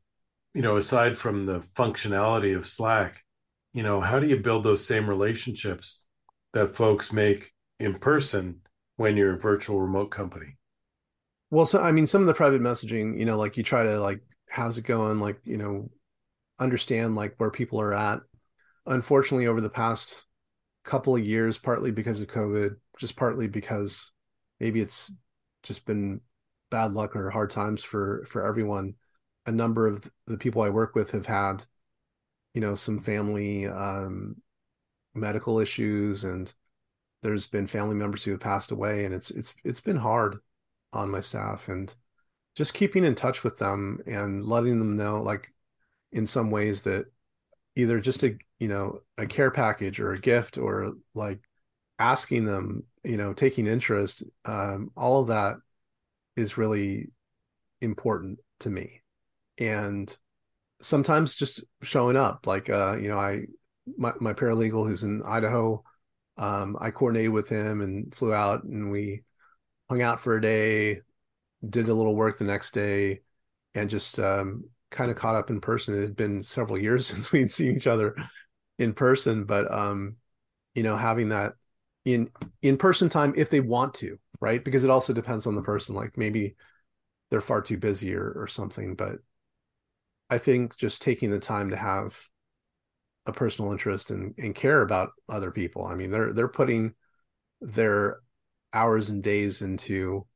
you 0.54 0.62
know, 0.62 0.78
aside 0.78 1.18
from 1.18 1.44
the 1.44 1.60
functionality 1.76 2.56
of 2.56 2.66
Slack, 2.66 3.22
you 3.74 3.82
know, 3.82 4.00
how 4.00 4.18
do 4.18 4.26
you 4.26 4.38
build 4.38 4.64
those 4.64 4.86
same 4.86 5.06
relationships 5.06 6.06
that 6.54 6.74
folks 6.74 7.12
make 7.12 7.52
in 7.78 7.96
person 7.98 8.60
when 8.96 9.18
you're 9.18 9.34
a 9.34 9.38
virtual 9.38 9.78
remote 9.78 10.06
company? 10.06 10.56
Well, 11.50 11.66
so 11.66 11.82
I 11.82 11.92
mean, 11.92 12.06
some 12.06 12.22
of 12.22 12.28
the 12.28 12.32
private 12.32 12.62
messaging, 12.62 13.18
you 13.18 13.26
know, 13.26 13.36
like 13.36 13.58
you 13.58 13.62
try 13.62 13.82
to 13.82 14.00
like 14.00 14.20
how's 14.48 14.78
it 14.78 14.86
going 14.86 15.20
like 15.20 15.38
you 15.44 15.58
know 15.58 15.90
understand 16.58 17.14
like 17.14 17.34
where 17.36 17.50
people 17.50 17.78
are 17.78 17.92
at 17.92 18.20
unfortunately 18.86 19.48
over 19.48 19.60
the 19.60 19.68
past 19.68 20.24
couple 20.82 21.14
of 21.14 21.26
years 21.26 21.58
partly 21.58 21.90
because 21.90 22.20
of 22.20 22.28
covid 22.28 22.76
just 22.98 23.16
partly 23.16 23.48
because 23.48 24.12
maybe 24.60 24.80
it's 24.80 25.12
just 25.62 25.84
been 25.84 26.20
bad 26.74 26.92
luck 26.92 27.14
or 27.14 27.30
hard 27.30 27.50
times 27.50 27.84
for 27.84 28.24
for 28.26 28.44
everyone. 28.44 28.96
A 29.46 29.52
number 29.52 29.86
of 29.86 30.10
the 30.26 30.38
people 30.38 30.62
i 30.62 30.70
work 30.70 30.96
with 30.96 31.12
have 31.12 31.26
had 31.26 31.64
you 32.54 32.60
know 32.60 32.74
some 32.74 32.98
family 32.98 33.68
um 33.68 34.36
medical 35.14 35.60
issues 35.60 36.24
and 36.24 36.52
there's 37.22 37.46
been 37.46 37.68
family 37.68 37.94
members 37.94 38.24
who 38.24 38.32
have 38.32 38.40
passed 38.40 38.72
away 38.72 39.04
and 39.04 39.14
it's 39.14 39.30
it's 39.30 39.54
it's 39.64 39.80
been 39.80 39.96
hard 39.96 40.38
on 40.92 41.10
my 41.10 41.20
staff 41.20 41.68
and 41.68 41.94
just 42.56 42.74
keeping 42.74 43.04
in 43.04 43.14
touch 43.14 43.44
with 43.44 43.58
them 43.58 44.00
and 44.06 44.44
letting 44.44 44.78
them 44.80 44.96
know 44.96 45.22
like 45.22 45.52
in 46.10 46.26
some 46.26 46.50
ways 46.50 46.82
that 46.82 47.06
either 47.76 48.00
just 48.00 48.24
a 48.24 48.36
you 48.58 48.68
know 48.68 49.00
a 49.18 49.26
care 49.26 49.50
package 49.52 50.00
or 50.00 50.12
a 50.12 50.20
gift 50.20 50.58
or 50.58 50.92
like 51.14 51.40
asking 52.00 52.44
them 52.44 52.84
you 53.04 53.16
know 53.16 53.32
taking 53.32 53.66
interest 53.68 54.24
um, 54.44 54.90
all 54.96 55.20
of 55.20 55.28
that 55.28 55.58
is 56.36 56.56
really 56.56 57.10
important 57.80 58.38
to 58.60 58.70
me 58.70 59.02
and 59.58 60.16
sometimes 60.80 61.34
just 61.34 61.64
showing 61.82 62.16
up 62.16 62.46
like 62.46 62.68
uh 62.70 62.96
you 62.96 63.08
know 63.08 63.18
i 63.18 63.42
my, 63.98 64.12
my 64.20 64.32
paralegal 64.32 64.86
who's 64.86 65.04
in 65.04 65.22
idaho 65.24 65.82
um 66.38 66.76
i 66.80 66.90
coordinated 66.90 67.32
with 67.32 67.48
him 67.48 67.80
and 67.80 68.14
flew 68.14 68.34
out 68.34 68.64
and 68.64 68.90
we 68.90 69.22
hung 69.88 70.02
out 70.02 70.20
for 70.20 70.36
a 70.36 70.40
day 70.42 71.00
did 71.68 71.88
a 71.88 71.94
little 71.94 72.14
work 72.14 72.38
the 72.38 72.44
next 72.44 72.72
day 72.72 73.20
and 73.74 73.90
just 73.90 74.18
um, 74.18 74.64
kind 74.90 75.10
of 75.10 75.16
caught 75.16 75.34
up 75.34 75.50
in 75.50 75.60
person. 75.60 75.94
It 75.94 76.02
had 76.02 76.16
been 76.16 76.42
several 76.42 76.78
years 76.78 77.06
since 77.08 77.32
we'd 77.32 77.52
seen 77.52 77.76
each 77.76 77.86
other 77.86 78.16
in 78.78 78.92
person, 78.92 79.44
but 79.44 79.70
um, 79.72 80.16
you 80.74 80.82
know, 80.82 80.96
having 80.96 81.30
that 81.30 81.54
in 82.04 82.30
in 82.62 82.76
person 82.76 83.08
time 83.08 83.34
if 83.36 83.50
they 83.50 83.60
want 83.60 83.94
to, 83.94 84.18
right? 84.40 84.64
Because 84.64 84.84
it 84.84 84.90
also 84.90 85.12
depends 85.12 85.46
on 85.46 85.54
the 85.54 85.62
person. 85.62 85.94
Like 85.94 86.16
maybe 86.16 86.56
they're 87.30 87.40
far 87.40 87.62
too 87.62 87.76
busy 87.76 88.14
or, 88.14 88.32
or 88.36 88.46
something, 88.46 88.94
but 88.94 89.16
I 90.30 90.38
think 90.38 90.76
just 90.76 91.02
taking 91.02 91.30
the 91.30 91.38
time 91.38 91.70
to 91.70 91.76
have 91.76 92.20
a 93.26 93.32
personal 93.32 93.72
interest 93.72 94.10
and, 94.10 94.34
and 94.38 94.54
care 94.54 94.82
about 94.82 95.10
other 95.28 95.50
people. 95.50 95.86
I 95.86 95.94
mean, 95.94 96.10
they're 96.10 96.32
they're 96.32 96.48
putting 96.48 96.94
their 97.60 98.18
hours 98.72 99.08
and 99.08 99.22
days 99.22 99.62
into 99.62 100.26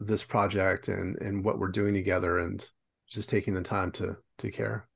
this 0.00 0.24
project 0.24 0.88
and 0.88 1.20
and 1.20 1.44
what 1.44 1.58
we're 1.58 1.68
doing 1.68 1.94
together 1.94 2.38
and 2.38 2.64
just 3.08 3.28
taking 3.28 3.54
the 3.54 3.62
time 3.62 3.92
to 3.92 4.16
to 4.38 4.50
care 4.50 4.88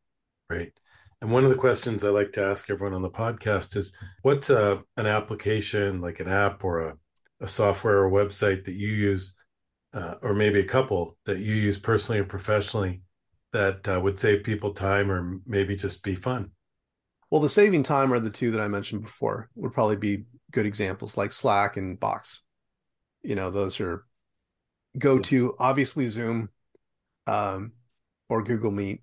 Right. 0.51 0.73
And 1.21 1.31
one 1.31 1.45
of 1.45 1.51
the 1.51 1.57
questions 1.57 2.05
I 2.05 2.11
like 2.11 2.33
to 2.33 2.45
ask 2.45 2.69
everyone 2.69 2.95
on 2.95 3.03
the 3.03 3.11
podcast 3.11 3.77
is 3.77 3.97
what's 4.23 4.51
a, 4.51 4.73
uh, 4.73 4.81
an 4.97 5.07
application 5.07 6.01
like 6.01 6.21
an 6.21 6.29
app 6.29 6.63
or 6.65 6.81
a, 6.81 6.97
a 7.41 7.49
software 7.49 8.05
or 8.05 8.11
website 8.11 8.65
that 8.65 8.75
you 8.75 8.89
use, 8.89 9.37
uh, 9.93 10.15
or 10.23 10.35
maybe 10.35 10.61
a 10.61 10.65
couple 10.65 11.17
that 11.27 11.39
you 11.39 11.55
use 11.55 11.79
personally 11.79 12.21
or 12.21 12.25
professionally 12.25 13.03
that 13.53 13.87
uh, 13.89 14.01
would 14.03 14.19
save 14.19 14.45
people 14.45 14.73
time 14.73 15.11
or 15.11 15.39
maybe 15.47 15.77
just 15.77 16.03
be 16.03 16.15
fun? 16.15 16.51
Well, 17.31 17.41
the 17.41 17.49
saving 17.49 17.83
time 17.83 18.13
are 18.13 18.21
the 18.21 18.31
two 18.31 18.51
that 18.53 18.61
I 18.61 18.69
mentioned 18.69 19.03
before, 19.03 19.49
would 19.55 19.73
probably 19.73 19.97
be 19.97 20.25
good 20.53 20.67
examples 20.67 21.17
like 21.17 21.33
Slack 21.33 21.77
and 21.77 21.99
Box. 21.99 22.43
You 23.23 23.35
know, 23.35 23.51
those 23.51 23.81
are 23.81 24.05
go 24.99 25.19
to 25.19 25.57
obviously 25.59 26.07
Zoom 26.07 26.49
um, 27.27 27.73
or 28.29 28.43
Google 28.43 28.71
Meet. 28.71 29.03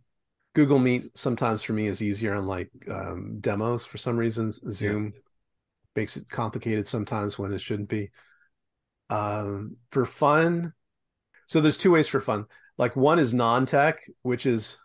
Google 0.53 0.79
Meet 0.79 1.17
sometimes 1.17 1.63
for 1.63 1.73
me 1.73 1.88
is 1.88 2.01
easier 2.01 2.34
on 2.34 2.45
like 2.45 2.69
um, 2.89 3.38
demos 3.39 3.86
for 3.86 3.97
some 3.97 4.17
reasons. 4.17 4.61
Zoom 4.71 5.13
yeah. 5.13 5.19
Makes 5.95 6.17
it 6.17 6.29
complicated 6.29 6.87
sometimes 6.87 7.37
when 7.37 7.53
it 7.53 7.61
shouldn't 7.61 7.89
be. 7.89 8.11
Um, 9.09 9.77
for 9.91 10.05
fun, 10.05 10.73
so 11.47 11.59
there's 11.59 11.77
two 11.77 11.91
ways 11.91 12.07
for 12.07 12.21
fun. 12.21 12.45
Like 12.77 12.95
one 12.95 13.19
is 13.19 13.33
non-tech, 13.33 13.99
which 14.21 14.45
is 14.45 14.77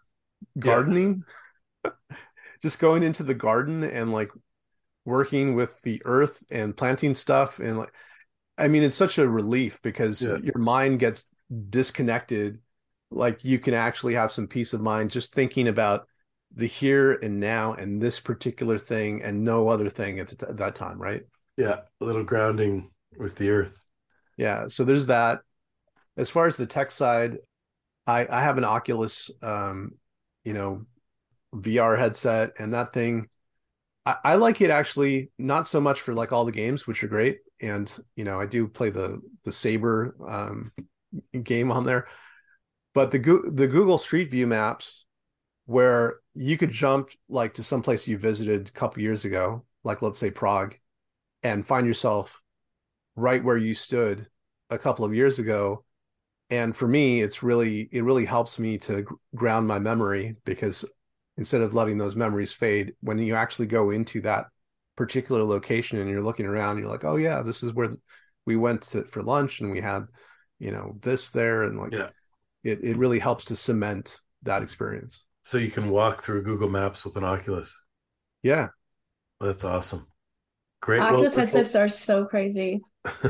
gardening. 0.58 1.22
Yeah. 1.84 1.92
Just 2.62 2.78
going 2.78 3.02
into 3.02 3.22
the 3.22 3.34
garden 3.34 3.84
and 3.84 4.12
like 4.12 4.30
working 5.04 5.54
with 5.54 5.80
the 5.82 6.02
earth 6.04 6.42
and 6.50 6.76
planting 6.76 7.14
stuff 7.14 7.58
and 7.58 7.78
like 7.78 7.92
I 8.58 8.68
mean, 8.68 8.82
it's 8.82 8.96
such 8.96 9.18
a 9.18 9.28
relief 9.28 9.80
because 9.82 10.22
yeah. 10.22 10.38
your 10.42 10.58
mind 10.58 10.98
gets 10.98 11.24
disconnected. 11.70 12.60
Like 13.10 13.44
you 13.44 13.58
can 13.58 13.74
actually 13.74 14.14
have 14.14 14.32
some 14.32 14.48
peace 14.48 14.72
of 14.72 14.80
mind 14.80 15.10
just 15.10 15.34
thinking 15.34 15.68
about 15.68 16.08
the 16.56 16.66
here 16.66 17.12
and 17.12 17.38
now 17.38 17.74
and 17.74 18.00
this 18.00 18.18
particular 18.18 18.78
thing 18.78 19.22
and 19.22 19.44
no 19.44 19.68
other 19.68 19.90
thing 19.90 20.18
at, 20.18 20.28
the, 20.28 20.48
at 20.48 20.56
that 20.56 20.74
time, 20.74 21.00
right? 21.00 21.22
Yeah, 21.56 21.80
a 22.00 22.04
little 22.04 22.24
grounding 22.24 22.90
with 23.18 23.36
the 23.36 23.50
earth. 23.50 23.78
Yeah, 24.36 24.66
so 24.68 24.84
there's 24.84 25.06
that. 25.06 25.40
As 26.16 26.30
far 26.30 26.46
as 26.46 26.56
the 26.56 26.66
tech 26.66 26.90
side, 26.90 27.38
I 28.06 28.26
I 28.30 28.42
have 28.42 28.58
an 28.58 28.64
Oculus, 28.64 29.30
um, 29.42 29.92
you 30.44 30.54
know, 30.54 30.86
VR 31.54 31.98
headset, 31.98 32.52
and 32.58 32.72
that 32.72 32.92
thing, 32.92 33.28
I, 34.04 34.16
I 34.24 34.34
like 34.36 34.60
it 34.60 34.70
actually 34.70 35.30
not 35.38 35.66
so 35.66 35.80
much 35.80 36.00
for 36.00 36.14
like 36.14 36.32
all 36.32 36.44
the 36.44 36.52
games, 36.52 36.86
which 36.86 37.04
are 37.04 37.08
great, 37.08 37.40
and 37.60 37.94
you 38.14 38.24
know 38.24 38.40
I 38.40 38.46
do 38.46 38.66
play 38.66 38.90
the 38.90 39.20
the 39.44 39.52
Saber 39.52 40.16
um, 40.26 40.72
game 41.42 41.70
on 41.70 41.84
there, 41.84 42.08
but 42.94 43.10
the 43.10 43.18
the 43.18 43.66
Google 43.66 43.98
Street 43.98 44.30
View 44.30 44.46
maps 44.46 45.04
where 45.66 46.20
you 46.36 46.58
could 46.58 46.70
jump 46.70 47.10
like 47.28 47.54
to 47.54 47.62
some 47.62 47.82
place 47.82 48.06
you 48.06 48.18
visited 48.18 48.68
a 48.68 48.72
couple 48.72 49.02
years 49.02 49.24
ago, 49.24 49.64
like 49.84 50.02
let's 50.02 50.18
say 50.18 50.30
Prague, 50.30 50.76
and 51.42 51.66
find 51.66 51.86
yourself 51.86 52.42
right 53.16 53.42
where 53.42 53.56
you 53.56 53.72
stood 53.72 54.26
a 54.68 54.78
couple 54.78 55.04
of 55.04 55.14
years 55.14 55.38
ago. 55.38 55.84
And 56.50 56.76
for 56.76 56.86
me, 56.86 57.22
it's 57.22 57.42
really 57.42 57.88
it 57.90 58.04
really 58.04 58.26
helps 58.26 58.58
me 58.58 58.76
to 58.78 59.06
ground 59.34 59.66
my 59.66 59.78
memory 59.78 60.36
because 60.44 60.84
instead 61.38 61.62
of 61.62 61.74
letting 61.74 61.96
those 61.96 62.16
memories 62.16 62.52
fade, 62.52 62.92
when 63.00 63.18
you 63.18 63.34
actually 63.34 63.66
go 63.66 63.90
into 63.90 64.20
that 64.20 64.46
particular 64.94 65.42
location 65.42 65.98
and 65.98 66.08
you're 66.08 66.22
looking 66.22 66.46
around, 66.46 66.78
you're 66.78 66.88
like, 66.88 67.04
oh 67.04 67.16
yeah, 67.16 67.40
this 67.42 67.62
is 67.62 67.72
where 67.72 67.90
we 68.44 68.56
went 68.56 68.82
to, 68.82 69.04
for 69.04 69.22
lunch 69.22 69.60
and 69.60 69.72
we 69.72 69.80
had, 69.80 70.06
you 70.58 70.70
know, 70.70 70.96
this 71.00 71.30
there, 71.30 71.62
and 71.62 71.80
like, 71.80 71.92
yeah. 71.92 72.10
it 72.62 72.84
it 72.84 72.98
really 72.98 73.18
helps 73.18 73.46
to 73.46 73.56
cement 73.56 74.20
that 74.42 74.62
experience 74.62 75.25
so 75.46 75.58
you 75.58 75.70
can 75.70 75.90
walk 75.90 76.24
through 76.24 76.42
Google 76.42 76.68
Maps 76.68 77.04
with 77.04 77.14
an 77.14 77.22
Oculus. 77.22 77.80
Yeah. 78.42 78.66
That's 79.40 79.62
awesome. 79.62 80.08
Great. 80.82 81.00
Oculus 81.00 81.36
well, 81.36 81.46
headsets 81.46 81.76
are 81.76 81.86
so 81.86 82.24
crazy. 82.24 82.80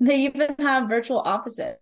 they 0.00 0.16
even 0.16 0.54
have 0.58 0.90
virtual 0.90 1.20
offices. 1.20 1.76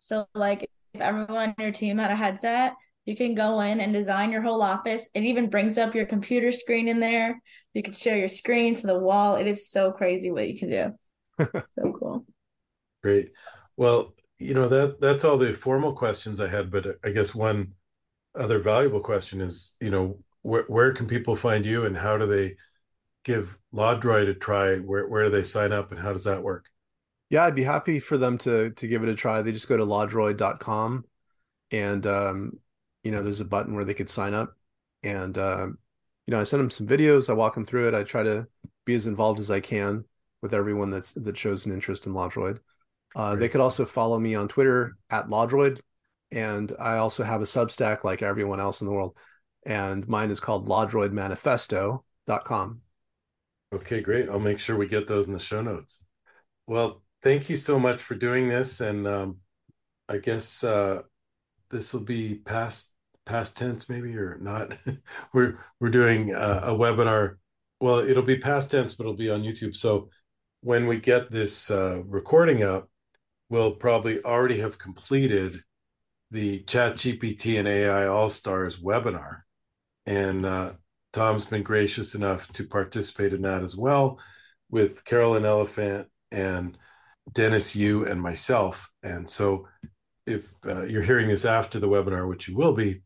So 0.00 0.24
like 0.34 0.68
if 0.94 1.00
everyone 1.00 1.50
on 1.50 1.54
your 1.60 1.70
team 1.70 1.98
had 1.98 2.10
a 2.10 2.16
headset, 2.16 2.72
you 3.04 3.14
can 3.14 3.36
go 3.36 3.60
in 3.60 3.78
and 3.78 3.92
design 3.92 4.32
your 4.32 4.42
whole 4.42 4.62
office. 4.62 5.08
It 5.14 5.22
even 5.22 5.48
brings 5.48 5.78
up 5.78 5.94
your 5.94 6.06
computer 6.06 6.50
screen 6.50 6.88
in 6.88 6.98
there. 6.98 7.40
You 7.72 7.84
can 7.84 7.92
share 7.92 8.18
your 8.18 8.26
screen 8.26 8.74
to 8.74 8.86
the 8.88 8.98
wall. 8.98 9.36
It 9.36 9.46
is 9.46 9.70
so 9.70 9.92
crazy 9.92 10.32
what 10.32 10.48
you 10.48 10.58
can 10.58 10.70
do. 10.70 11.48
so 11.62 11.96
cool. 12.00 12.26
Great. 13.00 13.30
Well, 13.76 14.16
you 14.40 14.54
know 14.54 14.66
that 14.66 15.00
that's 15.00 15.22
all 15.22 15.38
the 15.38 15.54
formal 15.54 15.92
questions 15.92 16.40
I 16.40 16.48
had, 16.48 16.68
but 16.72 16.96
I 17.04 17.10
guess 17.10 17.32
one 17.32 17.74
other 18.34 18.58
valuable 18.58 19.00
question 19.00 19.40
is, 19.40 19.74
you 19.80 19.90
know, 19.90 20.18
where 20.42 20.64
where 20.68 20.92
can 20.92 21.06
people 21.06 21.36
find 21.36 21.64
you 21.64 21.86
and 21.86 21.96
how 21.96 22.18
do 22.18 22.26
they 22.26 22.56
give 23.24 23.56
LawDroid 23.72 24.28
a 24.28 24.34
try? 24.34 24.76
Where 24.76 25.08
where 25.08 25.24
do 25.24 25.30
they 25.30 25.42
sign 25.42 25.72
up 25.72 25.90
and 25.90 26.00
how 26.00 26.12
does 26.12 26.24
that 26.24 26.42
work? 26.42 26.70
Yeah, 27.30 27.44
I'd 27.44 27.54
be 27.54 27.64
happy 27.64 27.98
for 27.98 28.18
them 28.18 28.38
to 28.38 28.70
to 28.70 28.86
give 28.86 29.02
it 29.02 29.08
a 29.08 29.14
try. 29.14 29.42
They 29.42 29.52
just 29.52 29.68
go 29.68 29.76
to 29.76 29.84
lawdroid.com 29.84 31.04
and 31.70 32.06
um, 32.06 32.58
you 33.02 33.10
know, 33.10 33.22
there's 33.22 33.40
a 33.40 33.44
button 33.44 33.74
where 33.74 33.84
they 33.84 33.94
could 33.94 34.08
sign 34.08 34.34
up. 34.34 34.56
And 35.02 35.36
uh, 35.36 35.66
you 36.26 36.30
know, 36.32 36.40
I 36.40 36.44
send 36.44 36.60
them 36.60 36.70
some 36.70 36.86
videos, 36.86 37.28
I 37.28 37.34
walk 37.34 37.54
them 37.54 37.66
through 37.66 37.88
it. 37.88 37.94
I 37.94 38.02
try 38.02 38.22
to 38.22 38.48
be 38.84 38.94
as 38.94 39.06
involved 39.06 39.40
as 39.40 39.50
I 39.50 39.60
can 39.60 40.04
with 40.42 40.54
everyone 40.54 40.90
that's 40.90 41.12
that 41.14 41.36
shows 41.36 41.66
an 41.66 41.72
interest 41.72 42.06
in 42.06 42.12
LawDroid. 42.12 42.58
Uh, 43.16 43.36
they 43.36 43.48
could 43.48 43.60
also 43.60 43.84
follow 43.84 44.18
me 44.18 44.34
on 44.34 44.48
Twitter 44.48 44.96
at 45.10 45.28
LawDroid, 45.28 45.80
and 46.34 46.72
I 46.80 46.96
also 46.96 47.22
have 47.22 47.40
a 47.40 47.44
Substack 47.44 48.02
like 48.02 48.22
everyone 48.22 48.58
else 48.58 48.80
in 48.80 48.88
the 48.88 48.92
world. 48.92 49.16
And 49.64 50.06
mine 50.08 50.30
is 50.30 50.40
called 50.40 50.68
lawdroidmanifesto.com. 50.68 52.80
Okay, 53.72 54.00
great. 54.00 54.28
I'll 54.28 54.40
make 54.40 54.58
sure 54.58 54.76
we 54.76 54.88
get 54.88 55.06
those 55.06 55.28
in 55.28 55.32
the 55.32 55.38
show 55.38 55.62
notes. 55.62 56.02
Well, 56.66 57.02
thank 57.22 57.48
you 57.48 57.56
so 57.56 57.78
much 57.78 58.02
for 58.02 58.16
doing 58.16 58.48
this. 58.48 58.80
And 58.80 59.06
um, 59.06 59.36
I 60.08 60.18
guess 60.18 60.64
uh, 60.64 61.02
this 61.70 61.94
will 61.94 62.02
be 62.02 62.34
past 62.34 62.90
past 63.26 63.56
tense 63.56 63.88
maybe 63.88 64.14
or 64.16 64.36
not. 64.40 64.76
we're 65.32 65.56
we're 65.80 65.88
doing 65.88 66.34
a, 66.34 66.60
a 66.64 66.74
webinar. 66.74 67.36
Well, 67.80 68.00
it'll 68.00 68.22
be 68.22 68.38
past 68.38 68.72
tense, 68.72 68.94
but 68.94 69.04
it'll 69.04 69.14
be 69.14 69.30
on 69.30 69.42
YouTube. 69.42 69.76
So 69.76 70.10
when 70.62 70.86
we 70.86 70.98
get 70.98 71.30
this 71.30 71.70
uh, 71.70 72.02
recording 72.04 72.64
up, 72.64 72.90
we'll 73.48 73.72
probably 73.72 74.22
already 74.24 74.60
have 74.60 74.78
completed 74.78 75.62
the 76.30 76.60
Chat 76.60 76.96
GPT 76.96 77.58
and 77.58 77.68
AI 77.68 78.06
All 78.06 78.30
Stars 78.30 78.78
webinar. 78.78 79.42
And 80.06 80.44
uh, 80.44 80.72
Tom's 81.12 81.44
been 81.44 81.62
gracious 81.62 82.14
enough 82.14 82.52
to 82.54 82.64
participate 82.64 83.32
in 83.32 83.42
that 83.42 83.62
as 83.62 83.76
well 83.76 84.18
with 84.70 85.04
Carolyn 85.04 85.44
Elefant 85.44 86.06
and 86.32 86.76
Dennis 87.32 87.76
you 87.76 88.06
and 88.06 88.20
myself. 88.20 88.90
And 89.02 89.28
so 89.28 89.68
if 90.26 90.48
uh, 90.66 90.84
you're 90.84 91.02
hearing 91.02 91.28
this 91.28 91.44
after 91.44 91.78
the 91.78 91.88
webinar, 91.88 92.28
which 92.28 92.48
you 92.48 92.56
will 92.56 92.72
be, 92.72 93.02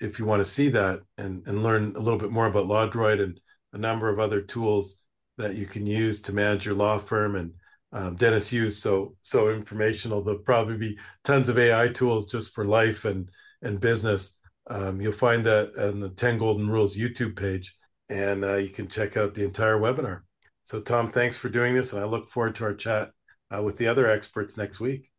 if 0.00 0.18
you 0.18 0.24
want 0.24 0.40
to 0.40 0.50
see 0.50 0.68
that 0.70 1.00
and, 1.16 1.46
and 1.46 1.62
learn 1.62 1.94
a 1.96 2.00
little 2.00 2.18
bit 2.18 2.32
more 2.32 2.46
about 2.46 2.66
LawDroid 2.66 3.22
and 3.22 3.40
a 3.72 3.78
number 3.78 4.08
of 4.08 4.18
other 4.18 4.40
tools 4.40 5.00
that 5.38 5.54
you 5.54 5.66
can 5.66 5.86
use 5.86 6.20
to 6.22 6.32
manage 6.32 6.66
your 6.66 6.74
law 6.74 6.98
firm 6.98 7.36
and 7.36 7.52
um, 7.92 8.16
Dennis 8.16 8.48
Hughes 8.48 8.78
so 8.78 9.16
so 9.20 9.50
informational. 9.50 10.22
There'll 10.22 10.40
probably 10.40 10.76
be 10.76 10.98
tons 11.24 11.48
of 11.48 11.58
AI 11.58 11.88
tools 11.88 12.26
just 12.26 12.54
for 12.54 12.64
life 12.64 13.04
and 13.04 13.30
and 13.62 13.80
business. 13.80 14.38
Um, 14.68 15.00
you'll 15.00 15.12
find 15.12 15.44
that 15.44 15.72
on 15.76 16.00
the 16.00 16.10
10 16.10 16.38
Golden 16.38 16.70
Rules 16.70 16.96
YouTube 16.96 17.36
page, 17.36 17.76
and 18.08 18.44
uh, 18.44 18.56
you 18.56 18.70
can 18.70 18.88
check 18.88 19.16
out 19.16 19.34
the 19.34 19.44
entire 19.44 19.78
webinar. 19.78 20.20
So, 20.64 20.80
Tom, 20.80 21.10
thanks 21.10 21.36
for 21.36 21.48
doing 21.48 21.74
this, 21.74 21.92
and 21.92 22.02
I 22.02 22.06
look 22.06 22.30
forward 22.30 22.54
to 22.56 22.64
our 22.64 22.74
chat 22.74 23.10
uh, 23.54 23.62
with 23.62 23.76
the 23.76 23.88
other 23.88 24.08
experts 24.08 24.56
next 24.56 24.80
week. 24.80 25.10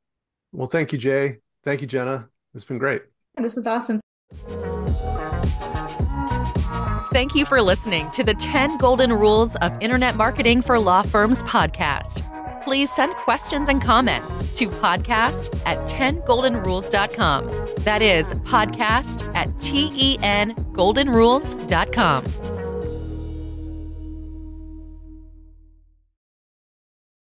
Well, 0.53 0.67
thank 0.67 0.93
you, 0.93 0.97
Jay. 0.97 1.39
Thank 1.63 1.81
you, 1.81 1.87
Jenna. 1.87 2.29
It's 2.53 2.63
been 2.63 2.77
great. 2.77 3.03
This 3.35 3.55
was 3.55 3.67
awesome. 3.67 3.99
Thank 7.11 7.35
you 7.35 7.45
for 7.45 7.61
listening 7.61 8.09
to 8.11 8.23
the 8.23 8.33
10 8.33 8.77
Golden 8.77 9.11
Rules 9.11 9.55
of 9.57 9.73
Internet 9.81 10.15
Marketing 10.15 10.61
for 10.61 10.79
Law 10.79 11.03
Firms 11.03 11.43
podcast 11.43 12.23
please 12.63 12.91
send 12.91 13.15
questions 13.15 13.69
and 13.69 13.81
comments 13.81 14.43
to 14.57 14.69
podcast 14.69 15.55
at 15.65 15.79
10goldenrules.com. 15.87 17.45
That 17.83 18.01
is 18.01 18.33
podcast 18.45 19.33
at 19.35 19.57
T 19.59 19.91
E 19.93 20.17
N 20.21 20.55
goldenrules.com. 20.73 22.52